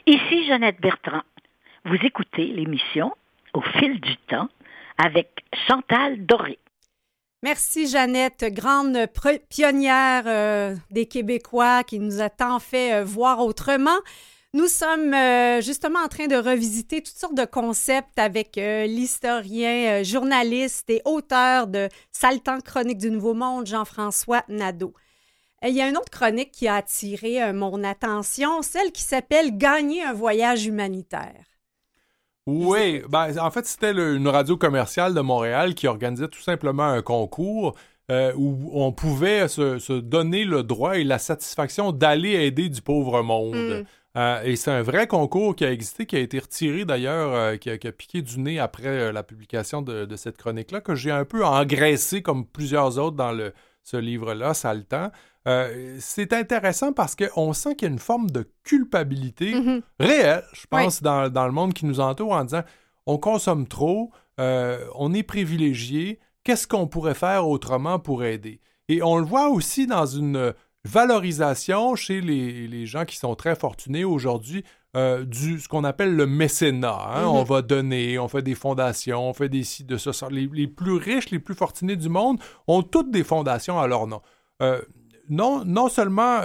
Ici 0.10 0.44
Jeannette 0.48 0.82
Bertrand. 0.82 1.22
Vous 1.86 1.98
écoutez 2.04 2.48
l'émission 2.48 3.14
Au 3.54 3.62
fil 3.62 4.02
du 4.02 4.18
temps 4.18 4.50
avec 4.98 5.30
Chantal 5.68 6.26
Doré. 6.26 6.58
Merci 7.44 7.88
Jeannette, 7.88 8.44
grande 8.50 8.98
pionnière 9.52 10.24
euh, 10.26 10.76
des 10.90 11.06
Québécois 11.06 11.84
qui 11.84 12.00
nous 12.00 12.22
a 12.22 12.32
tant 12.32 12.58
fait 12.58 12.96
euh, 12.96 13.04
voir 13.04 13.42
autrement. 13.42 14.00
Nous 14.56 14.66
sommes 14.66 15.14
euh, 15.14 15.62
justement 15.62 16.00
en 16.00 16.08
train 16.08 16.26
de 16.26 16.38
revisiter 16.38 17.04
toutes 17.04 17.16
sortes 17.16 17.38
de 17.38 17.46
concepts 17.46 18.18
avec 18.18 18.56
l'historien, 18.56 20.02
journaliste 20.02 20.90
et 20.90 21.04
auteur 21.06 21.68
de 21.68 21.88
Saltan 22.12 22.62
Chronique 22.62 22.98
du 22.98 23.12
Nouveau 23.12 23.36
Monde, 23.36 23.68
Jean-François 23.68 24.42
Nadeau. 24.48 24.92
Euh, 25.64 25.70
Il 25.70 25.76
y 25.76 25.82
a 25.82 25.90
une 25.90 25.98
autre 25.98 26.12
chronique 26.12 26.52
qui 26.52 26.68
a 26.68 26.76
attiré 26.76 27.42
euh, 27.44 27.54
mon 27.54 27.84
attention, 27.84 28.62
celle 28.62 28.92
qui 28.92 29.02
s'appelle 29.02 29.58
Gagner 29.58 30.04
un 30.04 30.14
voyage 30.14 30.66
humanitaire. 30.66 31.46
Oui, 32.48 33.04
ben, 33.10 33.38
en 33.40 33.52
fait, 33.52 33.66
c'était 33.66 33.92
une 33.92 34.28
radio 34.28 34.58
commerciale 34.58 35.14
de 35.14 35.22
Montréal 35.22 35.76
qui 35.76 35.88
organisait 35.88 36.28
tout 36.28 36.42
simplement 36.42 36.84
un 36.88 37.02
concours 37.02 37.76
euh, 38.10 38.34
où 38.36 38.72
on 38.74 38.92
pouvait 38.92 39.48
se, 39.48 39.78
se 39.78 39.94
donner 39.94 40.44
le 40.44 40.64
droit 40.64 40.98
et 40.98 41.04
la 41.04 41.20
satisfaction 41.20 41.92
d'aller 41.92 42.32
aider 42.32 42.70
du 42.70 42.82
pauvre 42.82 43.22
monde. 43.22 43.56
Mm. 43.56 43.86
Euh, 44.18 44.42
et 44.44 44.56
c'est 44.56 44.72
un 44.72 44.82
vrai 44.82 45.06
concours 45.06 45.56
qui 45.56 45.64
a 45.64 45.72
existé, 45.72 46.08
qui 46.08 46.16
a 46.16 46.20
été 46.20 46.40
retiré 46.40 46.86
d'ailleurs, 46.86 47.36
euh, 47.36 47.58
qui, 47.58 47.70
a, 47.70 47.78
qui 47.78 47.88
a 47.88 47.92
piqué 47.92 48.24
du 48.24 48.40
nez 48.40 48.58
après 48.58 49.12
la 49.12 49.22
publication 49.22 49.84
de, 49.84 50.06
de 50.06 50.16
cette 50.16 50.38
chronique-là, 50.38 50.82
que 50.82 50.96
j'ai 50.96 51.12
un 51.12 51.26
peu 51.26 51.46
engraissé 51.46 52.24
comme 52.24 52.48
plusieurs 52.48 52.98
autres 52.98 53.16
dans 53.16 53.32
le, 53.32 53.54
ce 53.84 53.98
livre-là, 53.98 54.56
ça 54.56 54.72
a 54.72 54.74
le 54.74 54.84
temps. 54.84 55.12
Euh, 55.48 55.96
c'est 56.00 56.34
intéressant 56.34 56.92
parce 56.94 57.16
qu'on 57.16 57.54
sent 57.54 57.76
qu'il 57.76 57.88
y 57.88 57.92
a 57.92 57.94
une 57.94 58.00
forme 58.00 58.30
de 58.30 58.50
culpabilité 58.64 59.54
Mhm. 59.56 59.82
réelle, 60.00 60.44
je 60.54 60.66
pense, 60.70 61.02
dans, 61.02 61.30
dans 61.30 61.46
le 61.46 61.52
monde 61.54 61.74
qui 61.74 61.86
nous 61.86 62.00
entoure 62.00 62.34
en 62.34 62.44
disant 62.44 62.64
on 63.06 63.18
consomme 63.18 63.68
trop, 63.68 64.12
euh, 64.40 64.80
on 64.96 65.14
est 65.14 65.24
privilégié, 65.24 66.20
qu'est-ce 66.44 66.68
qu'on 66.68 66.88
pourrait 66.88 67.14
faire 67.16 67.48
autrement 67.48 68.00
pour 68.00 68.24
aider? 68.24 68.60
Et 68.90 69.02
on 69.02 69.18
le 69.18 69.26
voit 69.26 69.50
aussi 69.50 69.88
dans 69.88 70.06
une 70.06 70.54
valorisation 70.84 71.96
chez 71.96 72.22
les, 72.22 72.68
les 72.68 72.86
gens 72.86 73.06
qui 73.06 73.16
sont 73.18 73.36
très 73.36 73.56
fortunés 73.56 74.04
aujourd'hui 74.04 74.64
euh, 74.96 75.24
du 75.24 75.60
ce 75.60 75.68
qu'on 75.68 75.84
appelle 75.84 76.16
le 76.16 76.26
mécénat. 76.26 76.98
hein. 77.14 77.22
Mhm. 77.22 77.28
On 77.30 77.44
va 77.44 77.62
donner, 77.62 78.18
on 78.20 78.28
fait 78.28 78.42
des 78.42 78.56
fondations, 78.56 79.30
on 79.30 79.34
fait 79.34 79.50
des 79.50 79.64
sites 79.64 79.88
de 79.88 79.98
ce 79.98 80.12
sort. 80.12 80.30
Les, 80.32 80.50
les 80.52 80.68
plus 80.68 80.94
riches, 80.98 81.30
les 81.30 81.40
plus 81.40 81.56
fortunés 81.56 81.96
du 81.96 82.10
monde 82.10 82.40
ont 82.68 82.82
toutes 82.84 83.12
des 83.12 83.24
fondations 83.24 83.80
à 83.80 83.88
leur 83.88 84.08
nom. 84.08 84.22
Non, 85.30 85.64
non 85.66 85.90
seulement 85.90 86.42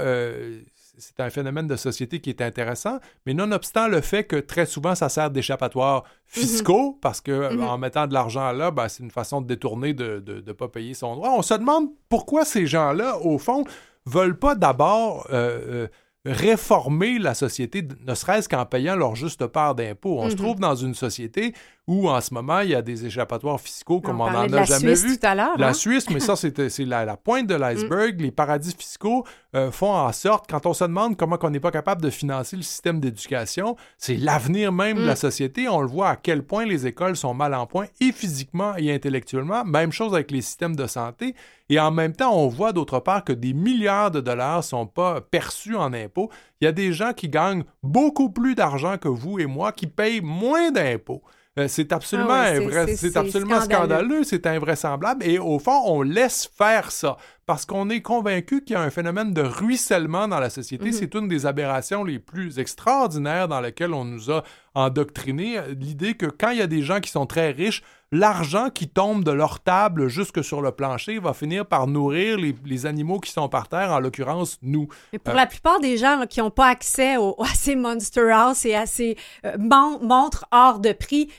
c'est 0.99 1.21
un 1.21 1.31
phénomène 1.31 1.67
de 1.67 1.77
société 1.77 2.21
qui 2.21 2.31
est 2.31 2.41
intéressant, 2.41 3.01
mais 3.27 3.35
nonobstant 3.35 3.89
le 3.89 4.01
fait 4.01 4.25
que 4.25 4.37
très 4.37 4.67
souvent, 4.67 4.95
ça 4.95 5.09
sert 5.09 5.31
d'échappatoire 5.31 6.05
fiscaux, 6.27 6.93
mhm. 6.93 7.01
parce 7.01 7.21
que 7.21 7.53
mhm. 7.53 7.63
en 7.63 7.79
mettant 7.79 8.07
de 8.07 8.15
l'argent 8.15 8.53
là, 8.53 8.71
ben, 8.71 8.89
c'est 8.89 9.03
une 9.03 9.11
façon 9.11 9.41
de 9.41 9.47
détourner 9.47 9.93
de 9.93 10.23
ne 10.47 10.53
pas 10.53 10.69
payer 10.69 10.95
son 10.95 11.17
droit. 11.17 11.31
On 11.37 11.43
se 11.43 11.55
demande 11.55 11.89
pourquoi 12.09 12.45
ces 12.45 12.67
gens-là, 12.67 13.19
au 13.19 13.39
fond, 13.39 13.65
veulent 14.07 14.39
pas 14.39 14.55
d'abord 14.55 15.27
euh, 15.33 15.87
euh, 15.87 15.89
réformer 16.25 17.19
la 17.19 17.35
société, 17.35 17.87
ne 18.07 18.15
serait-ce 18.15 18.49
qu'en 18.49 18.65
payant 18.65 18.97
leur 18.97 19.15
juste 19.15 19.47
part 19.47 19.75
d'impôts. 19.75 20.21
On 20.21 20.29
se 20.31 20.35
mhm. 20.35 20.41
trouve 20.41 20.61
dans 20.61 20.75
une 20.75 20.95
société 20.95 21.55
où 21.87 22.09
en 22.09 22.21
ce 22.21 22.33
moment, 22.33 22.61
il 22.61 22.71
y 22.71 22.75
a 22.75 22.81
des 22.81 23.05
échappatoires 23.05 23.61
fiscaux 23.61 24.01
comme 24.01 24.21
on 24.21 24.31
n'en 24.31 24.51
a 24.51 24.65
jamais 24.65 24.95
vu. 24.95 25.19
Tout 25.19 25.27
à 25.27 25.35
l'heure, 25.35 25.59
la 25.59 25.69
hein? 25.69 25.73
Suisse, 25.75 26.09
mais 26.09 26.21
ça, 26.21 26.35
c'est 26.37 26.79
la, 26.79 27.05
la, 27.05 27.17
pointe 27.17 27.47
de 27.47 27.55
l'iceberg. 27.55 28.19
Mm. 28.19 28.23
Les 28.23 28.31
paradis 28.31 28.75
fiscaux 28.77 29.27
euh, 29.55 29.71
font 29.71 29.93
en 29.93 30.11
sorte, 30.13 30.47
quand 30.49 30.65
on 30.65 30.73
se 30.73 30.85
demande 30.85 31.17
comment 31.17 31.37
on 31.43 31.51
n'est 31.51 31.61
pas 31.61 31.71
capable 31.71 32.01
de 32.01 32.09
financer 32.09 32.57
le 32.57 32.63
système 32.63 33.01
d'éducation, 33.01 33.77
c'est 33.99 34.17
l'avenir 34.17 34.73
même 34.73 34.97
de 34.97 35.05
la 35.05 35.13
mm. 35.13 35.17
société. 35.17 35.69
On 35.69 35.83
le 35.83 35.87
voit 35.87 36.09
à 36.09 36.17
quel 36.17 36.43
point 36.43 36.65
les 36.65 36.87
écoles 36.87 37.17
sont 37.17 37.35
mal 37.35 37.53
en 37.55 37.67
point, 37.67 37.87
et 38.01 38.13
physiquement 38.13 38.75
et 38.79 38.93
intellectuellement. 38.93 39.65
Même 39.65 39.93
chose 39.93 40.15
avec 40.15 40.31
les 40.31 40.41
systèmes 40.41 40.77
de 40.77 40.87
santé. 40.87 41.35
Et 41.71 41.81
en 41.81 41.91
même 41.91 42.13
temps, 42.13 42.35
on 42.35 42.49
voit 42.49 42.73
d'autre 42.73 43.01
part 43.01 43.25
que 43.25 43.33
des 43.33 43.55
milliards 43.55 44.11
de 44.11 44.21
dollars 44.21 44.59
ne 44.59 44.63
sont 44.63 44.87
pas 44.87 45.21
perçus 45.23 45.77
en 45.77 45.93
impôts. 45.93 46.14
Il 46.61 46.65
y 46.65 46.69
a 46.69 46.73
des 46.73 46.93
gens 46.93 47.13
qui 47.13 47.29
gagnent 47.29 47.65
beaucoup 47.83 48.31
plus 48.31 48.55
d'argent 48.55 48.99
que 48.99 49.09
vous 49.09 49.39
et 49.39 49.47
moi, 49.47 49.73
qui 49.73 49.87
payent 49.87 50.21
moins 50.21 50.71
d'impôts. 50.71 51.23
Euh, 51.57 51.69
c'est 51.69 51.93
absolument, 51.93 52.31
ah 52.33 52.87
c'est 52.97 53.17
absolument 53.17 53.61
scandaleux, 53.61 54.25
c'est 54.25 54.45
invraisemblable. 54.47 55.25
Et 55.25 55.39
au 55.39 55.61
fond, 55.61 55.83
on 55.85 56.03
laisse 56.03 56.51
faire 56.59 56.91
ça 56.91 57.17
parce 57.47 57.65
qu'on 57.65 57.91
est 57.91 58.01
convaincu 58.01 58.65
qu'il 58.65 58.75
y 58.75 58.77
a 58.77 58.83
un 58.83 58.91
phénomène 58.91 59.33
de 59.33 59.43
ruissellement 59.43 60.27
dans 60.27 60.41
la 60.41 60.51
société. 60.51 60.87
Mhm. 60.87 60.93
C'est 60.93 61.15
une 61.15 61.29
des 61.29 61.47
aberrations 61.47 62.03
les 62.03 62.19
plus 62.19 62.59
extraordinaires 62.59 63.47
dans 63.47 63.61
lesquelles 63.61 63.95
on 63.95 64.05
nous 64.05 64.33
a 64.33 64.43
endoctriné. 64.75 65.61
L'idée 65.79 66.15
que 66.15 66.27
quand 66.27 66.51
il 66.51 66.59
y 66.59 66.63
a 66.63 66.67
des 66.67 66.83
gens 66.83 66.99
qui 66.99 67.11
sont 67.11 67.27
très 67.27 67.53
riches, 67.53 67.85
l'argent 68.13 68.71
qui 68.71 68.89
tombe 68.89 69.25
de 69.25 69.31
leur 69.31 69.61
table 69.61 70.09
jusque 70.09 70.45
sur 70.45 70.63
le 70.63 70.73
plancher 70.73 71.19
va 71.19 71.33
finir 71.35 71.67
par 71.67 71.87
nourrir 71.87 72.39
les, 72.39 72.87
animaux 72.87 73.19
qui 73.19 73.31
sont 73.31 73.49
par 73.49 73.69
terre, 73.69 73.93
en 73.93 74.01
l'occurrence 74.01 74.59
nous. 74.63 74.89
Mais 75.13 75.19
pour 75.19 75.35
euh, 75.35 75.37
la 75.37 75.47
plupart 75.47 75.81
des 75.81 75.97
gens 75.97 76.25
qui 76.29 76.41
n'ont 76.41 76.51
pas 76.51 76.69
accès 76.69 77.17
au, 77.17 77.37
à 77.43 77.47
ces 77.55 77.77
Monster 77.77 78.31
House 78.31 78.65
et 78.65 78.75
à 78.75 78.87
ces 78.87 79.17
euh, 79.45 79.57
montres 79.59 80.47
hors 80.51 80.81
de 80.81 80.93
prix, 80.93 81.31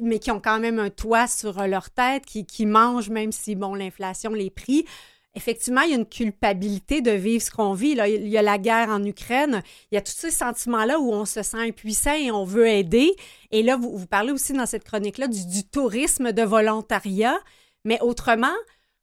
mais 0.00 0.18
qui 0.18 0.30
ont 0.30 0.40
quand 0.40 0.60
même 0.60 0.78
un 0.78 0.90
toit 0.90 1.26
sur 1.26 1.66
leur 1.66 1.90
tête, 1.90 2.24
qui, 2.26 2.46
qui 2.46 2.66
mangent 2.66 3.10
même 3.10 3.32
si, 3.32 3.54
bon, 3.54 3.74
l'inflation 3.74 4.30
les 4.30 4.50
prix, 4.50 4.86
effectivement, 5.34 5.80
il 5.82 5.90
y 5.90 5.94
a 5.94 5.96
une 5.96 6.06
culpabilité 6.06 7.00
de 7.00 7.10
vivre 7.10 7.42
ce 7.42 7.50
qu'on 7.50 7.72
vit. 7.72 7.94
Là. 7.94 8.08
Il 8.08 8.28
y 8.28 8.36
a 8.36 8.42
la 8.42 8.58
guerre 8.58 8.90
en 8.90 9.02
Ukraine. 9.04 9.62
Il 9.90 9.94
y 9.94 9.98
a 9.98 10.02
tous 10.02 10.12
ces 10.12 10.30
sentiments-là 10.30 10.98
où 11.00 11.12
on 11.12 11.24
se 11.24 11.42
sent 11.42 11.58
impuissant 11.58 12.14
et 12.14 12.30
on 12.30 12.44
veut 12.44 12.68
aider. 12.68 13.14
Et 13.50 13.62
là, 13.62 13.76
vous, 13.76 13.96
vous 13.96 14.06
parlez 14.06 14.32
aussi 14.32 14.52
dans 14.52 14.66
cette 14.66 14.84
chronique-là 14.84 15.28
du, 15.28 15.64
tourisme 15.64 16.32
de 16.32 16.42
volontariat. 16.42 17.38
Mais 17.84 17.98
autrement, 18.00 18.54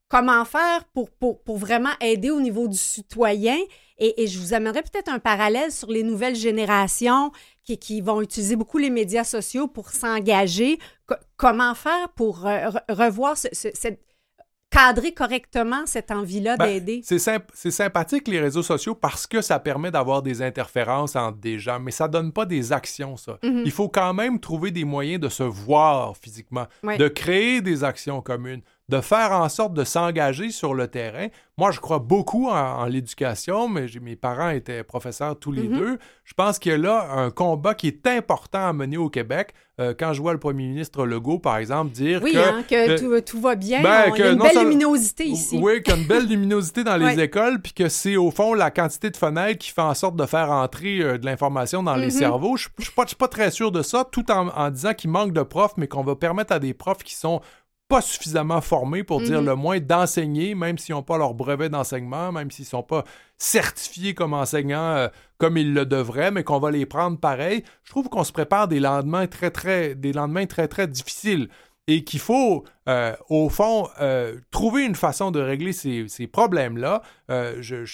comment 0.08 0.46
faire 0.46 0.86
pour, 0.94 1.10
pour, 1.10 1.58
vraiment 1.58 1.94
aider 2.00 2.30
au 2.30 2.40
niveau 2.40 2.68
du 2.68 2.78
citoyen? 2.78 3.58
Et, 3.98 4.28
je 4.28 4.40
vous 4.40 4.54
amènerai 4.54 4.82
peut-être 4.84 5.10
un 5.10 5.20
parallèle 5.20 5.74
sur 5.74 5.92
les 5.92 6.04
nouvelles 6.04 6.36
générations 6.36 7.34
qui, 7.64 7.78
qui 7.78 8.00
vont 8.00 8.22
utiliser 8.22 8.56
beaucoup 8.56 8.78
les 8.78 8.90
médias 8.90 9.26
sociaux 9.26 9.68
pour 9.68 9.90
s'engager. 9.90 10.80
comment 11.36 11.76
faire 11.76 12.08
pour 12.16 12.44
revoir 12.88 13.36
cette 13.36 14.00
cadrer 14.70 15.14
correctement 15.14 15.86
cette 15.86 16.12
envie-là 16.12 16.58
ben, 16.58 16.66
d'aider? 16.66 17.02
C'est, 17.04 17.72
sympathique, 17.72 18.28
les 18.28 18.40
réseaux 18.40 18.64
sociaux, 18.64 18.96
parce 18.96 19.28
que 19.28 19.42
ça 19.42 19.60
permet 19.60 19.92
d'avoir 19.92 20.22
des 20.22 20.42
interférences 20.42 21.16
entre 21.16 21.38
des 21.38 21.60
gens, 21.60 21.80
mais 21.80 21.92
ça 21.92 22.08
donne 22.08 22.32
pas 22.32 22.46
des 22.46 22.72
actions, 22.72 23.18
ça. 23.18 23.40
Mhm. 23.44 23.64
Il 23.66 23.72
faut 23.72 23.90
quand 23.90 24.14
même 24.14 24.40
trouver 24.40 24.72
des 24.72 24.86
moyens 24.86 25.20
de 25.20 25.30
se 25.30 25.44
voir 25.44 26.16
physiquement, 26.18 26.68
de 26.84 27.08
créer 27.08 27.62
des 27.62 27.84
actions 27.84 28.22
communes, 28.22 28.62
de 28.90 29.02
faire 29.02 29.32
en 29.32 29.48
sorte 29.50 29.74
de 29.74 29.84
s'engager 29.84 30.50
sur 30.50 30.74
le 30.74 30.88
terrain. 30.88 31.28
Moi, 31.58 31.72
je 31.72 31.80
crois 31.80 32.00
beaucoup 32.00 32.50
en, 32.50 32.86
l'éducation, 32.86 33.70
mais 33.70 33.86
mes 34.02 34.16
parents 34.16 34.50
étaient 34.50 34.84
professeurs 34.84 35.38
tous 35.38 35.52
les 35.52 35.68
mhm. 35.68 35.78
deux. 35.78 36.00
Je 36.24 36.34
pense 36.34 36.58
qu'il 36.58 36.72
y 36.72 36.76
a 36.76 36.78
là 36.78 37.12
un 37.12 37.30
combat 37.30 37.76
qui 37.76 37.88
est 37.88 38.08
important 38.08 38.68
à 38.68 38.74
mener 38.74 38.98
au 38.98 39.10
Québec. 39.10 39.54
Euh, 39.80 39.94
quand 39.98 40.14
je 40.14 40.22
vois 40.22 40.34
le 40.34 40.40
premier 40.40 40.68
ministre 40.68 41.06
Legault, 41.06 41.40
par 41.40 41.58
exemple, 41.58 41.92
dire 41.92 42.22
oui, 42.24 42.34
que... 42.34 42.38
Hein, 42.38 42.64
que 42.68 43.20
tout, 43.20 43.40
va 43.40 43.56
bien, 43.56 43.82
ben, 43.82 44.12
il 44.14 44.20
y 44.20 44.24
a 44.24 44.32
une 44.32 44.40
belle 44.40 44.60
luminosité 44.60 45.26
ici. 45.26 45.60
Oui, 45.62 45.84
qu'il 45.84 45.94
y 45.94 45.98
a 45.98 46.00
une 46.02 46.08
belle 46.08 46.28
luminosité 46.30 46.84
dans 46.84 46.98
les 46.98 47.20
écoles, 47.20 47.62
puis 47.62 47.74
que 47.74 47.90
c'est 47.90 48.18
au 48.18 48.32
fond 48.32 48.54
la 48.54 48.72
quantité 48.72 49.10
de 49.10 49.18
fenêtres 49.18 49.60
qui 49.60 49.72
fait 49.72 49.82
en 49.82 49.94
sorte 49.94 50.16
de 50.16 50.26
faire 50.26 50.50
entrer 50.50 51.00
euh, 51.00 51.18
de 51.18 51.26
l'information 51.26 51.84
dans 51.84 51.96
les 51.96 52.06
mhm. 52.06 52.12
cerveaux. 52.12 52.58
Je 52.58 52.70
ne 52.80 52.84
suis 52.84 53.16
pas, 53.16 53.28
très 53.28 53.52
sûr 53.52 53.72
de 53.72 53.84
ça, 53.84 54.06
tout 54.10 54.32
en, 54.32 54.48
en 54.48 54.70
disant 54.72 54.94
qu'il 54.94 55.12
manque 55.12 55.34
de 55.34 55.44
profs, 55.44 55.78
mais 55.78 55.88
qu'on 55.88 56.04
va 56.04 56.16
permettre 56.16 56.54
à 56.54 56.60
des 56.60 56.74
profs 56.74 57.04
qui 57.04 57.16
sont 57.16 57.42
pas 57.90 58.02
suffisamment 58.02 58.62
formés 58.62 59.04
pour 59.04 59.20
dire 59.20 59.42
mhm. 59.42 59.48
le 59.48 59.56
moins 59.56 59.80
d'enseigner, 59.80 60.54
même 60.54 60.78
s'ils 60.78 60.94
n'ont 60.94 61.02
pas 61.02 61.18
leur 61.18 61.34
brevet 61.34 61.70
d'enseignement, 61.70 62.32
même 62.32 62.52
s'ils 62.52 62.66
ne 62.66 62.70
sont 62.70 62.84
pas 62.84 63.04
certifiés 63.40 64.14
comme 64.14 64.34
enseignants 64.34 64.96
euh, 64.96 65.08
comme 65.40 65.58
ils 65.58 65.74
le 65.74 65.88
devraient, 65.88 66.30
mais 66.30 66.44
qu'on 66.44 66.60
va 66.60 66.70
les 66.70 66.86
prendre 66.86 67.18
pareil. 67.18 67.64
Je 67.84 67.90
trouve 67.90 68.08
qu'on 68.08 68.24
se 68.24 68.32
prépare 68.32 68.68
des 68.68 68.80
lendemains 68.80 69.26
très, 69.26 69.50
très, 69.50 69.96
des 69.96 70.14
lendemains 70.14 70.46
très, 70.46 70.68
très 70.68 70.88
difficiles 70.88 71.50
et 71.88 72.04
qu'il 72.04 72.20
faut, 72.20 72.64
euh, 72.88 73.16
au 73.28 73.50
fond, 73.50 73.90
euh, 74.00 74.38
trouver 74.52 74.86
une 74.86 74.96
façon 74.96 75.32
de 75.32 75.40
régler 75.40 75.74
ces, 75.74 76.28
problèmes-là. 76.32 77.02
je, 77.28 77.86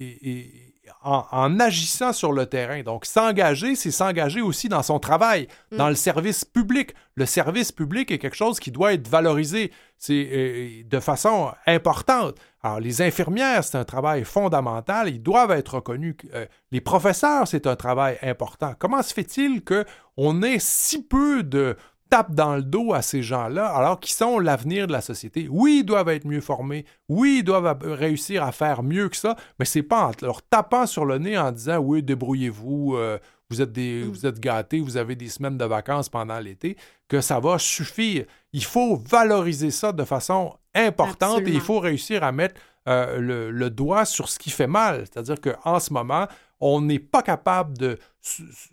et, 0.00 0.67
en, 1.02 1.58
agissant 1.60 2.12
sur 2.12 2.32
le 2.32 2.46
terrain. 2.46 2.82
Donc, 2.82 3.04
s'engager, 3.04 3.74
c'est 3.74 3.90
s'engager 3.90 4.40
aussi 4.40 4.68
dans 4.68 4.82
son 4.82 4.98
travail, 4.98 5.48
mm. 5.72 5.76
dans 5.76 5.88
le 5.88 5.94
service 5.94 6.44
public. 6.44 6.94
Le 7.14 7.26
service 7.26 7.72
public 7.72 8.10
est 8.10 8.18
quelque 8.18 8.36
chose 8.36 8.60
qui 8.60 8.70
doit 8.70 8.92
être 8.92 9.08
valorisé 9.08 9.72
c'est, 9.98 10.28
euh, 10.32 10.82
de 10.84 11.00
façon 11.00 11.52
importante. 11.66 12.36
Alors, 12.62 12.80
les 12.80 13.02
infirmières, 13.02 13.64
c'est 13.64 13.78
un 13.78 13.84
travail 13.84 14.24
fondamental, 14.24 15.08
ils 15.08 15.22
doivent 15.22 15.52
être 15.52 15.76
reconnus. 15.76 16.16
Euh, 16.34 16.46
les 16.70 16.80
professeurs, 16.80 17.46
c'est 17.46 17.66
un 17.66 17.76
travail 17.76 18.18
important. 18.22 18.74
Comment 18.78 19.02
se 19.02 19.14
fait-il 19.14 19.62
qu'on 19.64 20.42
ait 20.42 20.58
si 20.58 21.02
peu 21.02 21.42
de, 21.42 21.76
tape 22.08 22.34
dans 22.34 22.56
le 22.56 22.62
dos 22.62 22.92
à 22.92 23.02
ces 23.02 23.22
gens-là, 23.22 23.66
alors 23.66 24.00
qu'ils 24.00 24.14
sont 24.14 24.38
l'avenir 24.38 24.86
de 24.86 24.92
la 24.92 25.00
société. 25.00 25.48
Oui, 25.50 25.78
ils 25.80 25.84
doivent 25.84 26.08
être 26.08 26.26
mieux 26.26 26.40
formés. 26.40 26.84
Oui, 27.08 27.38
ils 27.40 27.44
doivent 27.44 27.78
réussir 27.82 28.42
à 28.42 28.52
faire 28.52 28.82
mieux 28.82 29.08
que 29.08 29.16
ça, 29.16 29.36
mais 29.58 29.64
c'est 29.64 29.82
pas 29.82 30.08
en 30.08 30.12
leur 30.22 30.42
tapant 30.42 30.86
sur 30.86 31.04
le 31.04 31.18
nez 31.18 31.38
en 31.38 31.52
disant 31.52 31.78
oui, 31.78 32.02
débrouillez-vous, 32.02 32.96
euh, 32.96 33.18
vous 33.50 33.62
êtes 33.62 33.72
des, 33.72 34.04
mm. 34.04 34.08
vous 34.08 34.26
êtes 34.26 34.40
gâtés, 34.40 34.80
vous 34.80 34.96
avez 34.96 35.16
des 35.16 35.28
semaines 35.28 35.58
de 35.58 35.64
vacances 35.64 36.08
pendant 36.08 36.38
l'été, 36.38 36.76
que 37.08 37.20
ça 37.20 37.40
va 37.40 37.58
suffire. 37.58 38.24
Il 38.52 38.64
faut 38.64 38.96
valoriser 38.96 39.70
ça 39.70 39.92
de 39.92 40.04
façon 40.04 40.54
importante 40.74 41.40
et 41.46 41.52
il 41.52 41.60
faut 41.60 41.80
réussir 41.80 42.24
à 42.24 42.32
mettre 42.32 42.60
euh, 42.88 43.18
le, 43.18 43.50
le, 43.50 43.70
doigt 43.70 44.04
sur 44.04 44.28
ce 44.28 44.38
qui 44.38 44.50
fait 44.50 44.66
mal. 44.66 45.04
C'est-à-dire 45.04 45.40
qu'en 45.40 45.78
ce 45.78 45.92
moment, 45.92 46.26
on 46.60 46.80
n'est 46.80 46.98
pas 46.98 47.22
capable 47.22 47.76
de 47.76 47.98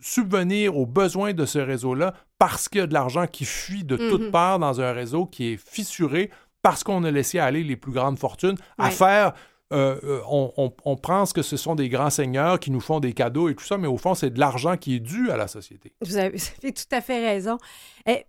subvenir 0.02 0.78
aux 0.78 0.86
besoins 0.86 1.34
de 1.34 1.46
ce 1.46 1.60
réseau-là 1.60 2.14
parce 2.40 2.70
qu'il 2.70 2.80
y 2.80 2.84
a 2.84 2.88
de 2.88 2.94
l'argent 2.94 3.28
qui 3.28 3.46
fuit 3.46 3.84
de 3.84 3.98
toutes 3.98 4.24
mhm. 4.24 4.32
parts 4.32 4.60
dans 4.60 4.82
un 4.82 4.92
réseau 4.92 5.26
qui 5.26 5.54
est 5.54 5.58
fissuré 5.58 6.30
parce 6.62 6.84
qu'on 6.84 7.04
a 7.04 7.12
laissé 7.12 7.40
aller 7.40 7.64
les 7.64 7.76
plus 7.76 7.92
grandes 7.92 8.18
fortunes 8.18 8.58
à 8.78 8.90
faire 8.90 9.34
euh, 9.74 10.00
euh, 10.04 10.22
on, 10.30 10.72
on, 10.86 10.96
pense 10.96 11.34
que 11.34 11.42
ce 11.42 11.58
sont 11.58 11.74
des 11.74 11.90
grands 11.90 12.12
seigneurs 12.12 12.60
qui 12.60 12.70
nous 12.70 12.80
font 12.80 13.00
des 13.00 13.14
cadeaux 13.14 13.50
et 13.50 13.56
tout 13.56 13.66
ça, 13.66 13.80
mais 13.80 13.88
au 13.88 13.98
fond, 13.98 14.14
c'est 14.14 14.30
de 14.30 14.40
l'argent 14.40 14.78
qui 14.78 14.98
est 14.98 15.00
dû 15.00 15.32
à 15.32 15.38
la 15.38 15.48
société. 15.48 15.92
Vous 16.02 16.18
avez, 16.18 16.38
vous 16.38 16.44
avez 16.62 16.72
tout 16.72 16.84
à 16.92 17.02
fait 17.02 17.20
raison. 17.20 17.58
Et, 18.06 18.28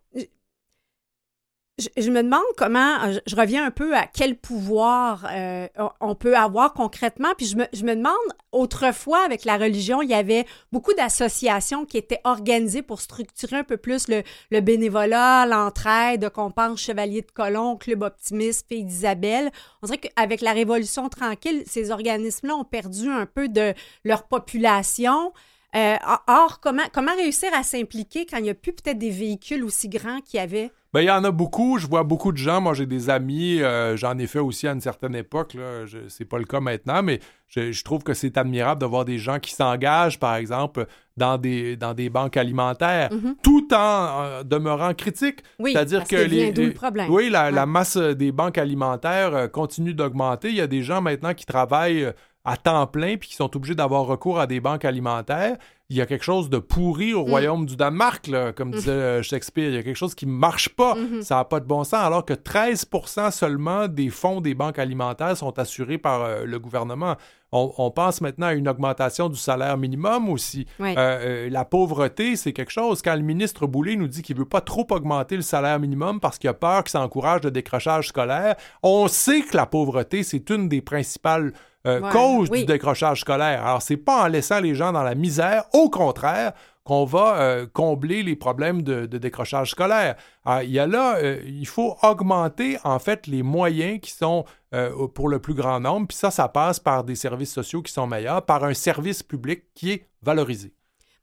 eh, 1.79 2.03
je, 2.03 2.11
me 2.11 2.23
demande 2.23 2.41
comment, 2.57 3.05
euh, 3.05 3.19
je, 3.27 3.37
reviens 3.37 3.67
un 3.67 3.71
peu 3.71 3.95
à 3.95 4.07
quel 4.07 4.37
pouvoir 4.37 5.27
euh, 5.31 5.69
on 6.01 6.15
peut 6.15 6.37
avoir 6.37 6.73
concrètement, 6.73 7.29
puis 7.37 7.47
je 7.47 7.57
me, 7.57 7.65
je 7.73 7.85
me, 7.85 7.95
demande, 7.95 8.15
autrefois, 8.53 9.21
avec 9.25 9.45
la 9.45 9.59
religion, 9.59 10.01
il 10.01 10.09
y 10.09 10.15
avait 10.15 10.47
beaucoup 10.73 10.95
d'associations 10.95 11.85
qui 11.85 11.99
étaient 11.99 12.21
organisées 12.25 12.83
pour 12.83 13.01
structurer 13.01 13.57
un 13.57 13.65
peu 13.65 13.77
plus 13.77 14.09
le, 14.09 14.23
le 14.51 14.61
bénévolat, 14.61 15.45
l'entraide, 15.47 16.31
qu'on 16.31 16.51
pense 16.51 16.81
Chevalier 16.81 17.23
de 17.23 17.31
Colomb, 17.31 17.77
Club 17.77 18.03
Optimiste, 18.03 18.67
Fille 18.69 18.85
d'Isabelle. 18.85 19.51
On 19.83 19.87
dirait 19.87 19.99
qu'avec 19.99 20.41
la 20.41 20.53
Révolution 20.53 21.09
tranquille, 21.09 21.62
ces 21.67 21.91
organismes-là 21.91 22.55
ont 22.55 22.65
perdu 22.65 23.11
un 23.11 23.27
peu 23.27 23.49
de 23.49 23.75
leur 24.05 24.27
population. 24.27 25.33
Euh, 25.75 25.97
or, 26.27 26.61
comment, 26.61 26.85
comment 26.93 27.15
réussir 27.15 27.51
à 27.53 27.62
s'impliquer 27.62 28.25
quand 28.25 28.39
il 28.39 28.45
n'y 28.45 28.51
a 28.51 28.55
plus 28.55 28.73
peut-être 28.73 28.99
des 28.99 29.11
véhicules 29.11 29.62
aussi 29.62 29.91
grands 29.91 30.21
qu'il 30.21 30.39
y 30.39 30.43
avait? 30.43 30.73
Ben, 30.97 31.03
il 31.03 31.09
y 31.09 31.11
en 31.11 31.25
a 31.25 31.31
beaucoup. 31.31 31.77
Je 31.77 31.87
vois 31.87 32.05
beaucoup 32.05 32.33
de 32.33 32.39
gens. 32.39 32.63
Moi, 32.63 32.73
j'ai 32.73 32.87
des 32.87 33.11
amis. 33.11 33.61
euh, 33.61 33.99
J'en 33.99 34.17
ai 34.17 34.27
fait 34.27 34.39
aussi 34.39 34.67
à 34.67 34.73
une 34.73 34.81
certaine 34.81 35.15
époque. 35.15 35.53
Là. 35.53 35.85
Je- 35.85 36.09
C'est 36.09 36.25
pas 36.25 36.38
le 36.38 36.47
cas 36.47 36.59
maintenant, 36.61 37.03
mais 37.03 37.21
je, 37.49 37.71
je 37.71 37.85
trouve 37.85 38.03
que 38.03 38.15
c'est 38.15 38.38
admirable 38.38 38.81
de 38.81 38.87
voir 38.87 39.05
des 39.05 39.19
gens 39.19 39.38
qui 39.38 39.53
s'engagent, 39.53 40.19
par 40.19 40.37
exemple, 40.37 40.87
dans 41.19 41.37
des, 41.37 41.77
dans 41.77 41.92
des 41.92 42.09
banques 42.09 42.38
alimentaires, 42.38 43.11
tout 43.42 43.69
en 43.75 44.23
euh, 44.25 44.42
demeurant 44.42 44.94
critiques. 44.94 45.40
Mm-hmm. 45.40 45.55
Oui, 45.59 45.73
C'est-à 45.75 45.85
dire 45.85 45.99
parce 45.99 46.09
que 46.09 46.17
les, 46.17 46.51
le. 46.51 47.11
Oui, 47.11 47.29
la, 47.29 47.67
masse 47.67 47.99
des 47.99 48.33
banques 48.33 48.57
alimentaires 48.57 49.35
euh, 49.35 49.49
continue 49.49 49.92
d'augmenter. 49.92 50.49
Il 50.49 50.57
y 50.57 50.63
a 50.63 50.67
des 50.67 50.83
gens 50.83 51.03
maintenant 51.03 51.35
qui 51.35 51.44
travaillent 51.44 52.11
à 52.47 52.57
temps 52.57 52.87
plein 52.87 53.17
puis 53.17 53.29
qui 53.29 53.35
sont 53.35 53.55
obligés 53.57 53.75
d'avoir 53.75 54.07
recours 54.07 54.38
à 54.38 54.47
des 54.47 54.61
banques 54.61 54.85
alimentaires. 54.85 55.57
Il 55.88 55.97
y 55.97 56.01
a 56.01 56.07
quelque 56.07 56.25
chose 56.25 56.51
de 56.51 56.59
pourri 56.59 57.13
Mm. 57.13 57.17
au 57.17 57.25
royaume 57.25 57.67
du 57.67 57.77
Danemark, 57.77 58.27
là, 58.27 58.53
comme 58.53 58.73
disait 58.73 58.90
euh, 58.90 59.23
Shakespeare. 59.23 59.69
Il 59.69 59.75
y 59.75 59.79
a 59.79 59.83
quelque 59.83 59.97
chose 59.97 60.15
qui 60.15 60.27
ne 60.27 60.33
marche 60.33 60.71
pas. 60.71 60.94
Mm-hmm. 60.94 61.23
Ça 61.23 61.37
n'a 61.37 61.44
pas 61.44 61.61
de 61.61 61.67
bon 61.67 61.85
sens, 61.85 61.94
alors 61.94 62.25
que 62.25 62.33
13% 62.35 63.31
seulement 63.31 63.87
des 63.87 64.11
fonds 64.11 64.40
des 64.40 64.55
banques 64.55 64.79
alimentaires 64.79 65.37
sont 65.37 65.57
assurés 65.59 65.99
par 65.99 66.23
euh, 66.23 66.44
le 66.44 66.59
gouvernement. 66.59 67.17
On, 67.53 67.73
on 67.79 67.90
pense 67.92 68.21
maintenant 68.21 68.49
à 68.49 68.55
une 68.55 68.69
augmentation 68.69 69.29
du 69.29 69.37
salaire 69.37 69.79
minimum 69.79 70.29
aussi. 70.29 70.67
Oui. 70.81 70.94
Euh, 70.97 71.47
euh, 71.47 71.51
la 71.51 71.65
pauvreté, 71.65 72.35
c'est 72.35 72.53
quelque 72.53 72.73
chose. 72.73 73.03
Quand 73.03 73.15
le 73.15 73.23
ministre 73.23 73.67
Boulay 73.69 73.94
nous 73.94 74.09
dit 74.09 74.23
qu'il 74.23 74.37
veut 74.37 74.44
pas 74.44 74.61
trop 74.61 74.87
augmenter 74.90 75.37
le 75.37 75.42
salaire 75.42 75.79
minimum 75.79 76.19
parce 76.19 76.38
qu'il 76.38 76.51
a 76.51 76.55
peur 76.55 76.83
que 76.83 76.90
ça 76.90 77.01
encourage 77.01 77.42
le 77.44 77.53
décrochage 77.53 78.09
scolaire, 78.09 78.57
on 78.83 79.07
sait 79.07 79.42
que 79.42 79.57
la 79.57 79.67
pauvreté, 79.67 80.25
c'est 80.25 80.51
une 80.51 80.69
des 80.69 80.83
principales 80.83 81.53
euh, 81.87 82.01
Ouais, 82.01 82.49
oui. 82.51 82.61
du 82.61 82.67
décrochage 82.67 83.21
scolaire. 83.21 83.65
Alors, 83.65 83.83
c'est 83.83 83.97
pas 83.97 84.25
en 84.25 84.27
laissant 84.27 84.61
les 84.61 84.75
gens 84.75 84.93
dans 84.93 85.03
la 85.03 85.15
misère, 85.15 85.65
au 85.73 85.89
contraire, 85.91 86.53
qu'on 86.85 87.05
va 87.05 87.37
euh, 87.41 87.67
combler 87.73 88.23
les 88.23 88.37
problèmes 88.37 88.83
de, 88.83 89.07
de 89.07 89.19
décrochage 89.19 89.73
scolaire. 89.73 90.15
Alors, 90.45 90.63
il 90.63 90.71
y 90.71 90.79
a 90.79 90.87
là, 90.87 91.17
euh, 91.17 91.41
il 91.45 91.67
faut 91.67 91.97
augmenter 92.03 92.79
en 92.85 93.01
fait 93.01 93.27
les 93.27 93.43
moyens 93.43 94.01
qui 94.01 94.13
sont 94.13 94.45
euh, 94.73 95.09
pour 95.09 95.29
le 95.29 95.41
plus 95.41 95.55
grand 95.55 95.81
nombre, 95.81 96.07
puis 96.07 96.17
ça, 96.17 96.31
ça 96.31 96.49
passe 96.49 96.79
par 96.79 97.03
des 97.03 97.17
services 97.17 97.53
sociaux 97.53 97.83
qui 97.83 97.93
sont 97.93 98.07
meilleurs, 98.07 98.43
par 98.43 98.63
un 98.63 98.75
service 98.75 99.23
public 99.25 99.65
qui 99.75 99.91
est 99.93 100.07
valorisé. 100.23 100.75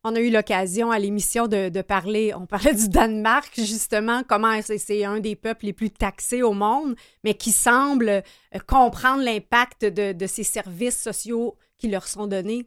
On 0.06 0.14
a 0.14 0.20
eu 0.20 0.30
l'occasion 0.30 0.90
à 0.90 0.98
l'émission 0.98 1.48
de, 1.48 1.80
parler, 1.80 2.34
on 2.34 2.44
parlait 2.44 2.74
du 2.74 2.90
Danemark, 2.90 3.52
justement, 3.56 4.22
comment 4.28 4.60
c'est- 4.60 5.04
un 5.04 5.18
des 5.18 5.34
peuples 5.34 5.64
les 5.64 5.72
plus 5.72 5.90
taxés 5.90 6.42
au 6.42 6.52
monde, 6.52 6.94
mais 7.24 7.32
qui 7.34 7.52
semble 7.52 8.08
euh, 8.10 8.20
comprendre 8.66 9.22
l'impact 9.22 9.86
de 9.86 10.26
ces 10.26 10.44
services 10.44 11.00
sociaux 11.00 11.56
qui 11.78 11.88
leur 11.88 12.06
sont 12.06 12.26
donnés. 12.26 12.66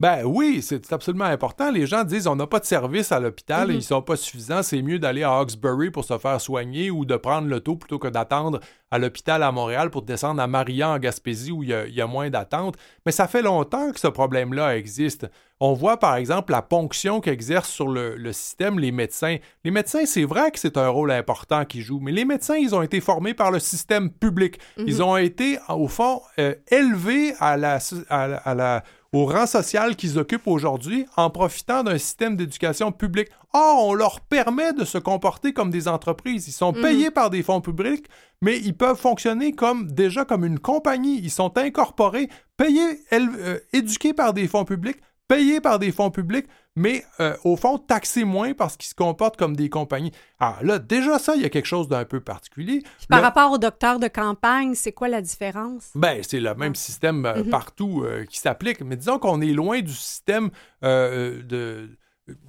Ben 0.00 0.22
oui, 0.24 0.62
c'est 0.62 0.92
absolument 0.92 1.24
important. 1.24 1.72
Les 1.72 1.84
gens 1.84 2.04
disent 2.04 2.28
on 2.28 2.36
n'a 2.36 2.46
pas 2.46 2.60
de 2.60 2.64
service 2.64 3.10
à 3.10 3.18
l'hôpital, 3.18 3.66
Mhm. 3.68 3.74
ils 3.74 3.82
sont 3.82 4.00
pas 4.00 4.14
suffisants, 4.14 4.62
c'est 4.62 4.80
mieux 4.80 5.00
d'aller 5.00 5.24
à 5.24 5.32
Hawkesbury 5.32 5.90
pour 5.90 6.04
se 6.04 6.16
faire 6.18 6.40
soigner 6.40 6.88
ou 6.92 7.04
de 7.04 7.16
prendre 7.16 7.48
l'auto 7.48 7.74
plutôt 7.74 7.98
que 7.98 8.06
d'attendre 8.06 8.60
à 8.92 8.98
l'hôpital 8.98 9.42
à 9.42 9.50
Montréal 9.50 9.90
pour 9.90 10.02
descendre 10.02 10.40
à 10.40 10.46
Maria 10.46 10.90
en 10.90 10.98
Gaspésie 10.98 11.50
où 11.50 11.64
il 11.64 11.70
y 11.70 11.74
a, 11.74 11.86
il 11.86 11.94
y 11.94 12.00
a 12.00 12.06
moins 12.06 12.30
d'attente. 12.30 12.76
Mais 13.06 13.12
ça 13.12 13.26
fait 13.26 13.42
longtemps 13.42 13.90
que 13.90 13.98
ce 13.98 14.06
problème-là 14.06 14.76
existe. 14.78 15.26
On 15.60 15.72
voit 15.72 15.98
par 15.98 16.14
exemple 16.14 16.52
la 16.52 16.62
ponction 16.62 17.20
qu'exercent 17.20 17.68
sur 17.72 17.88
le, 17.88 18.14
le 18.14 18.32
système 18.32 18.78
les 18.78 18.92
médecins. 18.92 19.38
Les 19.64 19.72
médecins, 19.72 20.06
c'est 20.06 20.24
vrai 20.24 20.52
que 20.52 20.60
c'est 20.60 20.76
un 20.76 20.88
rôle 20.88 21.10
important 21.10 21.64
qu'ils 21.64 21.82
jouent, 21.82 21.98
mais 22.00 22.12
les 22.12 22.24
médecins, 22.24 22.54
ils 22.56 22.72
ont 22.72 22.82
été 22.82 23.00
formés 23.00 23.34
par 23.34 23.50
le 23.50 23.58
système 23.58 24.10
public. 24.10 24.60
Ils 24.76 25.02
ont 25.02 25.16
été, 25.16 25.58
au 25.68 25.88
fond, 25.88 26.22
euh, 26.38 26.54
élevés 26.70 27.34
à 27.40 27.56
la, 27.56 27.80
à 28.08 28.28
la- 28.28 28.36
à 28.36 28.54
la- 28.54 28.84
au 29.12 29.24
rang 29.24 29.46
social 29.46 29.96
qu'ils 29.96 30.18
occupent 30.18 30.46
aujourd'hui 30.46 31.06
en 31.16 31.30
profitant 31.30 31.82
d'un 31.82 31.98
système 31.98 32.36
d'éducation 32.36 32.92
publique. 32.92 33.28
Or, 33.54 33.86
on 33.86 33.94
leur 33.94 34.20
permet 34.20 34.72
de 34.74 34.84
se 34.84 34.98
comporter 34.98 35.52
comme 35.52 35.70
des 35.70 35.88
entreprises. 35.88 36.48
Ils 36.48 36.52
sont 36.52 36.74
payés 36.74 37.10
par 37.10 37.30
des 37.30 37.42
fonds 37.42 37.62
publics, 37.62 38.06
mais 38.42 38.58
ils 38.58 38.76
peuvent 38.76 38.98
fonctionner 38.98 39.52
comme 39.52 39.90
déjà 39.90 40.24
comme 40.24 40.44
une 40.44 40.58
compagnie. 40.58 41.20
Ils 41.22 41.30
sont 41.30 41.56
incorporés, 41.56 42.28
payés, 42.58 43.00
euh, 43.12 43.58
éduqués 43.72 44.12
par 44.12 44.34
des 44.34 44.46
fonds 44.46 44.66
publics, 44.66 44.98
payés 45.26 45.60
par 45.60 45.78
des 45.78 45.92
fonds 45.92 46.10
publics, 46.10 46.46
mais 46.78 47.04
euh, 47.20 47.36
au 47.44 47.56
fond, 47.56 47.76
taxés 47.78 48.24
moins 48.24 48.54
parce 48.54 48.76
qu'ils 48.76 48.88
se 48.88 48.94
comportent 48.94 49.36
comme 49.36 49.56
des 49.56 49.68
compagnies. 49.68 50.12
Alors 50.38 50.62
là, 50.62 50.78
déjà 50.78 51.18
ça, 51.18 51.34
il 51.36 51.42
y 51.42 51.44
a 51.44 51.48
quelque 51.50 51.66
chose 51.66 51.88
d'un 51.88 52.04
peu 52.04 52.20
particulier. 52.20 52.82
Par 53.08 53.18
Le- 53.18 53.24
rapport 53.24 53.52
aux 53.52 53.58
docteurs 53.58 53.98
de 53.98 54.08
campagne, 54.08 54.74
c'est 54.74 54.92
quoi 54.92 55.08
la 55.08 55.20
différence? 55.20 55.90
ben, 55.94 56.22
c'est 56.22 56.40
le 56.40 56.54
même 56.54 56.74
système 56.74 57.26
euh, 57.26 57.42
partout 57.50 58.02
euh, 58.04 58.24
qui 58.24 58.38
s'applique. 58.38 58.80
Mais 58.82 58.96
disons 58.96 59.18
qu'on 59.18 59.40
est 59.40 59.46
loin 59.52 59.80
du 59.80 59.92
système 59.92 60.50
de, 60.82 61.90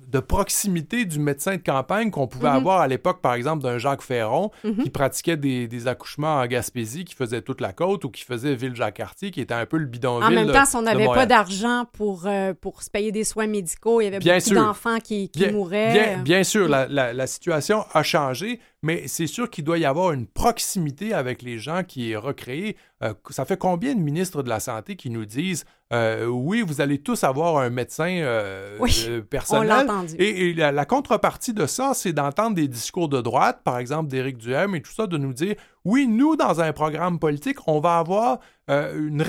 de 0.10 0.20
proximité 0.20 1.06
du 1.06 1.20
médecin 1.20 1.56
de 1.58 1.62
campagne 1.62 2.10
qu'on 2.10 2.28
pouvait 2.28 2.48
avoir 2.50 2.82
à 2.82 2.88
l'époque, 2.88 3.22
par 3.22 3.36
exemple, 3.36 3.62
d'un 3.64 3.78
Jacques 3.78 4.02
Ferron 4.02 4.50
qui 4.84 4.90
pratiquait 4.90 5.38
des, 5.38 5.68
des 5.68 5.88
accouchements 5.88 6.38
en 6.40 6.46
Gaspésie, 6.48 7.06
qui 7.06 7.14
faisait 7.16 7.42
toute 7.44 7.62
la 7.62 7.74
côte 7.74 8.06
ou 8.06 8.10
qui 8.10 8.24
faisait 8.24 8.56
Ville-Jacques-Cartier, 8.56 9.30
qui 9.32 9.40
était 9.42 9.54
un 9.54 9.66
peu 9.68 9.78
le 9.78 9.86
bidonville. 9.86 10.26
En 10.28 10.32
même 10.32 10.52
temps, 10.52 10.66
si 10.66 10.76
on 10.76 10.82
n'avait 10.82 11.06
pas 11.06 11.26
d'argent 11.28 11.86
pour, 11.94 12.26
euh, 12.26 12.54
pour 12.60 12.82
se 12.82 12.90
payer 12.90 13.12
des 13.12 13.24
soins 13.24 13.48
médicaux, 13.48 14.02
il 14.02 14.06
y 14.06 14.08
avait 14.08 14.20
Bien 14.20 14.38
beaucoup 14.38 14.50
sûr. 14.50 14.62
d'enfants 14.64 14.98
qui, 15.00 15.30
qui 15.30 15.40
Bien, 15.40 15.52
mouraient. 15.52 15.92
bien, 15.94 16.18
bien 16.24 16.44
sûr, 16.44 16.68
la, 16.68 16.88
la- 16.88 17.14
la 17.14 17.28
situation 17.28 17.86
a 17.94 18.02
changé, 18.02 18.60
mais 18.82 19.04
c'est 19.08 19.28
sûr 19.28 19.50
qu'il 19.50 19.64
doit 19.64 19.78
y 19.78 19.86
avoir 19.86 20.12
une 20.14 20.26
proximité 20.26 21.14
avec 21.14 21.42
les 21.42 21.60
gens 21.60 21.84
qui 21.84 22.12
est 22.12 22.16
recréée. 22.16 22.78
Euh, 23.04 23.14
ça 23.30 23.46
fait 23.46 23.58
combien 23.58 23.94
de 23.94 24.00
ministres 24.00 24.42
de 24.44 24.50
la 24.50 24.60
Santé 24.60 24.96
qui 24.96 25.10
nous 25.10 25.26
disent 25.26 25.66
euh, 25.92 26.26
oui, 26.28 26.62
vous 26.62 26.82
allez 26.82 27.00
tous 27.00 27.24
avoir 27.24 27.58
un 27.58 27.70
médecin 27.72 28.10
euh, 28.22 28.78
Oui, 28.80 29.08
on 29.10 29.22
personnel. 29.22 29.88
Et, 30.18 30.54
la 30.54 30.86
contrepartie 30.86 31.54
de 31.54 31.66
ça, 31.66 31.94
c'est 31.94 32.14
d'entendre 32.14 32.56
des 32.56 32.68
discours 32.68 33.10
de 33.10 33.22
droite, 33.22 33.62
par 33.64 33.78
exemple 33.78 34.10
d'Éric 34.10 34.38
Duhem 34.38 34.76
et 34.76 34.82
tout 34.82 34.92
ça, 34.92 35.08
de 35.08 35.18
nous 35.18 35.34
dire 35.34 35.56
oui, 35.86 36.08
nous, 36.08 36.36
dans 36.36 36.60
un 36.62 36.74
programme 36.74 37.20
politique, 37.20 37.58
on 37.68 37.80
va 37.80 37.98
avoir 38.00 38.40
euh, 38.70 39.08
une 39.08 39.22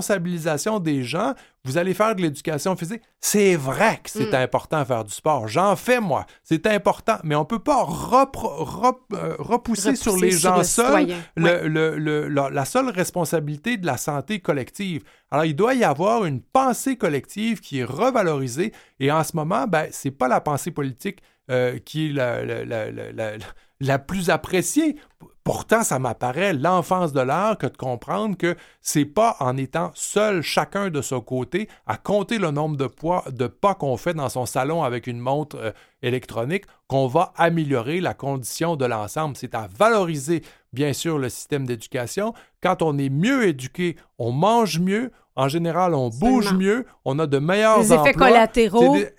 responsabilisation 0.00 0.78
des 0.78 1.02
gens. 1.02 1.34
Vous 1.64 1.76
allez 1.78 1.94
faire 1.94 2.14
de 2.14 2.22
l'éducation 2.22 2.76
physique. 2.76 3.02
C'est 3.20 3.56
vrai 3.56 4.00
que 4.02 4.08
c'est 4.10 4.30
Mm. 4.32 4.36
important 4.36 4.80
de 4.80 4.84
faire 4.84 5.04
du 5.04 5.12
sport. 5.12 5.48
J'en 5.48 5.76
fais, 5.76 6.00
moi. 6.00 6.24
C'est 6.42 6.66
important. 6.66 7.16
Mais 7.24 7.34
on 7.34 7.40
ne 7.40 7.44
peut 7.44 7.58
pas 7.58 7.82
repro- 7.84 8.62
rep- 8.64 9.12
euh, 9.14 9.34
repousser, 9.38 9.90
Repousser 9.90 9.96
sur 9.96 10.16
les 10.16 10.30
sur 10.32 10.50
gens 10.52 10.58
le 10.58 10.64
seuls 10.64 11.08
le- 11.36 11.98
le- 11.98 12.28
la, 12.28 12.48
la 12.50 12.64
seule 12.64 12.88
responsabilité 12.88 13.76
de 13.76 13.84
la 13.86 13.96
santé 13.96 14.40
collective. 14.40 15.02
Alors, 15.30 15.44
il 15.44 15.54
doit 15.56 15.74
y 15.74 15.84
avoir 15.84 16.24
une 16.24 16.40
pensée 16.40 16.96
collective 16.96 17.60
qui 17.60 17.80
est 17.80 17.84
revalorisée. 17.84 18.72
Et 19.00 19.10
en 19.10 19.24
ce 19.24 19.36
moment, 19.36 19.66
ben, 19.66 19.88
c'est 19.90 20.10
pas 20.10 20.28
la 20.28 20.40
pensée 20.40 20.70
politique 20.70 21.18
euh, 21.50 21.78
qui 21.78 22.08
est 22.10 22.12
la, 22.12 22.44
la- 22.44 22.64
la- 22.64 23.32
la- 23.80 23.98
plus 23.98 24.30
appréciée. 24.30 24.96
Pourtant, 25.44 25.84
ça 25.84 26.00
m'apparaît 26.00 26.52
l'enfance 26.54 27.12
de 27.12 27.20
l'art 27.20 27.56
que 27.56 27.68
de 27.68 27.76
comprendre 27.76 28.36
que 28.36 28.56
c'est 28.80 29.04
pas 29.04 29.36
en 29.38 29.56
étant 29.56 29.92
seul 29.94 30.42
chacun 30.42 30.90
de 30.90 31.00
son 31.00 31.20
côté 31.20 31.68
à 31.86 31.96
compter 31.96 32.38
le 32.38 32.50
nombre 32.50 32.76
de, 32.76 32.88
poids, 32.88 33.22
de 33.30 33.46
pas 33.46 33.76
qu'on 33.76 33.96
fait 33.96 34.14
dans 34.14 34.28
son 34.28 34.44
salon 34.44 34.82
avec 34.82 35.06
une 35.06 35.20
montre 35.20 35.56
euh, 35.56 35.70
électronique 36.02 36.64
qu'on 36.88 37.06
va 37.06 37.32
améliorer 37.36 38.00
la 38.00 38.12
condition 38.12 38.74
de 38.74 38.86
l'ensemble. 38.86 39.36
C'est 39.36 39.54
à 39.54 39.68
valoriser, 39.68 40.42
bien 40.72 40.92
sûr, 40.92 41.16
le 41.16 41.28
système 41.28 41.64
d'éducation. 41.64 42.34
Quand 42.60 42.82
on 42.82 42.98
est 42.98 43.08
mieux 43.10 43.46
éduqué, 43.46 43.94
on 44.18 44.32
mange 44.32 44.80
mieux. 44.80 45.12
En 45.36 45.48
général, 45.48 45.94
on 45.94 46.08
bouge 46.08 46.52
mieux, 46.54 46.86
on 47.04 47.18
a 47.18 47.26
de 47.26 47.38
meilleurs 47.38 47.78
Les 47.80 47.92
effets 47.92 47.98
emplois. 48.10 48.28
collatéraux. 48.28 48.96
C'est. 48.96 49.14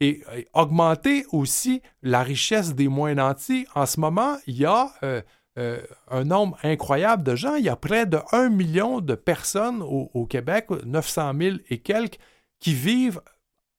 Et, 0.00 0.22
et 0.36 0.48
augmenter 0.54 1.24
aussi 1.32 1.82
la 2.02 2.22
richesse 2.22 2.74
des 2.74 2.88
moins 2.88 3.14
nantis. 3.14 3.66
En 3.74 3.86
ce 3.86 4.00
moment, 4.00 4.36
il 4.46 4.56
y 4.56 4.64
a 4.64 4.90
euh, 5.02 5.22
euh, 5.58 5.78
un 6.10 6.24
nombre 6.24 6.56
incroyable 6.62 7.22
de 7.22 7.36
gens. 7.36 7.54
Il 7.54 7.64
y 7.64 7.68
a 7.68 7.76
près 7.76 8.06
de 8.06 8.18
1 8.32 8.48
million 8.48 9.00
de 9.00 9.14
personnes 9.14 9.82
au, 9.82 10.10
au 10.14 10.26
Québec, 10.26 10.66
900 10.84 11.32
000 11.38 11.56
et 11.70 11.78
quelques, 11.78 12.18
qui 12.58 12.74
vivent 12.74 13.20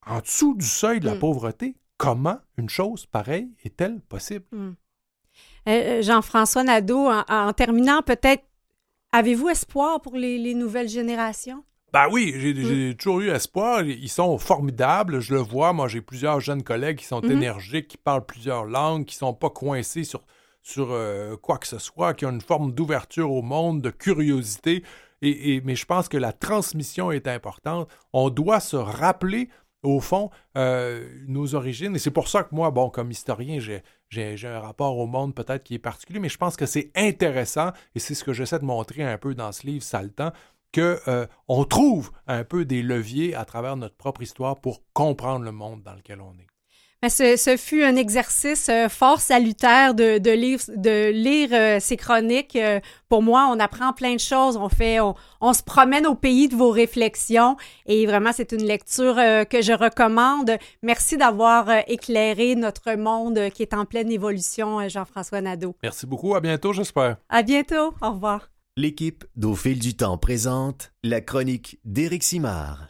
en 0.07 0.20
dessous 0.20 0.55
du 0.55 0.66
seuil 0.66 0.99
de 0.99 1.05
la 1.07 1.16
Mm. 1.16 1.20
pauvreté. 1.20 1.76
Comment 1.97 2.38
une 2.57 2.70
chose 2.70 3.05
pareille 3.05 3.49
est-elle 3.63 3.99
possible? 4.01 4.45
Euh, 4.53 4.74
euh, 5.68 6.01
Jean-François 6.01 6.63
Nadeau, 6.63 7.07
en, 7.09 7.24
en 7.28 7.53
terminant, 7.53 8.01
peut-être, 8.03 8.43
avez-vous 9.16 9.49
espoir 9.49 10.01
pour 10.01 10.16
les, 10.16 10.38
les 10.38 10.53
nouvelles 10.53 10.89
générations? 10.89 11.63
Ben 11.93 12.07
oui, 12.11 12.34
j'ai 12.38 12.95
toujours 12.97 13.22
eu 13.22 13.30
espoir. 13.30 13.84
Ils 13.84 14.09
sont 14.09 14.38
formidables, 14.38 15.22
je 15.22 15.34
le 15.34 15.39
vois. 15.39 15.72
Moi, 15.72 15.88
j'ai 15.88 16.01
plusieurs 16.01 16.41
jeunes 16.41 16.63
collègues 16.63 16.97
qui 16.97 17.05
sont 17.05 17.22
Mhm. 17.22 17.32
énergiques, 17.32 17.88
qui 17.88 17.97
parlent 17.97 18.26
plusieurs 18.26 18.66
langues, 18.66 19.05
qui 19.05 19.16
sont 19.16 19.34
pas 19.34 19.49
coincés 19.49 20.03
sur, 20.03 20.26
sur 20.61 20.89
euh, 20.91 21.38
quoi 21.38 21.57
que 21.57 21.68
ce 21.68 21.80
soit, 21.80 22.13
qui 22.13 22.26
ont 22.26 22.32
une 22.32 22.41
forme 22.41 22.74
d'ouverture 22.74 23.32
au 23.32 23.41
monde, 23.41 23.82
de 23.82 23.91
curiosité. 23.91 24.84
Et, 25.22 25.55
et- 25.55 25.61
mais 25.61 25.76
je 25.76 25.86
pense 25.86 26.09
que 26.09 26.18
la 26.18 26.34
transmission 26.34 27.11
est 27.13 27.28
importante. 27.30 27.88
On 28.11 28.30
doit 28.30 28.59
se 28.59 28.76
rappeler, 28.76 29.47
au 29.86 29.99
fond, 29.99 30.29
euh, 30.57 31.07
nos 31.27 31.55
origines. 31.55 31.95
Et 31.95 31.99
c'est 31.99 32.11
pour 32.11 32.27
ça 32.27 32.43
que 32.43 32.53
moi, 32.53 32.71
bon, 32.71 32.89
comme 32.89 33.11
historien, 33.11 33.59
j'ai 33.59 34.47
un 34.47 34.59
rapport 34.59 34.97
au 34.97 35.07
monde 35.07 35.33
peut-être 35.33 35.63
qui 35.63 35.75
est 35.75 35.79
particulier, 35.79 36.19
mais 36.19 36.29
je 36.29 36.38
pense 36.38 36.55
que 36.55 36.65
c'est 36.65 36.91
intéressant, 36.95 37.71
et 37.93 37.99
c'est 37.99 38.15
ce 38.15 38.23
que 38.23 38.33
j'essaie 38.33 38.59
de 38.59 38.65
montrer 38.65 39.03
un 39.03 39.17
peu 39.17 39.36
dans 39.36 39.51
ce 39.51 39.65
livre, 39.65 39.83
ça 39.83 40.01
le 40.01 40.09
temps, 40.09 40.31
que 40.71 40.99
euh, 41.07 41.25
trouve 41.69 42.11
un 42.27 42.43
peu 42.43 42.65
des 42.65 42.81
leviers 42.81 43.33
à 43.36 43.45
travers 43.45 43.77
notre 43.77 43.95
propre 43.95 44.21
histoire 44.21 44.59
pour 44.59 44.83
comprendre 44.93 45.45
le 45.45 45.51
monde 45.51 45.83
dans 45.83 45.93
lequel 45.93 46.19
on 46.19 46.33
est. 46.33 46.55
Ce, 47.10 47.56
fut 47.58 47.84
un 47.84 47.95
exercice 47.95 48.70
euh, 48.70 48.89
fort 48.89 49.20
salutaire 49.20 49.93
de, 49.93 50.32
lire, 50.32 50.60
de 50.76 51.12
lire 51.12 51.49
euh, 51.51 51.78
ces 51.80 51.97
chroniques. 51.97 52.56
Euh, 52.56 52.80
pour 53.10 53.22
moi, 53.22 53.49
on 53.51 53.60
apprend 53.60 53.93
plein 53.93 54.16
de 54.16 54.20
choses. 54.20 54.58
On 54.58 54.70
fait, 54.70 54.99
on, 54.99 55.53
se 55.53 55.64
promène 55.64 56.06
au 56.08 56.16
pays 56.16 56.47
de 56.47 56.56
vos 56.56 56.72
réflexions 56.72 57.58
et 57.86 58.06
vraiment, 58.06 58.32
c'est 58.34 58.51
une 58.51 58.64
lecture 58.64 59.16
que 59.16 59.62
je 59.62 59.74
recommande. 59.74 60.51
Merci 60.82 61.18
d'avoir 61.18 61.70
éclairé 61.88 62.56
notre 62.56 62.93
monde 62.95 63.49
qui 63.53 63.62
est 63.62 63.74
en 63.74 63.86
pleine 63.86 64.12
évolution, 64.12 64.88
Jean-François 64.89 65.41
Nadeau. 65.41 65.76
Merci 65.84 66.08
beaucoup. 66.08 66.36
À 66.36 66.41
bientôt, 66.41 66.74
j'espère. 66.74 67.18
À 67.30 67.43
bientôt. 67.43 67.93
Au 68.01 68.12
revoir. 68.12 68.49
L'équipe 68.76 69.24
d'Au 69.38 69.56
fil 69.56 69.80
du 69.80 69.95
temps 69.95 70.18
présente 70.18 70.91
la 71.03 71.22
chronique 71.22 71.80
d'Éric 71.86 72.24
Simard. 72.24 72.88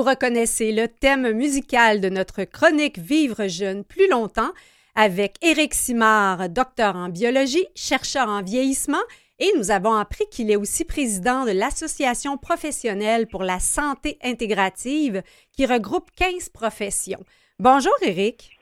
Vous 0.00 0.06
reconnaissez 0.08 0.72
le 0.72 0.88
thème 0.88 1.30
musical 1.32 2.00
de 2.00 2.08
notre 2.08 2.44
chronique 2.44 2.96
Vivre 2.96 3.48
jeune 3.48 3.84
plus 3.84 4.08
longtemps 4.08 4.50
avec 4.94 5.34
Éric 5.42 5.74
Simard, 5.74 6.48
docteur 6.48 6.96
en 6.96 7.10
biologie, 7.10 7.66
chercheur 7.74 8.26
en 8.26 8.42
vieillissement, 8.42 9.02
et 9.38 9.52
nous 9.58 9.70
avons 9.70 9.92
appris 9.92 10.24
qu'il 10.30 10.50
est 10.50 10.56
aussi 10.56 10.86
président 10.86 11.44
de 11.44 11.50
l'Association 11.50 12.38
professionnelle 12.38 13.26
pour 13.26 13.42
la 13.42 13.58
santé 13.58 14.16
intégrative 14.24 15.22
qui 15.52 15.66
regroupe 15.66 16.10
15 16.16 16.48
professions. 16.48 17.20
Bonjour 17.58 17.92
Éric. 18.00 18.56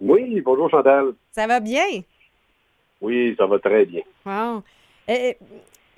Oui, 0.00 0.40
bonjour 0.40 0.68
Chantal. 0.68 1.14
Ça 1.30 1.46
va 1.46 1.60
bien? 1.60 1.86
Oui, 3.00 3.36
ça 3.38 3.46
va 3.46 3.60
très 3.60 3.84
bien. 3.84 4.02
Wow. 4.24 4.64
Euh, 5.10 5.32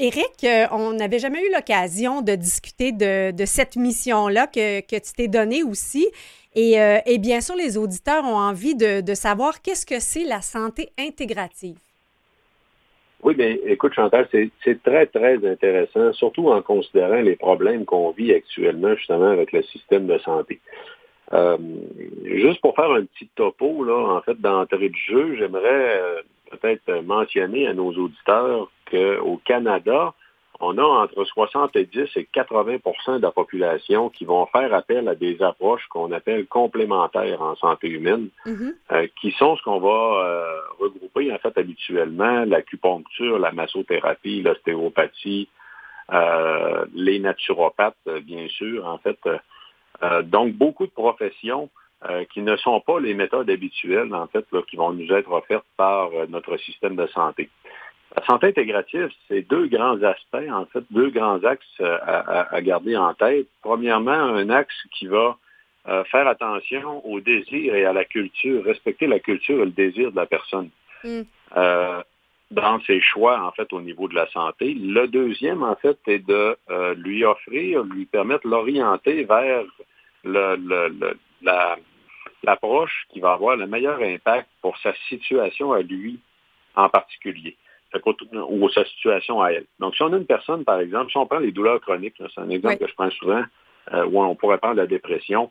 Éric, 0.00 0.44
euh, 0.44 0.66
on 0.70 0.92
n'avait 0.92 1.18
jamais 1.18 1.44
eu 1.44 1.52
l'occasion 1.52 2.22
de 2.22 2.36
discuter 2.36 2.92
de, 2.92 3.44
cette 3.46 3.74
mission-là 3.74 4.46
que, 4.46 4.80
tu 4.80 5.12
t'es 5.16 5.26
donnée 5.26 5.64
aussi. 5.64 6.06
Euh, 6.56 6.98
et, 7.04 7.18
bien 7.18 7.40
sûr, 7.40 7.56
les 7.56 7.76
auditeurs 7.76 8.24
ont 8.24 8.36
envie 8.36 8.76
de, 8.76 9.14
savoir 9.14 9.60
qu'est-ce 9.60 9.84
que 9.84 9.98
c'est 9.98 10.22
la 10.22 10.40
santé 10.40 10.90
intégrative. 10.98 11.76
Oui, 13.24 13.34
bien, 13.34 13.56
écoute, 13.66 13.94
Chantal, 13.94 14.28
c'est 14.30 14.82
très, 14.84 15.06
très 15.06 15.44
intéressant, 15.44 16.12
surtout 16.12 16.48
en 16.50 16.62
considérant 16.62 17.20
les 17.20 17.34
problèmes 17.34 17.84
qu'on 17.84 18.12
vit 18.12 18.32
actuellement, 18.32 18.94
justement, 18.94 19.30
avec 19.30 19.50
le 19.50 19.64
système 19.64 20.06
de 20.06 20.18
santé. 20.18 20.60
Euh, 21.32 21.58
juste 22.24 22.60
pour 22.60 22.76
faire 22.76 22.92
un 22.92 23.04
petit 23.04 23.28
topo, 23.34 23.82
là, 23.82 23.96
en 24.16 24.22
fait, 24.22 24.40
d'entrée 24.40 24.90
de 24.90 24.96
jeu, 25.08 25.34
j'aimerais 25.36 26.00
peut-être 26.52 27.02
mentionner 27.02 27.66
à 27.66 27.74
nos 27.74 27.92
auditeurs 27.92 28.70
qu'au 28.90 29.40
Canada, 29.44 30.14
on 30.60 30.76
a 30.78 30.82
entre 30.82 31.24
70 31.24 32.16
et 32.16 32.28
80% 32.34 33.18
de 33.18 33.22
la 33.22 33.30
population 33.30 34.08
qui 34.08 34.24
vont 34.24 34.46
faire 34.46 34.74
appel 34.74 35.08
à 35.08 35.14
des 35.14 35.40
approches 35.40 35.86
qu'on 35.88 36.10
appelle 36.10 36.46
complémentaires 36.46 37.40
en 37.42 37.54
santé 37.56 37.88
humaine, 37.88 38.28
mm-hmm. 38.44 38.74
euh, 38.92 39.06
qui 39.20 39.30
sont 39.32 39.56
ce 39.56 39.62
qu'on 39.62 39.78
va 39.78 39.88
euh, 39.88 40.60
regrouper 40.80 41.32
en 41.32 41.38
fait 41.38 41.56
habituellement 41.56 42.44
l'acupuncture, 42.44 43.38
la 43.38 43.52
massothérapie, 43.52 44.42
l'ostéopathie, 44.42 45.48
euh, 46.12 46.84
les 46.94 47.20
naturopathes, 47.20 47.96
bien 48.24 48.48
sûr, 48.48 48.86
en 48.86 48.98
fait. 48.98 49.18
donc, 50.24 50.54
beaucoup 50.54 50.86
de 50.86 50.92
professions 50.92 51.68
qui 52.32 52.42
ne 52.42 52.56
sont 52.56 52.80
pas 52.80 53.00
les 53.00 53.12
méthodes 53.12 53.50
habituelles, 53.50 54.14
en 54.14 54.26
fait, 54.28 54.46
qui 54.68 54.76
vont 54.76 54.92
nous 54.92 55.12
être 55.12 55.30
offertes 55.30 55.66
par 55.76 56.10
notre 56.28 56.56
système 56.58 56.96
de 56.96 57.06
santé. 57.08 57.50
La 58.16 58.24
santé 58.24 58.48
intégrative, 58.48 59.10
c'est 59.28 59.42
deux 59.42 59.66
grands 59.66 60.02
aspects, 60.02 60.50
en 60.50 60.64
fait, 60.66 60.82
deux 60.90 61.10
grands 61.10 61.42
axes 61.44 61.66
euh, 61.80 61.98
à, 62.02 62.60
garder 62.62 62.96
en 62.96 63.12
tête. 63.12 63.46
Premièrement, 63.62 64.10
un 64.10 64.48
axe 64.48 64.74
qui 64.92 65.06
va 65.06 65.36
euh, 65.88 66.04
faire 66.04 66.26
attention 66.26 67.06
au 67.06 67.20
désir 67.20 67.74
et 67.74 67.84
à 67.84 67.92
la 67.92 68.06
culture, 68.06 68.64
respecter 68.64 69.06
la 69.06 69.18
culture 69.18 69.60
et 69.60 69.66
le 69.66 69.72
désir 69.72 70.10
de 70.10 70.16
la 70.16 70.26
personne. 70.26 70.70
Mm. 71.04 71.20
Euh, 71.56 72.02
dans 72.50 72.80
ses 72.80 73.00
choix, 73.02 73.42
en 73.42 73.52
fait, 73.52 73.70
au 73.74 73.82
niveau 73.82 74.08
de 74.08 74.14
la 74.14 74.26
santé. 74.30 74.72
Le 74.72 75.06
deuxième, 75.06 75.62
en 75.62 75.76
fait, 75.76 75.98
est 76.06 76.26
de 76.26 76.56
lui 76.96 77.22
offrir, 77.22 77.84
lui 77.84 78.06
permettre 78.06 78.46
l'orienter 78.46 79.24
vers 79.24 79.64
l'approche 82.42 83.04
qui 83.10 83.20
va 83.20 83.32
avoir 83.32 83.56
le 83.56 83.66
meilleur 83.66 84.00
impact 84.00 84.48
pour 84.62 84.78
sa 84.78 84.94
situation 85.10 85.74
à 85.74 85.82
lui 85.82 86.20
en 86.74 86.88
particulier 86.88 87.54
ou 88.48 88.68
sa 88.70 88.84
situation 88.84 89.40
à 89.40 89.50
elle. 89.50 89.66
Donc, 89.78 89.94
si 89.94 90.02
on 90.02 90.12
a 90.12 90.16
une 90.16 90.26
personne, 90.26 90.64
par 90.64 90.80
exemple, 90.80 91.10
si 91.10 91.16
on 91.16 91.26
prend 91.26 91.38
les 91.38 91.52
douleurs 91.52 91.80
chroniques, 91.80 92.14
c'est 92.18 92.40
un 92.40 92.50
exemple 92.50 92.78
que 92.78 92.86
je 92.86 92.94
prends 92.94 93.10
souvent, 93.10 93.42
euh, 93.92 94.04
où 94.06 94.22
on 94.22 94.34
pourrait 94.34 94.58
prendre 94.58 94.76
la 94.76 94.86
dépression, 94.86 95.48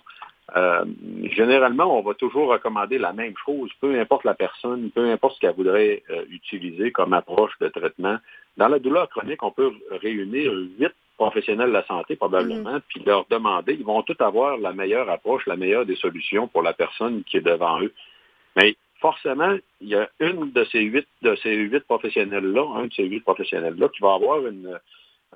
euh, 0.56 0.86
généralement, 1.24 1.98
on 1.98 2.02
va 2.02 2.14
toujours 2.14 2.50
recommander 2.50 2.98
la 2.98 3.12
même 3.12 3.34
chose, 3.46 3.70
peu 3.82 4.00
importe 4.00 4.24
la 4.24 4.34
personne, 4.34 4.92
peu 4.92 5.12
importe 5.12 5.36
ce 5.36 5.40
qu'elle 5.42 5.56
voudrait 5.56 6.04
euh, 6.10 6.24
utiliser 6.30 6.92
comme 6.92 7.14
approche 7.14 7.52
de 7.60 7.68
traitement. 7.68 8.18
Dans 8.56 8.70
la 8.70 8.80
douleur 8.80 9.10
chronique, 9.10 9.44
on 9.44 9.52
peut 9.52 9.72
réunir 9.92 10.54
huit 10.80 10.94
professionnels 11.18 11.70
de 11.70 11.74
la 11.74 11.86
santé 11.86 12.16
probablement, 12.16 12.78
mm-hmm. 12.78 12.82
puis 12.88 13.04
leur 13.06 13.26
demander, 13.30 13.74
ils 13.74 13.84
vont 13.84 14.04
tous 14.04 14.22
avoir 14.24 14.58
la 14.58 14.72
meilleure 14.72 15.10
approche, 15.10 15.46
la 15.48 15.58
meilleure 15.58 15.86
des 15.86 15.96
solutions 15.96 16.48
pour 16.48 16.62
la 16.62 16.74
personne 16.74 17.24
qui 17.24 17.38
est 17.38 17.42
devant 17.42 17.82
eux. 17.82 17.94
Mais 18.56 18.78
forcément, 19.00 19.56
il 19.82 19.90
y 19.90 19.96
a 19.96 20.10
une 20.20 20.52
de 20.52 20.64
ces 20.66 20.82
huit, 20.82 21.08
de 21.22 21.36
ces 21.36 21.56
huit 21.56 21.84
professionnels-là, 21.86 22.66
un 22.76 22.86
de 22.86 22.94
ces 22.94 23.04
huit 23.04 23.22
professionnels-là, 23.22 23.90
qui 23.90 24.02
va 24.02 24.14
avoir 24.14 24.46
une, 24.46 24.80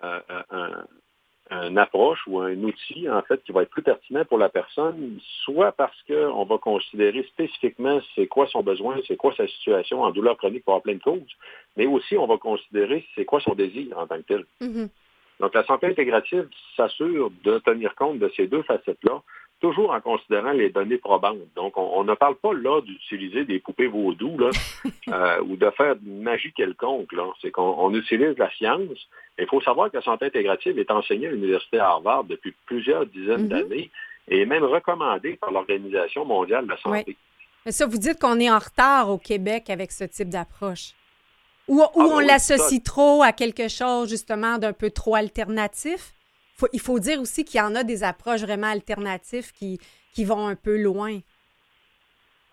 euh, 0.03 1.75
approche 1.75 2.19
ou 2.27 2.39
un 2.39 2.55
outil, 2.63 3.09
en 3.09 3.21
fait, 3.23 3.43
qui 3.43 3.51
va 3.51 3.63
être 3.63 3.69
plus 3.69 3.81
pertinent 3.81 4.23
pour 4.25 4.37
la 4.37 4.47
personne, 4.49 5.19
soit 5.43 5.73
parce 5.73 6.01
qu'on 6.03 6.45
va 6.45 6.57
considérer 6.57 7.23
spécifiquement 7.23 7.99
c'est 8.15 8.27
quoi 8.27 8.47
son 8.47 8.63
besoin, 8.63 8.97
c'est 9.07 9.17
quoi 9.17 9.33
sa 9.35 9.47
situation 9.47 10.01
en 10.01 10.11
douleur 10.11 10.37
chronique 10.37 10.63
pour 10.63 10.73
avoir 10.73 10.83
plein 10.83 10.95
de 10.95 11.03
causes, 11.03 11.35
mais 11.75 11.87
aussi 11.87 12.17
on 12.17 12.25
va 12.25 12.37
considérer 12.37 13.05
c'est 13.15 13.25
quoi 13.25 13.41
son 13.41 13.53
désir 13.53 13.97
en 13.97 14.07
tant 14.07 14.17
que 14.17 14.21
tel. 14.21 14.45
Mm-hmm. 14.61 14.89
Donc, 15.41 15.55
la 15.55 15.65
santé 15.65 15.87
intégrative 15.87 16.47
s'assure 16.77 17.31
de 17.43 17.57
tenir 17.59 17.95
compte 17.95 18.19
de 18.19 18.31
ces 18.37 18.47
deux 18.47 18.61
facettes-là 18.61 19.21
toujours 19.61 19.91
en 19.91 20.01
considérant 20.01 20.51
les 20.51 20.69
données 20.69 20.97
probantes. 20.97 21.37
Donc, 21.55 21.77
on, 21.77 22.03
ne 22.03 22.13
parle 22.15 22.35
pas 22.35 22.53
là 22.53 22.81
d'utiliser 22.81 23.45
des 23.45 23.59
poupées 23.59 23.87
vaudou 23.87 24.37
là, 24.37 24.49
euh, 25.07 25.41
ou 25.43 25.55
de 25.55 25.69
faire 25.71 25.95
de 25.95 26.09
magie 26.09 26.51
quelconque. 26.51 27.09
C'est 27.41 27.51
qu'on 27.51 27.93
utilise 27.93 28.37
la 28.37 28.51
science. 28.51 29.07
Il 29.39 29.47
faut 29.47 29.61
savoir 29.61 29.89
que 29.89 29.97
la 29.97 30.03
santé 30.03 30.25
intégrative 30.25 30.77
est 30.77 30.91
enseignée 30.91 31.27
à 31.27 31.31
l'Université 31.31 31.79
Harvard 31.79 32.25
depuis 32.25 32.53
plusieurs 32.65 33.05
dizaines 33.05 33.45
mm-hmm. 33.45 33.67
d'années 33.69 33.91
et 34.27 34.45
même 34.45 34.63
recommandée 34.63 35.37
par 35.39 35.51
l'Organisation 35.51 36.25
mondiale 36.25 36.65
de 36.65 36.71
la 36.71 36.77
santé. 36.77 37.15
Mais 37.65 37.71
ça, 37.71 37.85
vous 37.85 37.97
dites 37.97 38.19
qu'on 38.19 38.39
est 38.39 38.49
en 38.49 38.59
retard 38.59 39.09
au 39.09 39.17
Québec 39.17 39.69
avec 39.69 39.91
ce 39.91 40.03
type 40.03 40.29
d'approche. 40.29 40.93
Ou, 41.67 41.81
ah, 41.81 41.91
on 41.95 42.19
l'associe 42.19 42.81
trop 42.83 43.21
à 43.23 43.31
quelque 43.31 43.67
chose, 43.67 44.09
justement, 44.09 44.57
d'un 44.57 44.73
peu 44.73 44.89
trop 44.89 45.15
alternatif? 45.15 46.13
Il 46.73 46.79
faut 46.79 46.99
dire 46.99 47.19
aussi 47.19 47.45
qu'il 47.45 47.59
y 47.59 47.63
en 47.63 47.75
a 47.75 47.83
des 47.83 48.03
approches 48.03 48.41
vraiment 48.41 48.67
alternatives 48.67 49.51
qui, 49.51 49.79
qui 50.13 50.25
vont 50.25 50.47
un 50.47 50.55
peu 50.55 50.81
loin. 50.81 51.19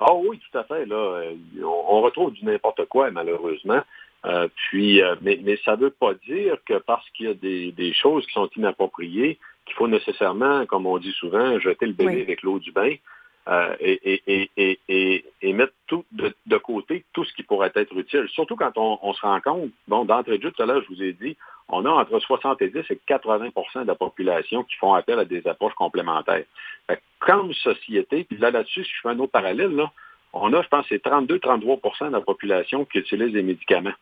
Ah 0.01 0.15
oui, 0.15 0.39
tout 0.39 0.59
à 0.59 0.65
fait. 0.65 0.87
Là, 0.87 1.23
on, 1.65 2.03
retrouve 2.03 2.33
du 2.33 2.45
n'importe 2.45 2.85
quoi, 2.87 3.11
malheureusement. 3.11 3.83
Euh, 4.27 4.49
puis, 4.69 5.03
euh, 5.03 5.17
mais, 5.23 5.39
mais 5.43 5.59
ça 5.65 5.77
ne 5.77 5.83
veut 5.83 5.91
pas 5.91 6.15
dire 6.15 6.57
que 6.67 6.79
parce 6.79 7.09
qu'il 7.11 7.27
y 7.27 7.31
a 7.31 7.35
des, 7.35 7.93
choses 7.95 8.27
qui 8.27 8.33
sont 8.33 8.49
inappropriées, 8.57 9.39
qu'il 9.67 9.75
faut 9.75 9.89
nécessairement, 9.89 10.67
comme 10.67 10.87
on 10.87 10.99
dit 10.99 11.13
souvent, 11.13 11.59
jeter 11.59 11.87
le 11.87 11.93
bébé 11.93 12.23
avec 12.23 12.43
l'eau 12.43 12.59
du 12.59 12.73
bain. 12.73 12.95
Euh, 13.49 13.75
et, 13.81 15.53
mettre 15.55 15.73
tout 15.87 16.05
de, 16.13 16.57
côté 16.59 17.05
tout 17.15 17.25
ce 17.25 17.33
qui 17.33 17.43
pourrait 17.43 17.73
être 17.75 17.97
utile. 17.97 18.27
Surtout 18.29 18.57
quand 18.57 18.77
on, 18.77 19.13
se 19.15 19.21
rend 19.23 19.41
compte, 19.41 19.71
bon, 19.87 20.05
d'entrée 20.05 20.37
de 20.37 20.43
jeu, 20.43 20.53
tout 20.53 20.63
à 20.63 20.67
l'heure, 20.67 20.83
je 20.83 20.95
vous 20.95 21.03
ai 21.03 21.15
dit, 21.15 21.37
on 21.69 21.87
a 21.87 21.91
entre 21.91 22.19
70 22.19 22.65
et 22.77 23.01
80% 23.09 23.83
de 23.83 23.87
la 23.87 23.95
population 23.95 24.65
qui 24.65 24.77
font 24.77 24.93
appel 24.93 25.19
à 25.19 25.25
des 25.25 25.47
approches 25.49 25.75
complémentaires. 25.75 26.45
comme 27.21 27.55
société, 27.55 28.25
puis 28.25 28.37
là, 28.37 28.51
là-dessus, 28.51 28.85
si 28.85 28.91
je 28.95 29.01
fais 29.01 29.09
un 29.09 29.19
autre 29.19 29.33
parallèle, 29.33 29.75
là, 29.75 29.91
on 30.35 30.53
a, 30.53 30.63
je 30.63 30.69
pense, 30.69 30.85
c'est 30.89 31.03
32-33% 31.03 32.09
de 32.09 32.13
la 32.13 32.21
population 32.21 32.85
qui 32.85 32.99
utilise 32.99 33.33
des 33.33 33.43
médicaments. 33.43 33.95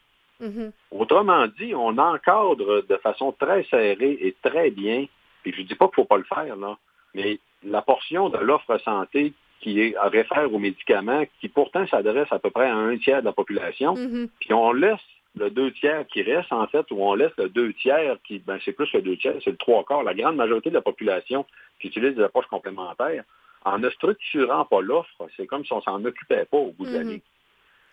Mm-hmm. 0.42 0.72
Autrement 0.90 1.46
dit, 1.58 1.72
on 1.74 1.96
encadre 1.96 2.82
de 2.82 2.96
façon 2.96 3.32
très 3.32 3.62
serrée 3.64 4.18
et 4.20 4.36
très 4.42 4.70
bien, 4.70 5.06
puis 5.42 5.52
je 5.54 5.62
ne 5.62 5.66
dis 5.66 5.74
pas 5.76 5.86
qu'il 5.86 6.02
ne 6.02 6.04
faut 6.04 6.04
pas 6.04 6.18
le 6.18 6.24
faire, 6.24 6.56
là, 6.56 6.76
mais 7.14 7.38
la 7.64 7.82
portion 7.82 8.28
de 8.28 8.38
l'offre 8.38 8.78
santé 8.78 9.32
qui 9.60 9.80
est, 9.80 9.94
réfère 9.98 10.52
aux 10.52 10.58
médicaments, 10.58 11.24
qui 11.40 11.48
pourtant 11.48 11.86
s'adresse 11.86 12.28
à 12.30 12.38
peu 12.38 12.50
près 12.50 12.68
à 12.68 12.76
un 12.76 12.96
tiers 12.98 13.20
de 13.20 13.26
la 13.26 13.32
population, 13.32 13.94
mm-hmm. 13.94 14.28
puis 14.40 14.52
on 14.52 14.72
laisse 14.72 15.00
le 15.34 15.50
deux 15.50 15.70
tiers 15.72 16.06
qui 16.06 16.22
reste, 16.22 16.52
en 16.52 16.66
fait, 16.66 16.86
ou 16.90 17.02
on 17.02 17.14
laisse 17.14 17.32
le 17.36 17.48
deux 17.48 17.72
tiers 17.74 18.16
qui, 18.24 18.38
ben, 18.38 18.58
c'est 18.64 18.72
plus 18.72 18.90
le 18.92 19.02
deux 19.02 19.16
tiers, 19.16 19.34
c'est 19.44 19.50
le 19.50 19.56
trois 19.56 19.84
quarts, 19.84 20.02
la 20.02 20.14
grande 20.14 20.36
majorité 20.36 20.70
de 20.70 20.74
la 20.74 20.82
population 20.82 21.44
qui 21.80 21.88
utilise 21.88 22.14
des 22.14 22.22
approches 22.22 22.46
complémentaires, 22.46 23.24
en 23.64 23.78
ne 23.78 23.90
structurant 23.90 24.64
pas 24.64 24.80
l'offre, 24.80 25.10
c'est 25.36 25.46
comme 25.46 25.64
si 25.64 25.72
on 25.72 25.82
s'en 25.82 26.02
occupait 26.04 26.44
pas 26.44 26.56
au 26.56 26.72
bout 26.72 26.86
de 26.86 26.92
l'année. 26.92 27.22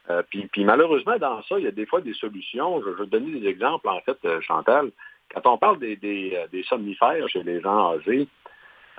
Euh, 0.10 0.22
puis, 0.30 0.48
puis 0.48 0.66
malheureusement, 0.66 1.18
dans 1.18 1.42
ça, 1.44 1.58
il 1.58 1.66
y 1.66 1.68
a 1.68 1.72
des 1.72 1.86
fois 1.86 2.02
des 2.02 2.14
solutions. 2.14 2.82
Je, 2.82 2.90
vais 2.90 3.06
te 3.06 3.10
donner 3.10 3.40
des 3.40 3.48
exemples, 3.48 3.88
en 3.88 4.00
fait, 4.02 4.18
euh, 4.26 4.42
Chantal. 4.42 4.92
Quand 5.34 5.52
on 5.52 5.58
parle 5.58 5.80
des, 5.80 5.96
des, 5.96 6.34
euh, 6.36 6.48
des 6.52 6.64
somnifères 6.64 7.28
chez 7.30 7.44
les 7.44 7.62
gens 7.62 7.94
âgés, 7.94 8.28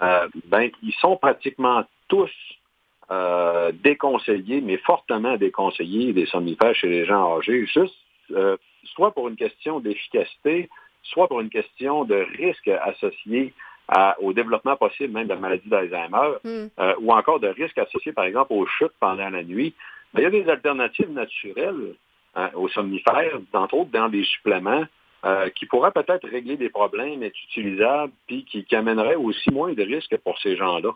euh, 0.03 0.29
ben, 0.47 0.71
ils 0.83 0.93
sont 0.95 1.17
pratiquement 1.17 1.85
tous 2.09 2.31
euh, 3.11 3.71
déconseillés, 3.83 4.61
mais 4.61 4.79
fortement 4.79 5.37
déconseillés, 5.37 6.13
des 6.13 6.27
somnifères 6.27 6.75
chez 6.75 6.89
les 6.89 7.05
gens 7.05 7.37
âgés, 7.39 7.67
juste 7.67 7.95
euh, 8.33 8.57
soit 8.95 9.13
pour 9.13 9.29
une 9.29 9.37
question 9.37 9.81
d'efficacité, 9.81 10.69
soit 11.03 11.29
pour 11.29 11.41
une 11.41 11.51
question 11.51 12.05
de 12.05 12.15
risque 12.39 12.69
associé 12.69 13.53
à- 13.89 14.17
au 14.21 14.33
développement 14.33 14.77
possible 14.77 15.13
même 15.13 15.25
de 15.29 15.35
la 15.35 15.39
maladie 15.41 15.69
d'Alzheimer, 15.69 16.39
Mm. 16.43 16.67
euh, 16.79 16.95
ou 17.01 17.13
encore 17.13 17.39
de 17.41 17.49
risques 17.49 17.77
associés, 17.77 18.13
par 18.13 18.25
exemple, 18.25 18.53
aux 18.55 18.67
chutes 18.67 18.93
pendant 18.99 19.29
la 19.29 19.43
nuit. 19.43 19.75
Mais 20.15 20.23
il 20.23 20.25
y 20.25 20.27
a 20.27 20.31
des 20.31 20.49
alternatives 20.49 21.11
naturelles 21.11 21.95
hein, 22.35 22.49
aux 22.55 22.69
somnifères, 22.69 23.39
entre 23.53 23.75
autres 23.75 23.91
dans 23.91 24.09
des 24.09 24.25
suppléments, 24.25 24.85
euh, 25.25 25.49
qui 25.51 25.67
pourraient 25.67 25.91
peut-être 25.93 26.29
régler 26.29 26.57
des 26.57 26.69
problèmes, 26.69 27.23
être 27.23 27.39
utilisables, 27.49 28.13
puis 28.27 28.45
qui, 28.45 28.67
amèneraient 28.75 29.15
aussi 29.15 29.51
moins 29.51 29.73
de 29.73 29.83
risques 29.83 30.17
pour 30.19 30.39
ces 30.39 30.57
gens-là. 30.57 30.91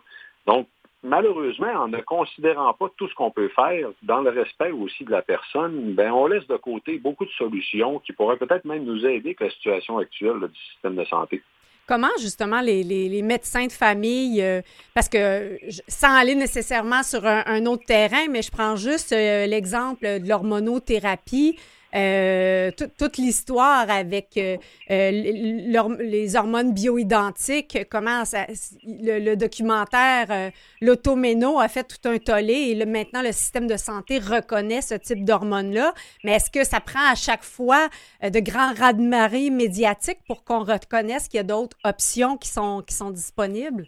Donc, 0.45 0.67
malheureusement, 1.03 1.71
en 1.73 1.87
ne 1.87 1.99
considérant 2.01 2.73
pas 2.73 2.89
tout 2.97 3.07
ce 3.07 3.15
qu'on 3.15 3.31
peut 3.31 3.49
faire, 3.55 3.89
dans 4.03 4.21
le 4.21 4.29
respect 4.29 4.71
aussi 4.71 5.03
de 5.03 5.11
la 5.11 5.21
personne, 5.21 5.93
ben, 5.93 6.11
on 6.11 6.27
laisse 6.27 6.45
de 6.47 6.57
côté 6.57 6.97
beaucoup 6.99 7.25
de 7.25 7.31
solutions 7.31 7.99
qui 7.99 8.13
pourraient 8.13 8.37
peut-être 8.37 8.65
même 8.65 8.83
nous 8.83 9.05
aider 9.05 9.29
avec 9.29 9.39
la 9.39 9.49
situation 9.49 9.97
actuelle 9.97 10.39
du 10.39 10.59
système 10.73 10.95
de 10.95 11.05
santé. 11.05 11.41
Comment 11.87 12.15
justement 12.19 12.61
les, 12.61 12.83
les- 12.83 13.23
médecins 13.23 13.65
de 13.65 13.71
famille, 13.71 14.43
euh, 14.43 14.61
parce 14.93 15.09
que 15.09 15.57
je- 15.67 15.81
sans 15.87 16.13
aller 16.13 16.35
nécessairement 16.35 17.01
sur 17.01 17.25
un, 17.25 17.65
autre 17.65 17.85
terrain, 17.85 18.27
mais 18.29 18.43
je 18.43 18.51
prends 18.51 18.75
juste 18.75 19.11
euh, 19.11 19.47
l'exemple 19.47 20.05
de 20.19 20.29
l'hormonothérapie, 20.29 21.57
euh, 21.95 22.71
tout- 22.77 22.89
toute 22.97 23.17
l'histoire 23.17 23.89
avec 23.89 24.37
euh, 24.37 24.57
euh, 24.91 25.11
les 25.11 26.35
hormones 26.35 26.73
bioidentiques, 26.73 27.77
comment 27.89 28.25
ça- 28.25 28.47
le, 28.85 29.35
documentaire 29.35 30.51
L'Automéno 30.81 31.59
a 31.59 31.67
fait 31.67 31.83
tout 31.83 32.07
un 32.07 32.17
tollé 32.17 32.69
et 32.77 32.85
maintenant 32.85 33.21
le 33.21 33.31
système 33.31 33.67
de 33.67 33.77
santé 33.77 34.19
reconnaît 34.19 34.81
ce 34.81 34.95
type 34.95 35.23
d'hormones-là. 35.25 35.93
Mais 36.23 36.33
est-ce 36.33 36.51
que 36.51 36.63
ça 36.63 36.79
prend 36.79 37.11
à 37.11 37.15
chaque 37.15 37.43
fois 37.43 37.89
de 38.21 38.39
grands 38.39 38.73
raz-de-marée 38.73 39.49
médiatiques 39.49 40.19
pour 40.27 40.43
qu'on 40.43 40.63
reconnaisse 40.63 41.27
qu'il 41.27 41.37
y 41.37 41.41
a 41.41 41.43
d'autres 41.43 41.77
options 41.83 42.37
qui 42.37 42.49
sont, 42.49 42.83
disponibles? 43.11 43.87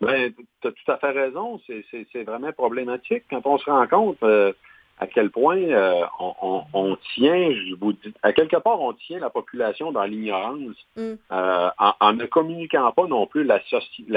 Ben, 0.00 0.32
tu 0.60 0.68
as 0.68 0.70
tout 0.72 0.92
à 0.92 0.98
fait 0.98 1.10
raison. 1.10 1.60
C'est- 1.66 2.22
vraiment 2.22 2.52
problématique 2.52 3.24
quand 3.30 3.40
on 3.46 3.58
se 3.58 3.64
rend 3.70 3.86
compte 3.88 4.18
à 5.00 5.06
quel 5.06 5.30
point 5.30 5.58
euh, 5.58 6.02
on, 6.18 6.34
on- 6.42 6.62
on 6.72 6.96
tient, 7.14 7.52
je 7.52 7.74
vous 7.74 7.92
dis, 7.92 8.12
à 8.22 8.32
quelque 8.32 8.56
part, 8.56 8.80
on 8.80 8.92
tient 8.94 9.18
la 9.20 9.30
population 9.30 9.92
dans 9.92 10.04
l'ignorance 10.04 10.76
Mm. 10.96 11.14
euh, 11.32 11.68
en, 11.78 11.92
en 12.00 12.12
ne 12.14 12.26
communiquant 12.26 12.90
pas 12.92 13.06
non 13.06 13.26
plus 13.26 13.44
la, 13.44 13.60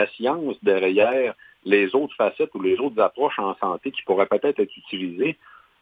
science 0.07 0.55
derrière 0.63 1.33
les 1.65 1.93
autres 1.95 2.15
facettes 2.15 2.49
ou 2.55 2.61
les 2.61 2.79
autres 2.79 2.99
approches 3.01 3.37
en 3.39 3.55
santé 3.55 3.91
qui 3.91 4.01
pourraient 4.03 4.25
peut-être 4.25 4.59
être 4.59 4.75
utilisées 4.77 5.37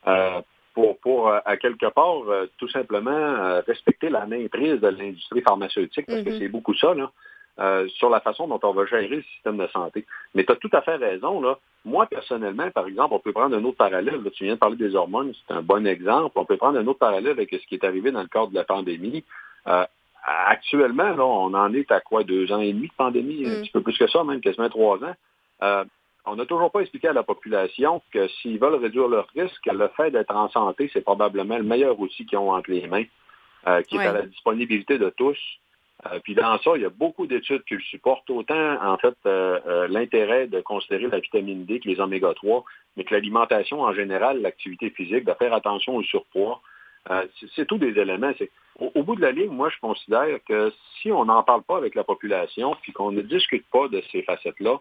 euh, 0.07 0.41
pour, 0.73 0.97
pour 0.99 1.29
euh, 1.29 1.39
à 1.45 1.55
quelque 1.57 1.87
part, 1.87 2.21
euh, 2.27 2.47
tout 2.57 2.67
simplement 2.69 3.09
euh, 3.11 3.61
respecter 3.65 4.09
la 4.09 4.25
maîtrise 4.25 4.79
de 4.81 4.87
l'industrie 4.87 5.41
pharmaceutique, 5.41 6.05
parce 6.07 6.21
que 6.23 6.29
Mhm. 6.29 6.39
c'est 6.39 6.49
beaucoup 6.49 6.73
ça, 6.75 6.93
là. 6.93 7.11
Euh, 7.59 7.87
sur 7.89 8.09
la 8.09 8.19
façon 8.21 8.47
dont 8.47 8.59
on 8.63 8.71
va 8.73 8.85
gérer 8.85 9.07
le 9.07 9.21
système 9.23 9.57
de 9.57 9.67
santé. 9.67 10.05
Mais 10.33 10.43
tu 10.45 10.51
as 10.51 10.55
tout 10.55 10.69
à 10.73 10.81
fait 10.81 10.95
raison. 10.95 11.41
Là. 11.41 11.57
Moi, 11.85 12.05
personnellement, 12.07 12.69
par 12.71 12.87
exemple, 12.87 13.13
on 13.13 13.19
peut 13.19 13.31
prendre 13.33 13.55
un 13.55 13.63
autre 13.65 13.77
parallèle. 13.77 14.21
Là, 14.23 14.29
tu 14.31 14.43
viens 14.45 14.53
de 14.55 14.59
parler 14.59 14.75
des 14.77 14.95
hormones, 14.95 15.33
c'est 15.47 15.53
un 15.53 15.61
bon 15.61 15.85
exemple. 15.87 16.37
On 16.37 16.45
peut 16.45 16.57
prendre 16.57 16.77
un 16.79 16.87
autre 16.87 16.99
parallèle 16.99 17.31
avec 17.31 17.49
ce 17.51 17.65
qui 17.67 17.75
est 17.75 17.83
arrivé 17.83 18.11
dans 18.11 18.21
le 18.21 18.27
cadre 18.27 18.49
de 18.49 18.55
la 18.55 18.63
pandémie. 18.63 19.23
Euh, 19.67 19.85
actuellement, 20.25 21.15
là, 21.15 21.25
on 21.25 21.53
en 21.53 21.73
est 21.73 21.91
à 21.91 21.99
quoi, 22.01 22.23
deux 22.23 22.51
ans 22.51 22.59
et 22.59 22.73
demi 22.73 22.87
de 22.87 22.93
pandémie, 22.93 23.45
un 23.45 23.49
Mm. 23.49 23.61
petit 23.61 23.71
peu 23.71 23.81
plus 23.81 23.97
que 23.97 24.07
ça, 24.07 24.23
même 24.23 24.41
quasiment 24.41 24.69
trois 24.69 24.97
ans. 25.03 25.15
Euh, 25.63 25.83
on 26.25 26.35
n'a 26.35 26.45
toujours 26.45 26.71
pas 26.71 26.81
expliqué 26.81 27.07
à 27.07 27.13
la 27.13 27.23
population 27.23 28.01
que 28.13 28.27
s'ils 28.27 28.59
veulent 28.59 28.75
réduire 28.75 29.07
leur 29.07 29.27
risque, 29.35 29.65
le 29.65 29.87
fait 29.97 30.11
d'être 30.11 30.35
en 30.35 30.49
santé, 30.49 30.89
c'est 30.93 31.01
probablement 31.01 31.57
le 31.57 31.63
meilleur 31.63 31.99
outil 31.99 32.25
qu'ils 32.25 32.37
ont 32.37 32.51
entre 32.51 32.69
les 32.71 32.87
mains, 32.87 33.05
euh, 33.67 33.81
qui 33.83 33.97
Ouais. 33.97 34.03
est 34.03 34.07
à 34.07 34.13
la 34.13 34.21
disponibilité 34.23 34.97
de 34.97 35.09
tous. 35.09 35.37
Euh, 36.05 36.19
puis 36.23 36.33
dans 36.33 36.57
ça, 36.59 36.71
il 36.75 36.81
y 36.81 36.85
a 36.85 36.89
beaucoup 36.89 37.27
d'études 37.27 37.63
qui 37.65 37.73
le 37.75 37.81
supportent, 37.81 38.29
autant 38.29 38.81
en 38.81 38.97
fait 38.97 39.15
euh, 39.25 39.59
euh, 39.67 39.87
l'intérêt 39.89 40.47
de 40.47 40.61
considérer 40.61 41.07
la 41.07 41.19
vitamine 41.19 41.65
D 41.65 41.79
que 41.81 41.89
les 41.89 41.99
oméga 41.99 42.33
3, 42.33 42.63
mais 42.95 43.03
que 43.03 43.13
l'alimentation 43.13 43.81
en 43.81 43.93
général, 43.93 44.41
l'activité 44.41 44.89
physique, 44.91 45.25
de 45.25 45.33
faire 45.33 45.53
attention 45.53 45.95
au 45.97 46.03
surpoids. 46.03 46.61
Euh, 47.11 47.25
c'est- 47.55 47.65
tous 47.65 47.77
des 47.77 47.97
éléments. 47.99 48.31
C'est- 48.37 48.51
Au, 48.79 48.91
au 48.95 49.03
bout 49.03 49.15
de 49.17 49.21
la 49.21 49.31
ligne, 49.31 49.49
moi, 49.51 49.69
je 49.69 49.79
considère 49.81 50.27
que 50.47 50.71
si 51.01 51.11
on 51.11 51.25
n'en 51.25 51.43
parle 51.43 51.63
pas 51.63 51.75
avec 51.77 51.95
la 51.95 52.03
population, 52.05 52.75
puis 52.81 52.93
qu'on 52.93 53.11
ne 53.11 53.21
discute 53.21 53.65
pas 53.71 53.89
de 53.89 54.01
ces 54.11 54.21
facettes-là, 54.23 54.79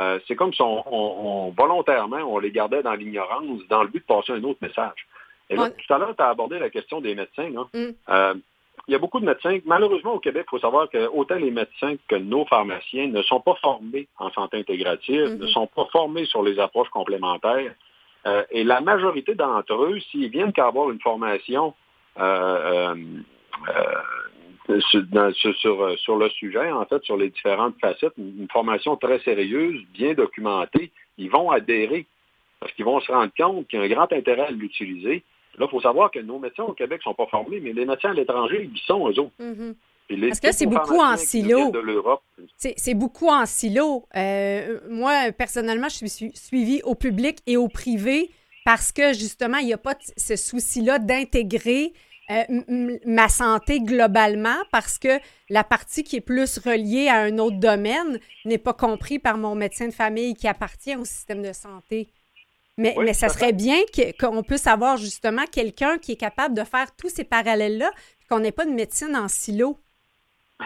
euh, 0.00 0.18
c'est 0.26 0.34
comme 0.36 0.52
si 0.54 0.62
on, 0.62 0.82
on- 0.90 1.48
on- 1.48 1.50
volontairement, 1.50 2.18
on 2.26 2.38
les 2.38 2.50
gardait 2.50 2.82
dans 2.82 2.94
l'ignorance 2.94 3.60
dans 3.68 3.82
le 3.82 3.88
but 3.88 4.00
de 4.00 4.04
passer 4.06 4.32
un 4.32 4.42
autre 4.44 4.60
message. 4.62 5.06
Et 5.50 5.56
là, 5.56 5.64
tout 5.76 5.92
à 5.92 5.98
l'heure, 5.98 6.16
tu 6.16 6.22
as 6.22 6.28
abordé 6.28 6.58
la 6.58 6.70
question 6.70 7.02
des 7.02 7.14
médecins. 7.14 7.50
Là. 7.50 7.66
Mm. 7.74 8.40
Il 8.86 8.92
y 8.92 8.94
a 8.94 8.98
beaucoup 8.98 9.20
de 9.20 9.24
médecins. 9.24 9.58
Malheureusement, 9.64 10.12
au 10.14 10.18
Québec, 10.18 10.44
il 10.46 10.50
faut 10.50 10.58
savoir 10.58 10.90
que 10.90 11.06
autant 11.08 11.36
les 11.36 11.50
médecins 11.50 11.94
que 12.08 12.16
nos 12.16 12.44
pharmaciens 12.46 13.06
ne 13.08 13.22
sont 13.22 13.40
pas 13.40 13.54
formés 13.62 14.08
en 14.18 14.30
santé 14.30 14.58
intégrative, 14.58 15.30
Mhm. 15.30 15.38
ne 15.38 15.46
sont 15.46 15.66
pas 15.66 15.86
formés 15.90 16.26
sur 16.26 16.42
les 16.42 16.58
approches 16.58 16.90
complémentaires. 16.90 17.74
Euh, 18.26 18.42
et 18.50 18.64
la 18.64 18.80
majorité 18.80 19.34
d'entre 19.34 19.74
eux, 19.74 19.98
s'ils 20.10 20.28
viennent 20.28 20.52
qu'à 20.52 20.66
avoir 20.66 20.90
une 20.90 21.00
formation 21.00 21.74
euh, 22.18 22.94
euh, 24.68 24.80
sur, 24.90 25.02
dans- 25.04 25.32
sur- 25.32 26.16
le 26.18 26.28
sujet, 26.30 26.70
en 26.70 26.84
fait, 26.86 27.02
sur 27.04 27.16
les 27.16 27.30
différentes 27.30 27.74
facettes, 27.80 28.12
une, 28.18 28.42
une 28.42 28.48
formation 28.50 28.96
très 28.96 29.18
sérieuse, 29.20 29.82
bien 29.92 30.14
documentée, 30.14 30.90
ils 31.18 31.30
vont 31.30 31.50
adhérer 31.50 32.06
parce 32.60 32.72
qu'ils 32.72 32.84
vont 32.84 33.00
se 33.00 33.10
rendre 33.12 33.32
compte 33.36 33.66
qu'il 33.68 33.78
y 33.78 33.82
a 33.82 33.84
un 33.84 33.88
grand 33.88 34.10
intérêt 34.12 34.46
à 34.46 34.50
l'utiliser. 34.50 35.22
Là, 35.58 35.66
il 35.66 35.70
faut 35.70 35.80
savoir 35.80 36.10
que 36.10 36.18
nos 36.18 36.38
médecins 36.38 36.64
au 36.64 36.72
Québec 36.72 37.00
ne 37.00 37.10
sont 37.10 37.14
pas 37.14 37.26
formés, 37.30 37.60
mais 37.60 37.72
les 37.72 37.84
médecins 37.84 38.10
à 38.10 38.14
l'étranger, 38.14 38.70
ils 38.74 38.80
sont 38.86 39.08
eux 39.08 39.18
autres. 39.20 39.32
Mhm. 39.38 39.74
Les- 40.10 40.28
Parce 40.28 40.40
que 40.40 40.46
là, 40.48 40.52
c'est 40.52 40.66
beaucoup 40.66 41.00
en 41.00 41.16
silo. 41.16 41.58
C'est 42.58 42.74
c'est 42.76 42.94
beaucoup 42.94 43.28
en 43.28 43.46
silo. 43.46 44.04
Euh, 44.16 44.80
moi, 44.90 45.32
personnellement, 45.32 45.88
je 45.88 45.96
suis 45.96 46.10
su- 46.10 46.32
suivie 46.34 46.82
au 46.84 46.94
public 46.94 47.38
et 47.46 47.56
au 47.56 47.68
privé 47.68 48.30
parce 48.66 48.92
que 48.92 49.12
justement, 49.14 49.56
il 49.58 49.66
n'y 49.66 49.72
a 49.72 49.78
pas 49.78 49.94
ce 50.16 50.36
souci-là 50.36 50.98
d'intégrer 50.98 51.92
euh, 52.30 52.42
m- 52.48 52.64
m- 52.68 52.98
ma 53.06 53.28
santé 53.28 53.80
globalement 53.80 54.56
parce 54.72 54.98
que 54.98 55.18
la 55.50 55.62
partie 55.64 56.04
qui 56.04 56.16
est 56.16 56.20
plus 56.22 56.58
reliée 56.58 57.08
à 57.08 57.16
un 57.20 57.38
autre 57.38 57.58
domaine 57.58 58.18
n'est 58.46 58.58
pas 58.58 58.72
compris 58.74 59.18
par 59.18 59.36
mon 59.38 59.54
médecin 59.54 59.88
de 59.88 59.92
famille 59.92 60.34
qui 60.34 60.48
appartient 60.48 60.96
au 60.96 61.04
système 61.04 61.42
de 61.42 61.52
santé. 61.52 62.08
Mais, 62.76 62.94
Oui, 62.96 63.04
mais 63.04 63.14
ça 63.14 63.28
serait 63.28 63.52
bien 63.52 63.76
qu'on 64.18 64.42
puisse 64.42 64.66
avoir 64.66 64.96
justement 64.96 65.44
quelqu'un 65.50 65.98
qui 65.98 66.12
est 66.12 66.20
capable 66.20 66.54
de 66.54 66.64
faire 66.64 66.94
tous 66.96 67.08
ces 67.08 67.24
parallèles-là, 67.24 67.90
qu'on 68.28 68.40
n'ait 68.40 68.52
pas 68.52 68.64
de 68.64 68.72
médecine 68.72 69.16
en 69.16 69.28
silo. 69.28 69.78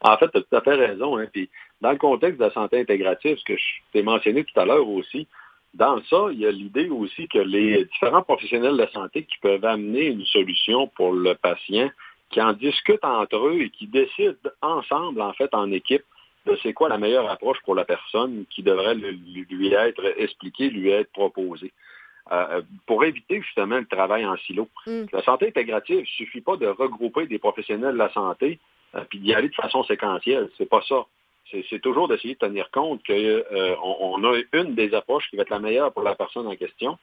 en 0.00 0.16
fait, 0.16 0.28
tu 0.30 0.38
as 0.38 0.42
tout 0.42 0.56
à 0.56 0.60
fait 0.60 0.74
raison. 0.74 1.18
Hein. 1.18 1.26
Puis, 1.32 1.50
dans 1.80 1.90
le 1.90 1.98
contexte 1.98 2.38
de 2.38 2.44
la 2.44 2.52
santé 2.52 2.80
intégrative, 2.80 3.36
ce 3.38 3.44
que 3.44 3.56
je 3.56 3.64
t'ai 3.92 4.02
mentionné 4.02 4.44
tout 4.44 4.58
à 4.60 4.64
l'heure 4.64 4.88
aussi, 4.88 5.26
dans 5.74 6.00
ça, 6.04 6.28
il 6.30 6.38
y 6.38 6.46
a 6.46 6.52
l'idée 6.52 6.88
aussi 6.88 7.26
que 7.26 7.38
les 7.38 7.84
différents 7.86 8.22
professionnels 8.22 8.76
de 8.76 8.86
santé 8.92 9.24
qui 9.24 9.38
peuvent 9.40 9.64
amener 9.64 10.06
une 10.06 10.24
solution 10.24 10.86
pour 10.88 11.12
le 11.12 11.34
patient, 11.34 11.90
qui 12.30 12.40
en 12.40 12.52
discutent 12.52 13.04
entre 13.04 13.48
eux 13.48 13.60
et 13.60 13.70
qui 13.70 13.86
décident 13.86 14.34
ensemble, 14.62 15.20
en 15.20 15.32
fait, 15.32 15.52
en 15.52 15.70
équipe, 15.72 16.04
de 16.46 16.56
c'est 16.62 16.72
quoi 16.72 16.88
la 16.88 16.98
meilleure 16.98 17.30
approche 17.30 17.58
pour 17.64 17.74
la 17.74 17.84
personne 17.84 18.44
qui 18.50 18.62
devrait 18.62 18.94
le- 18.94 19.10
lui 19.10 19.72
être 19.72 20.04
expliquée, 20.18 20.70
lui 20.70 20.90
être 20.90 21.12
proposée. 21.12 21.72
Euh, 22.32 22.62
pour 22.86 23.04
éviter 23.04 23.42
justement 23.42 23.76
le 23.76 23.86
travail 23.86 24.24
en 24.24 24.36
silo. 24.38 24.68
Mm. 24.86 25.04
La 25.12 25.22
santé 25.22 25.48
intégrative, 25.48 25.98
il 25.98 26.00
ne 26.00 26.26
suffit 26.26 26.40
pas 26.40 26.56
de 26.56 26.66
regrouper 26.66 27.26
des 27.26 27.38
professionnels 27.38 27.92
de 27.92 27.98
la 27.98 28.10
santé 28.12 28.58
euh, 28.94 29.04
puis 29.10 29.18
d'y 29.18 29.34
aller 29.34 29.50
de 29.50 29.54
façon 29.54 29.84
séquentielle. 29.84 30.48
C'est 30.56 30.68
pas 30.68 30.82
ça. 30.88 31.04
C'est 31.70 31.80
toujours 31.80 32.08
d'essayer 32.08 32.34
de 32.34 32.38
tenir 32.38 32.70
compte 32.70 33.02
qu'on 33.06 33.44
on 34.00 34.24
a 34.24 34.40
une 34.54 34.74
des 34.74 34.94
approches 34.94 35.28
qui 35.28 35.36
va 35.36 35.42
être 35.42 35.50
la 35.50 35.58
meilleure 35.58 35.92
pour 35.92 36.02
la 36.02 36.14
personne 36.14 36.46
en 36.46 36.56
question. 36.56 36.98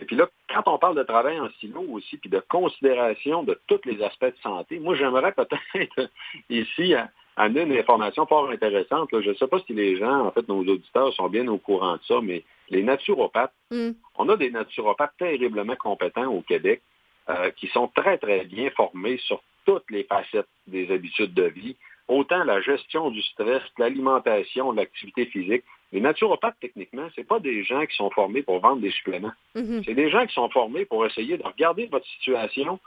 Et 0.00 0.04
puis 0.04 0.16
là, 0.16 0.28
quand 0.52 0.64
on 0.66 0.78
parle 0.78 0.96
de 0.96 1.04
travail 1.04 1.38
en 1.38 1.48
silo 1.60 1.80
aussi, 1.92 2.16
puis 2.16 2.28
de 2.28 2.42
considération 2.48 3.44
de 3.44 3.58
tous 3.68 3.80
les 3.84 4.02
aspects 4.02 4.24
de 4.24 4.36
santé, 4.42 4.80
moi 4.80 4.96
j'aimerais 4.96 5.32
peut-être 5.32 6.10
ici 6.50 6.94
amener 7.36 7.62
une 7.62 7.76
information 7.78 8.26
fort 8.26 8.50
intéressante. 8.50 9.10
là. 9.12 9.20
Je 9.20 9.30
ne 9.30 9.34
sais 9.34 9.46
pas 9.46 9.58
si 9.66 9.72
les 9.72 9.96
gens, 9.96 10.26
en 10.26 10.30
fait, 10.30 10.46
nos 10.48 10.60
auditeurs 10.60 11.12
sont 11.14 11.28
bien 11.28 11.46
au 11.48 11.58
courant 11.58 11.94
de 11.94 12.00
ça, 12.06 12.20
mais 12.22 12.44
les 12.70 12.82
naturopathes, 12.82 13.52
Mm. 13.70 13.90
on 14.18 14.28
a 14.28 14.36
des 14.36 14.50
naturopathes 14.50 15.14
terriblement 15.18 15.76
compétents 15.76 16.30
au 16.32 16.42
Québec 16.42 16.82
euh, 17.28 17.50
qui 17.56 17.66
sont 17.68 17.88
très, 17.88 18.18
très 18.18 18.44
bien 18.44 18.70
formés 18.70 19.16
sur 19.18 19.42
toutes 19.64 19.90
les 19.90 20.04
facettes 20.04 20.46
des 20.66 20.90
habitudes 20.92 21.32
de 21.34 21.44
vie, 21.44 21.76
autant 22.06 22.44
la 22.44 22.60
gestion 22.60 23.10
du 23.10 23.22
stress, 23.22 23.62
l'alimentation, 23.78 24.72
l'activité 24.72 25.26
physique, 25.26 25.64
Les 25.92 26.00
naturopathes, 26.00 26.56
techniquement, 26.60 27.06
c'est 27.14 27.22
pas 27.26 27.38
des 27.38 27.62
gens 27.62 27.86
qui 27.86 27.94
sont 27.94 28.10
formés 28.10 28.42
pour 28.42 28.58
vendre 28.58 28.82
des 28.82 28.90
suppléments. 28.90 29.30
Mhm. 29.54 29.82
C'est 29.84 29.94
des 29.94 30.10
gens 30.10 30.26
qui 30.26 30.34
sont 30.34 30.50
formés 30.50 30.84
pour 30.84 31.06
essayer 31.06 31.38
de 31.38 31.44
regarder 31.44 31.86
votre 31.86 32.06
situation, 32.06 32.80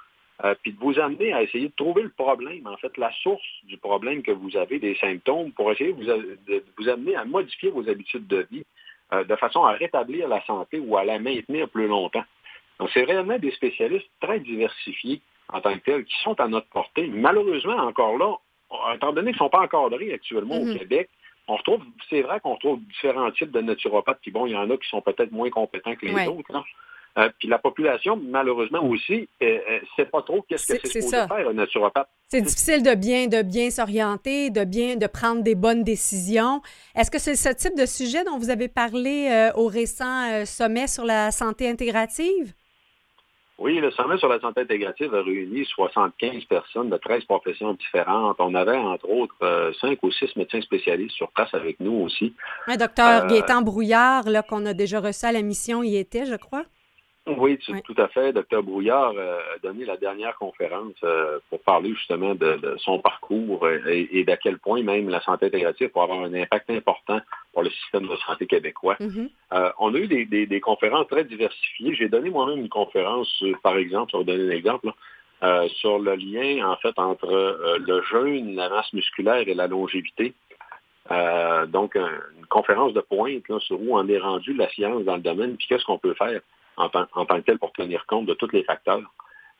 euh, 0.43 0.53
puis 0.61 0.71
de 0.73 0.79
vous 0.79 0.99
amener 0.99 1.33
à 1.33 1.41
essayer 1.41 1.67
de 1.69 1.73
trouver 1.75 2.03
le 2.03 2.09
problème, 2.09 2.67
en 2.67 2.77
fait, 2.77 2.95
la 2.97 3.11
source 3.23 3.43
du 3.63 3.77
problème 3.77 4.21
que 4.21 4.31
vous 4.31 4.55
avez, 4.55 4.77
des 4.79 4.95
symptômes, 4.95 5.51
pour 5.51 5.71
essayer 5.71 5.93
de 5.93 5.97
vous, 5.97 6.05
de 6.47 6.63
vous 6.77 6.89
amener 6.89 7.15
à 7.15 7.25
modifier 7.25 7.69
vos 7.69 7.87
habitudes 7.89 8.27
de 8.27 8.45
vie 8.51 8.63
euh, 9.13 9.23
de 9.23 9.35
façon 9.37 9.63
à 9.63 9.71
rétablir 9.71 10.27
la 10.27 10.43
santé 10.45 10.79
ou 10.79 10.95
à 10.97 11.03
la 11.05 11.17
maintenir 11.17 11.67
plus 11.69 11.87
longtemps. 11.87 12.25
Donc, 12.79 12.89
c'est 12.93 13.03
réellement 13.03 13.39
des 13.39 13.51
spécialistes 13.51 14.09
très 14.21 14.39
diversifiés 14.39 15.21
en 15.49 15.61
tant 15.61 15.73
que 15.73 15.79
tels 15.79 16.05
qui 16.05 16.17
sont 16.23 16.39
à 16.39 16.47
notre 16.47 16.67
portée. 16.67 17.07
Malheureusement, 17.07 17.77
encore 17.77 18.17
là, 18.17 18.35
étant 18.93 19.13
donné 19.13 19.31
qu'ils 19.31 19.41
ne 19.41 19.45
sont 19.45 19.49
pas 19.49 19.61
encadrés 19.61 20.13
actuellement 20.13 20.61
Mhm. 20.61 20.71
au 20.75 20.77
Québec, 20.77 21.09
on 21.47 21.55
retrouve, 21.55 21.81
c'est 22.09 22.21
vrai 22.21 22.41
qu'on 22.41 22.55
retrouve 22.55 22.81
différents 22.81 23.31
types 23.31 23.51
de 23.51 23.61
naturopathes, 23.61 24.19
puis 24.21 24.31
bon, 24.31 24.45
il 24.45 24.51
y 24.51 24.55
en 24.57 24.69
a 24.69 24.75
qui 24.77 24.87
sont 24.89 25.01
peut-être 25.01 25.31
moins 25.31 25.49
compétents 25.49 25.95
que 25.95 26.05
les 26.05 26.13
Ouais. 26.13 26.27
autres. 26.27 26.51
là. 26.51 26.63
Euh, 27.17 27.29
puis 27.39 27.47
la 27.47 27.57
population, 27.57 28.15
malheureusement 28.15 28.83
aussi, 28.83 29.27
ne 29.41 29.57
sait 29.95 30.05
pas 30.05 30.21
trop 30.21 30.43
qu'est-ce 30.47 30.67
que 30.73 30.79
C'est- 30.87 31.01
supposé 31.01 31.17
faire 31.27 31.49
un 31.49 31.53
naturopathe. 31.53 32.07
C'est 32.27 32.41
difficile 32.41 32.83
de 32.83 32.93
bien, 32.93 33.27
de 33.27 33.41
bien 33.41 33.69
s'orienter, 33.71 34.49
de 34.49 34.63
bien, 34.65 34.97
de 34.97 35.07
prendre 35.07 35.41
des 35.41 35.55
bonnes 35.55 35.83
décisions. 35.83 36.61
Est-ce 36.95 37.09
que 37.09 37.19
c'est 37.19 37.35
ce 37.35 37.49
type 37.49 37.75
de 37.77 37.85
sujet 37.85 38.23
dont 38.25 38.37
vous 38.37 38.49
avez 38.49 38.67
parlé 38.67 39.29
euh, 39.31 39.51
au 39.55 39.67
récent 39.67 40.29
euh, 40.31 40.45
sommet 40.45 40.87
sur 40.87 41.05
la 41.05 41.31
santé 41.31 41.67
intégrative? 41.69 42.53
Oui, 43.59 43.79
le 43.79 43.89
sommet 43.89 44.19
sur 44.19 44.27
la 44.29 44.39
santé 44.39 44.61
intégrative 44.61 45.15
a 45.15 45.23
réuni 45.23 45.65
75 45.65 46.43
personnes 46.45 46.89
de 46.91 46.97
13 46.97 47.23
professions 47.23 47.73
différentes. 47.73 48.35
On 48.37 48.53
avait, 48.53 48.77
entre 48.77 49.09
autres, 49.09 49.33
euh, 49.41 49.71
5 49.81 49.97
ou 50.03 50.11
6 50.11 50.35
médecins 50.35 50.61
spécialistes 50.61 51.15
sur 51.15 51.31
place 51.31 51.51
avec 51.53 51.79
nous 51.79 51.93
aussi. 52.03 52.35
Un 52.67 52.75
docteur 52.77 53.23
Euh, 53.23 53.27
Gaétan 53.27 53.63
Brouillard, 53.63 54.29
là, 54.29 54.43
qu'on 54.43 54.63
a 54.67 54.73
déjà 54.75 54.99
reçu 54.99 55.25
à 55.25 55.31
la 55.31 55.41
mission, 55.41 55.81
y 55.81 55.97
était, 55.97 56.27
je 56.27 56.35
crois. 56.35 56.65
Oui, 57.37 57.57
tu- 57.57 57.73
Oui. 57.73 57.81
tout 57.83 57.95
à 57.97 58.07
fait. 58.07 58.31
Docteur 58.31 58.63
Brouillard 58.63 59.13
euh, 59.17 59.37
a 59.55 59.59
donné 59.59 59.83
la 59.85 59.97
dernière 59.97 60.35
conférence 60.37 60.93
euh, 61.03 61.39
pour 61.49 61.59
parler 61.61 61.93
justement 61.93 62.35
de, 62.35 62.55
de 62.55 62.75
son 62.77 62.99
parcours 62.99 63.67
et, 63.69 64.07
et 64.11 64.23
d'à 64.23 64.37
quel 64.37 64.57
point 64.59 64.81
même 64.81 65.09
la 65.09 65.19
santé 65.21 65.47
intégrative 65.47 65.89
peut 65.89 65.99
avoir 65.99 66.19
un 66.23 66.33
impact 66.33 66.69
important 66.69 67.19
pour 67.53 67.63
le 67.63 67.69
système 67.69 68.07
de 68.07 68.15
santé 68.17 68.47
québécois. 68.47 68.95
Mhm. 68.99 69.29
Euh, 69.53 69.71
on 69.79 69.93
a 69.93 69.97
eu 69.97 70.07
des, 70.07 70.25
des- 70.25 70.45
des 70.45 70.59
conférences 70.61 71.07
très 71.07 71.25
diversifiées. 71.25 71.93
J'ai 71.95 72.07
donné 72.09 72.29
moi-même 72.29 72.59
une 72.59 72.69
conférence, 72.69 73.43
par 73.61 73.77
exemple, 73.77 74.11
je 74.13 74.17
vais 74.17 74.23
vous 74.23 74.31
donner 74.31 74.53
un 74.53 74.55
exemple, 74.57 74.87
là, 74.87 74.93
euh, 75.43 75.67
sur 75.69 75.99
le 75.99 76.15
lien 76.15 76.67
en 76.67 76.77
fait 76.77 76.97
entre 76.97 77.31
euh, 77.31 77.77
le 77.85 78.01
jeûne, 78.03 78.55
la 78.55 78.69
masse 78.69 78.91
musculaire 78.93 79.47
et 79.47 79.53
la 79.53 79.67
longévité. 79.67 80.33
Donc, 81.67 81.95
un- 81.95 82.19
une 82.37 82.45
conférence 82.47 82.93
de 82.93 82.99
pointe 83.01 83.47
là, 83.49 83.59
sur 83.59 83.79
où 83.81 83.97
on 83.97 84.07
est 84.07 84.17
rendu 84.17 84.53
la 84.53 84.69
science 84.69 85.03
dans 85.03 85.15
le 85.15 85.21
domaine, 85.21 85.55
puis 85.55 85.67
qu'est-ce 85.67 85.85
qu'on 85.85 85.97
peut 85.97 86.13
faire 86.15 86.41
en 86.77 86.89
tant, 86.89 87.05
en 87.13 87.25
tant 87.25 87.37
que 87.39 87.45
tel 87.45 87.59
pour 87.59 87.71
tenir 87.73 88.05
compte 88.05 88.25
de 88.25 88.33
tous 88.33 88.49
les 88.51 88.63
facteurs. 88.63 89.01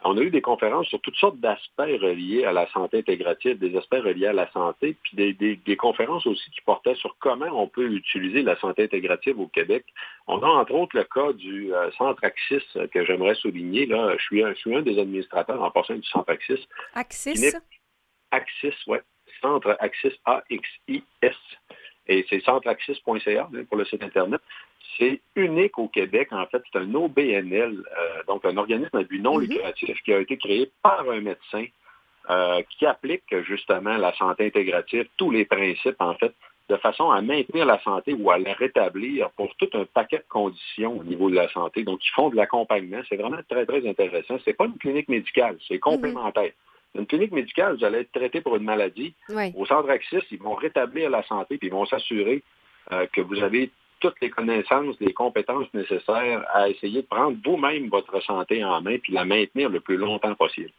On 0.03 0.15
a 0.15 0.21
eu 0.21 0.29
des 0.29 0.41
conférences 0.41 0.85
sur 0.87 1.01
toutes 1.01 1.15
sortes 1.15 1.39
d'aspects 1.39 1.79
reliés 1.79 2.45
à 2.45 2.51
la 2.53 2.67
santé 2.69 2.99
intégrative, 2.99 3.57
des 3.57 3.75
aspects 3.75 3.95
reliés 3.95 4.27
à 4.27 4.33
la 4.33 4.49
santé, 4.51 4.95
puis 5.01 5.17
des, 5.17 5.33
des- 5.33 5.55
des 5.55 5.75
conférences 5.75 6.27
aussi 6.27 6.51
qui 6.51 6.61
portaient 6.61 6.93
sur 6.95 7.17
comment 7.17 7.47
on 7.51 7.67
peut 7.67 7.89
utiliser 7.91 8.43
la 8.43 8.55
santé 8.59 8.83
intégrative 8.83 9.39
au 9.39 9.47
Québec. 9.47 9.85
On 10.27 10.39
a 10.43 10.45
entre 10.47 10.73
autres 10.75 10.95
le 10.95 11.03
cas 11.03 11.33
du 11.33 11.73
euh, 11.73 11.89
Centre 11.97 12.23
Axis 12.23 12.61
euh, 12.75 12.85
que 12.87 13.03
j'aimerais 13.05 13.33
souligner. 13.33 13.87
Là. 13.87 14.15
Je, 14.19 14.23
suis 14.23 14.43
un, 14.43 14.53
je 14.53 14.59
suis 14.59 14.75
un 14.75 14.83
des 14.83 14.99
administrateurs 14.99 15.61
en 15.63 15.71
passant 15.71 15.95
du 15.95 16.03
Centre 16.07 16.29
Axis. 16.29 16.67
Axis? 16.93 17.55
Axis, 18.29 18.75
ouais. 18.85 19.01
Centre 19.41 19.75
Axis, 19.79 20.13
A-X-I-S. 20.25 21.35
Et 22.09 22.25
c'est 22.29 22.39
centreaxis.ca 22.41 23.49
hein, 23.53 23.63
pour 23.67 23.77
le 23.77 23.85
site 23.85 24.03
Internet. 24.03 24.41
C'est 24.97 25.21
unique 25.35 25.77
au 25.77 25.87
Québec, 25.87 26.29
en 26.31 26.45
fait. 26.47 26.61
C'est 26.71 26.79
un 26.79 26.93
OBNL, 26.93 27.83
euh, 27.97 28.23
donc 28.27 28.43
un 28.45 28.57
organisme 28.57 28.97
à 28.97 29.03
but 29.03 29.21
non 29.21 29.35
Mhm. 29.37 29.41
lucratif 29.47 30.01
qui 30.03 30.13
a 30.13 30.19
été 30.19 30.37
créé 30.37 30.71
par 30.81 31.09
un 31.09 31.21
médecin 31.21 31.65
euh, 32.29 32.61
qui 32.77 32.85
applique 32.85 33.23
justement 33.43 33.95
la 33.95 34.13
santé 34.15 34.47
intégrative, 34.47 35.07
tous 35.17 35.31
les 35.31 35.45
principes, 35.45 35.95
en 35.99 36.13
fait, 36.15 36.33
de 36.69 36.75
façon 36.75 37.09
à 37.09 37.21
maintenir 37.21 37.65
la 37.65 37.79
santé 37.81 38.13
ou 38.13 38.29
à 38.31 38.37
la 38.37 38.51
rétablir 38.51 39.29
pour 39.37 39.55
tout 39.55 39.69
un 39.73 39.85
paquet 39.85 40.17
de 40.17 40.25
conditions 40.27 40.99
au 40.99 41.03
niveau 41.05 41.29
de 41.29 41.35
la 41.35 41.47
santé. 41.49 41.83
Donc, 41.85 42.05
ils 42.05 42.11
font 42.11 42.29
de 42.29 42.35
l'accompagnement. 42.35 42.99
C'est 43.07 43.15
vraiment 43.15 43.37
très, 43.47 43.65
très 43.65 43.87
intéressant. 43.87 44.37
C'est 44.43 44.51
pas 44.57 44.65
une 44.65 44.77
clinique 44.77 45.07
médicale, 45.07 45.57
c'est 45.69 45.79
complémentaire. 45.79 46.51
Une 46.95 47.05
clinique 47.05 47.31
médicale, 47.31 47.77
vous 47.77 47.85
allez 47.85 47.99
être 47.99 48.11
traité 48.11 48.41
pour 48.41 48.57
une 48.57 48.63
maladie. 48.63 49.13
Oui. 49.29 49.53
Au 49.55 49.65
centre 49.65 49.89
Axis, 49.89 50.19
ils 50.31 50.39
vont 50.39 50.55
rétablir 50.55 51.09
la 51.09 51.23
santé 51.23 51.57
puis 51.57 51.67
ils 51.67 51.73
vont 51.73 51.85
s'assurer 51.85 52.43
euh, 52.91 53.05
que 53.13 53.21
vous 53.21 53.41
avez 53.41 53.69
toutes 53.99 54.19
les 54.21 54.29
connaissances, 54.29 54.95
les 54.99 55.13
compétences 55.13 55.67
nécessaires 55.73 56.45
à 56.53 56.69
essayer 56.69 57.01
de 57.01 57.07
prendre 57.07 57.37
vous-même 57.43 57.89
votre 57.89 58.21
santé 58.23 58.63
en 58.63 58.81
main 58.81 58.97
puis 58.97 59.13
la 59.13 59.25
maintenir 59.25 59.69
le 59.69 59.79
plus 59.79 59.97
longtemps 59.97 60.35
possible. 60.35 60.71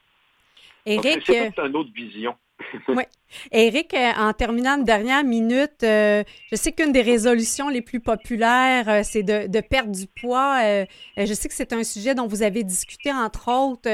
Éric, 0.87 1.23
c'est 1.27 1.59
euh, 1.59 1.66
une 1.66 1.77
autre 1.77 1.93
vision. 1.95 2.35
Éric, 3.53 3.95
euh, 3.95 4.11
en 4.16 4.33
terminant 4.33 4.79
une 4.79 4.85
dernière 4.85 5.25
minute, 5.25 5.83
euh, 5.83 6.25
je 6.51 6.57
sais 6.57 6.73
qu'une 6.73 6.93
des 6.93 7.03
résolutions 7.03 7.69
les 7.69 7.83
plus 7.83 8.01
populaires, 8.01 8.89
euh, 8.89 9.01
c'est 9.03 9.23
de, 9.23 9.47
de 9.47 9.61
perdre 9.61 9.93
du 9.93 10.07
poids. 10.07 10.61
Euh, 10.64 10.85
je 11.16 11.33
sais 11.35 11.49
que 11.49 11.55
c'est 11.55 11.73
un 11.73 11.85
sujet 11.85 12.14
dont 12.14 12.27
vous 12.27 12.43
avez 12.43 12.64
discuté, 12.64 13.12
entre 13.12 13.49
autres, 13.51 13.89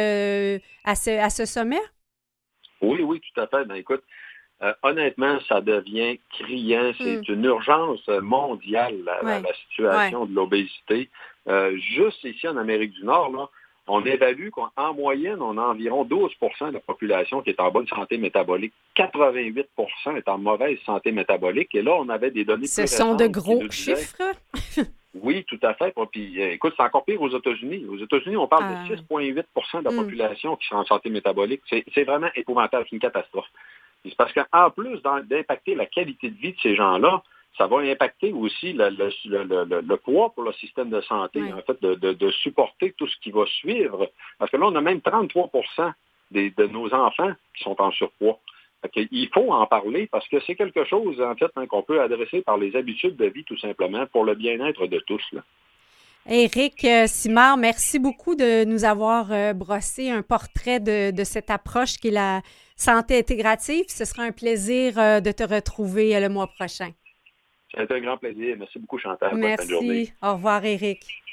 à, 0.85 0.95
ce, 0.95 1.11
à 1.11 1.31
ce 1.31 1.45
sommet. 1.45 1.81
Oui, 2.81 3.01
oui, 3.03 3.21
tout 3.21 3.41
à 3.41 3.47
fait. 3.47 3.65
Ben, 3.65 3.77
écoute, 3.77 4.03
euh, 4.65 4.73
honnêtement, 4.83 5.39
ça 5.49 5.61
devient 5.61 6.19
criant. 6.31 6.93
C'est 6.99 7.29
une 7.29 7.45
urgence 7.45 8.07
mondiale, 8.09 8.97
la, 9.05 9.13
la- 9.15 9.23
Hmm. 9.23 9.27
Ouais. 9.27 9.49
la 9.49 9.55
situation 9.69 10.27
de 10.27 10.35
l'obésité. 10.35 11.11
Euh, 11.49 11.77
juste 11.77 12.25
ici 12.25 12.49
en 12.49 12.57
Amérique 12.57 12.93
du 12.93 13.05
Nord, 13.05 13.31
là, 13.33 13.49
on 13.87 14.03
évalue 14.07 14.49
qu'en 14.49 14.95
moyenne, 14.95 15.43
on 15.43 15.59
a 15.59 15.63
environ 15.63 16.05
12% 16.05 16.69
de 16.69 16.73
la 16.73 16.81
population 16.81 17.43
qui 17.43 17.51
est 17.51 17.61
en 17.61 17.71
bonne 17.71 17.87
santé 17.89 18.17
métabolique. 18.17 18.73
88% 18.97 20.17
est 20.17 20.29
en 20.29 20.39
mauvaise 20.39 20.79
santé 20.87 21.13
métabolique. 21.13 21.75
Et 21.75 21.83
là, 21.83 21.93
on 21.97 22.09
avait 22.09 22.31
des 22.31 22.45
données 22.47 22.67
Ce 22.67 22.81
plus 22.81 22.89
sont 22.97 23.15
de 23.15 23.27
gros 23.27 23.63
disaient- 23.69 23.97
chiffres? 23.97 24.17
oui, 25.15 25.45
tout 25.45 25.59
à 25.63 25.75
fait. 25.75 25.95
Puis, 26.11 26.41
euh, 26.43 26.53
écoute, 26.53 26.73
c'est 26.77 26.83
encore 26.83 27.05
pire 27.05 27.21
aux 27.21 27.29
États-Unis. 27.37 27.85
Aux 27.91 27.99
États-Unis, 27.99 28.37
on 28.39 28.49
parle 28.49 28.65
Ah. 28.69 28.89
de 28.89 28.97
6,8% 28.97 29.81
de 29.81 29.85
la 29.85 29.91
Mm. 29.91 29.97
population 29.97 30.57
qui 30.57 30.67
sont 30.69 30.77
en 30.77 30.85
santé 30.87 31.11
métabolique. 31.11 31.61
C'est 31.69 32.05
vraiment 32.05 32.29
épouvantable, 32.35 32.87
c'est 32.89 32.97
une 32.97 33.01
catastrophe. 33.01 33.49
C'est 34.05 34.17
parce 34.17 34.33
qu'en 34.33 34.71
plus 34.71 35.01
d'impacter 35.03 35.75
la 35.75 35.87
qualité 35.87 36.31
de 36.31 36.37
vie 36.37 36.53
de 36.53 36.59
ces 36.63 36.75
gens-là, 36.77 37.23
ça 37.57 37.67
va 37.69 37.79
impacter 37.79 38.33
aussi 38.33 38.73
le, 38.73 38.91
le- 38.91 39.45
le- 39.45 39.65
le- 39.65 39.81
le 39.81 39.97
poids 39.97 40.31
pour 40.35 40.43
le 40.43 40.53
système 40.55 40.91
de 40.91 41.01
santé, 41.03 41.41
Oui. 41.41 41.53
en 41.53 41.63
fait, 41.63 41.81
de, 41.83 41.95
de- 41.95 42.13
de 42.13 42.31
supporter 42.33 42.93
tout 42.99 43.07
ce 43.07 43.17
qui 43.21 43.31
va 43.31 43.47
suivre. 43.47 44.11
Parce 44.39 44.51
que 44.51 44.57
là, 44.57 44.67
on 44.67 44.75
a 44.75 44.81
même 44.81 45.01
33 45.01 45.51
des, 46.31 46.51
de 46.51 46.67
nos 46.67 46.93
enfants 46.93 47.33
qui 47.57 47.63
sont 47.63 47.81
en 47.81 47.91
surpoids. 47.93 48.39
Il 49.13 49.29
faut 49.33 49.51
en 49.53 49.67
parler 49.67 50.07
parce 50.09 50.29
que 50.29 50.41
c'est 50.47 50.57
quelque 50.57 50.85
chose, 50.85 51.19
en 51.23 51.35
fait, 51.37 51.51
hein, 51.57 51.67
qu'on 51.67 51.83
peut 51.83 52.03
adresser 52.03 52.43
par 52.43 52.59
les 52.59 52.75
habitudes 52.77 53.17
de 53.17 53.27
vie, 53.27 53.45
tout 53.45 53.57
simplement, 53.57 54.05
pour 54.07 54.25
le 54.25 54.35
bien-être 54.35 54.87
de 54.87 54.99
tous. 55.07 55.23
là. 55.33 55.43
Éric 56.29 56.85
euh, 56.85 57.07
Simard, 57.07 57.57
merci 57.57 57.99
beaucoup 57.99 58.35
de 58.35 58.65
nous 58.65 58.85
avoir 58.85 59.31
euh, 59.31 59.53
brossé 59.53 60.11
un 60.11 60.23
portrait 60.23 60.81
de, 60.81 61.11
de 61.13 61.25
cette 61.25 61.51
approche 61.51 61.97
qui 61.99 62.09
est 62.09 62.13
la 62.13 62.41
santé 62.77 63.19
intégrative. 63.19 63.85
Ce 63.89 64.05
sera 64.05 64.23
un 64.23 64.33
plaisir 64.33 64.99
euh, 64.99 65.21
de 65.21 65.33
te 65.33 65.43
retrouver 65.43 66.17
euh, 66.17 66.21
le 66.21 66.29
mois 66.29 66.47
prochain. 66.47 66.93
Ça 67.73 67.81
a 67.81 67.85
été 67.85 67.95
un 67.95 68.01
grand 68.01 68.17
plaisir. 68.17 68.57
Merci 68.59 68.79
beaucoup, 68.79 68.99
Chantal. 68.99 69.31
Bonne 69.33 69.57
de 69.57 69.63
journée. 69.69 69.89
Merci. 69.89 70.13
Au 70.23 70.35
revoir, 70.35 70.65
Éric. 70.65 71.24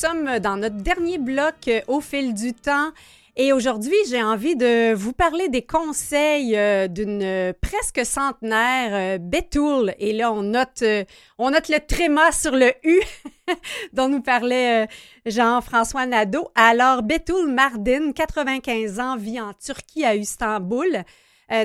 Sommes 0.00 0.38
dans 0.38 0.56
notre 0.56 0.76
dernier 0.76 1.18
bloc 1.18 1.68
euh, 1.68 1.82
au 1.86 2.00
fil 2.00 2.32
du 2.32 2.54
temps 2.54 2.90
Et 3.36 3.52
aujourd'hui, 3.52 3.96
j'ai 4.08 4.22
envie 4.22 4.56
de 4.56 4.94
vous 4.94 5.12
parler 5.12 5.50
des 5.50 5.60
conseils 5.60 6.56
euh, 6.56 6.88
d'une 6.88 7.52
presque 7.60 8.06
centenaire, 8.06 9.16
euh, 9.16 9.18
Betoul. 9.18 9.94
Et 9.98 10.14
là, 10.14 10.32
on 10.32 10.42
note, 10.42 10.80
euh, 10.82 11.04
on 11.36 11.50
note 11.50 11.68
le 11.68 11.80
tréma 11.86 12.32
sur 12.32 12.56
le 12.56 12.72
U 12.82 12.98
dont 13.92 14.08
nous 14.08 14.22
parlait 14.22 14.88
Jean-François 15.26 16.06
Nadeau. 16.06 16.48
Alors, 16.54 17.02
Betoul 17.02 17.52
Mardin, 17.52 18.12
95 18.12 19.00
ans, 19.00 19.16
vit 19.18 19.38
en 19.38 19.52
Turquie, 19.52 20.06
à 20.06 20.14
Istanbul. 20.14 21.04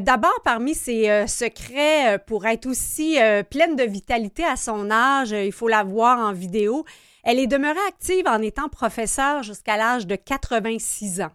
D'abord, 0.02 0.42
parmi 0.44 0.74
ses 0.74 1.28
secrets 1.28 2.18
pour 2.26 2.48
être 2.48 2.66
aussi 2.66 3.18
pleine 3.52 3.76
de 3.76 3.84
vitalité 3.84 4.44
à 4.44 4.56
son 4.56 4.90
âge, 4.90 5.32
il 5.32 5.52
faut 5.52 5.68
la 5.68 5.84
voir 5.84 6.20
en 6.20 6.34
vidéo. 6.34 6.86
Elle 7.24 7.40
est 7.40 7.48
demeurée 7.48 7.78
active 7.88 8.28
en 8.28 8.42
étant 8.42 8.68
professeure 8.68 9.44
jusqu'à 9.44 9.78
l'âge 9.78 10.08
de 10.08 10.16
86 10.16 11.22
ans. 11.22 11.32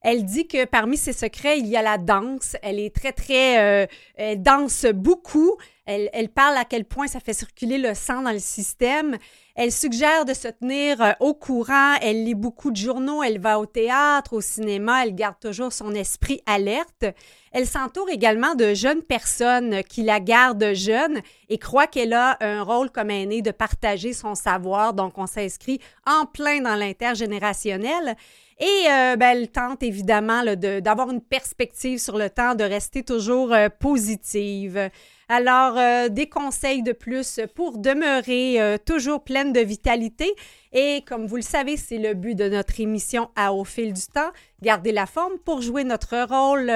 Elle 0.00 0.24
dit 0.24 0.46
que 0.46 0.64
parmi 0.64 0.96
ses 0.96 1.12
secrets, 1.12 1.58
il 1.58 1.66
y 1.66 1.76
a 1.76 1.82
la 1.82 1.98
danse. 1.98 2.56
Elle 2.62 2.78
est 2.78 2.94
très, 2.94 3.12
très... 3.12 3.58
Euh, 3.58 3.86
elle 4.14 4.40
danse 4.40 4.86
beaucoup. 4.86 5.56
Elle, 5.86 6.08
elle, 6.12 6.28
parle 6.28 6.56
à 6.56 6.64
quel 6.64 6.84
point 6.84 7.08
ça 7.08 7.18
fait 7.18 7.32
circuler 7.32 7.78
le 7.78 7.94
sang 7.94 8.22
dans 8.22 8.30
le 8.30 8.38
système. 8.38 9.16
Elle 9.56 9.72
suggère 9.72 10.24
de 10.24 10.34
se 10.34 10.46
tenir 10.46 11.02
euh, 11.02 11.12
au 11.18 11.34
courant. 11.34 11.94
Elle 12.00 12.24
lit 12.24 12.36
beaucoup 12.36 12.70
de 12.70 12.76
journaux. 12.76 13.24
Elle 13.24 13.40
va 13.40 13.58
au 13.58 13.66
théâtre, 13.66 14.34
au 14.34 14.40
cinéma. 14.40 15.04
Elle 15.04 15.16
garde 15.16 15.40
toujours 15.40 15.72
son 15.72 15.92
esprit 15.94 16.42
alerte. 16.46 17.06
Elle 17.50 17.66
s'entoure 17.66 18.08
également 18.08 18.54
de 18.54 18.74
jeunes 18.74 19.02
personnes 19.02 19.82
qui 19.82 20.02
la 20.02 20.20
gardent 20.20 20.74
jeune 20.74 21.22
et 21.48 21.58
croit 21.58 21.88
qu'elle 21.88 22.12
a 22.12 22.36
un 22.40 22.62
rôle 22.62 22.90
comme 22.90 23.10
aînée 23.10 23.42
de 23.42 23.50
partager 23.50 24.12
son 24.12 24.36
savoir. 24.36 24.94
Donc, 24.94 25.18
on 25.18 25.26
s'inscrit 25.26 25.80
en 26.06 26.24
plein 26.26 26.60
dans 26.60 26.76
l'intergénérationnel. 26.76 28.14
Et 28.60 28.86
euh, 28.90 29.16
ben, 29.16 29.36
elle 29.36 29.48
tente 29.48 29.84
évidemment 29.84 30.42
d'avoir 30.56 31.10
une 31.10 31.20
perspective 31.20 31.98
sur 31.98 32.18
le 32.18 32.28
temps, 32.28 32.56
de 32.56 32.64
rester 32.64 33.04
toujours 33.04 33.52
euh, 33.52 33.68
positive. 33.68 34.90
Alors, 35.28 35.78
euh, 35.78 36.08
des 36.08 36.28
conseils 36.28 36.82
de 36.82 36.90
plus 36.92 37.40
pour 37.54 37.78
demeurer 37.78 38.78
toujours 38.84 39.22
pleine 39.22 39.52
de 39.52 39.60
vitalité. 39.60 40.34
Et 40.72 41.02
comme 41.06 41.26
vous 41.26 41.36
le 41.36 41.42
savez, 41.42 41.76
c'est 41.76 41.98
le 41.98 42.14
but 42.14 42.34
de 42.34 42.48
notre 42.48 42.80
émission 42.80 43.30
à 43.36 43.52
Au 43.52 43.64
fil 43.64 43.92
du 43.92 44.06
temps, 44.12 44.30
garder 44.60 44.90
la 44.90 45.06
forme 45.06 45.38
pour 45.44 45.62
jouer 45.62 45.84
notre 45.84 46.16
rôle 46.26 46.72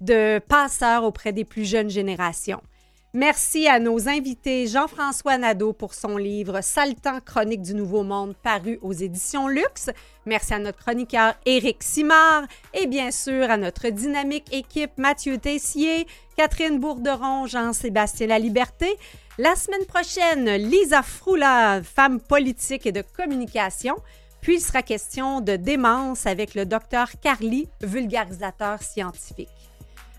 de 0.00 0.38
passeur 0.40 1.04
auprès 1.04 1.32
des 1.32 1.44
plus 1.44 1.64
jeunes 1.64 1.90
générations. 1.90 2.60
Merci 3.12 3.66
à 3.66 3.80
nos 3.80 4.08
invités 4.08 4.68
Jean-François 4.68 5.36
Nadeau 5.36 5.72
pour 5.72 5.94
son 5.94 6.16
livre 6.16 6.60
Saltan 6.60 7.18
Chronique 7.18 7.62
du 7.62 7.74
Nouveau 7.74 8.04
Monde 8.04 8.36
paru 8.40 8.78
aux 8.82 8.92
éditions 8.92 9.48
Luxe. 9.48 9.90
Merci 10.26 10.54
à 10.54 10.60
notre 10.60 10.78
chroniqueur 10.78 11.34
Éric 11.44 11.82
Simard 11.82 12.44
et 12.72 12.86
bien 12.86 13.10
sûr 13.10 13.50
à 13.50 13.56
notre 13.56 13.88
dynamique 13.88 14.54
équipe 14.54 14.92
Mathieu 14.96 15.38
Tessier, 15.38 16.06
Catherine 16.36 16.78
Bourderon, 16.78 17.46
Jean-Sébastien 17.46 18.28
Laliberté. 18.28 18.96
La 19.38 19.56
semaine 19.56 19.86
prochaine, 19.86 20.48
Lisa 20.48 21.02
Froula, 21.02 21.82
femme 21.82 22.20
politique 22.20 22.86
et 22.86 22.92
de 22.92 23.02
communication. 23.02 23.96
Puis 24.40 24.58
il 24.58 24.60
sera 24.60 24.82
question 24.82 25.40
de 25.40 25.56
démence 25.56 26.26
avec 26.26 26.54
le 26.54 26.64
docteur 26.64 27.10
Carly, 27.20 27.68
vulgarisateur 27.82 28.80
scientifique. 28.80 29.69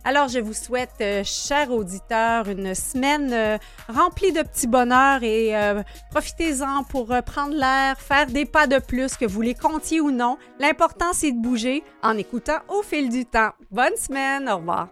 Alors, 0.03 0.29
je 0.29 0.39
vous 0.39 0.53
souhaite, 0.53 0.95
euh, 1.01 1.21
chers 1.23 1.69
auditeurs, 1.71 2.49
une 2.49 2.73
semaine 2.73 3.31
euh, 3.31 3.57
remplie 3.87 4.31
de 4.31 4.41
petits 4.41 4.65
bonheurs 4.65 5.21
et 5.21 5.55
euh, 5.55 5.83
profitez-en 6.09 6.83
pour 6.83 7.15
prendre 7.23 7.53
l'air, 7.53 7.99
faire 8.01 8.25
des 8.25 8.45
pas 8.45 8.65
de 8.65 8.79
plus, 8.79 9.15
que 9.15 9.25
vous 9.25 9.41
les 9.41 9.53
comptiez 9.53 10.01
ou 10.01 10.09
non. 10.09 10.37
L'important, 10.59 11.13
c'est 11.13 11.31
de 11.31 11.39
bouger 11.39 11.83
en 12.01 12.17
écoutant 12.17 12.59
au 12.67 12.81
fil 12.81 13.09
du 13.09 13.25
temps. 13.25 13.51
Bonne 13.69 13.95
semaine, 13.95 14.49
au 14.49 14.57
revoir. 14.57 14.87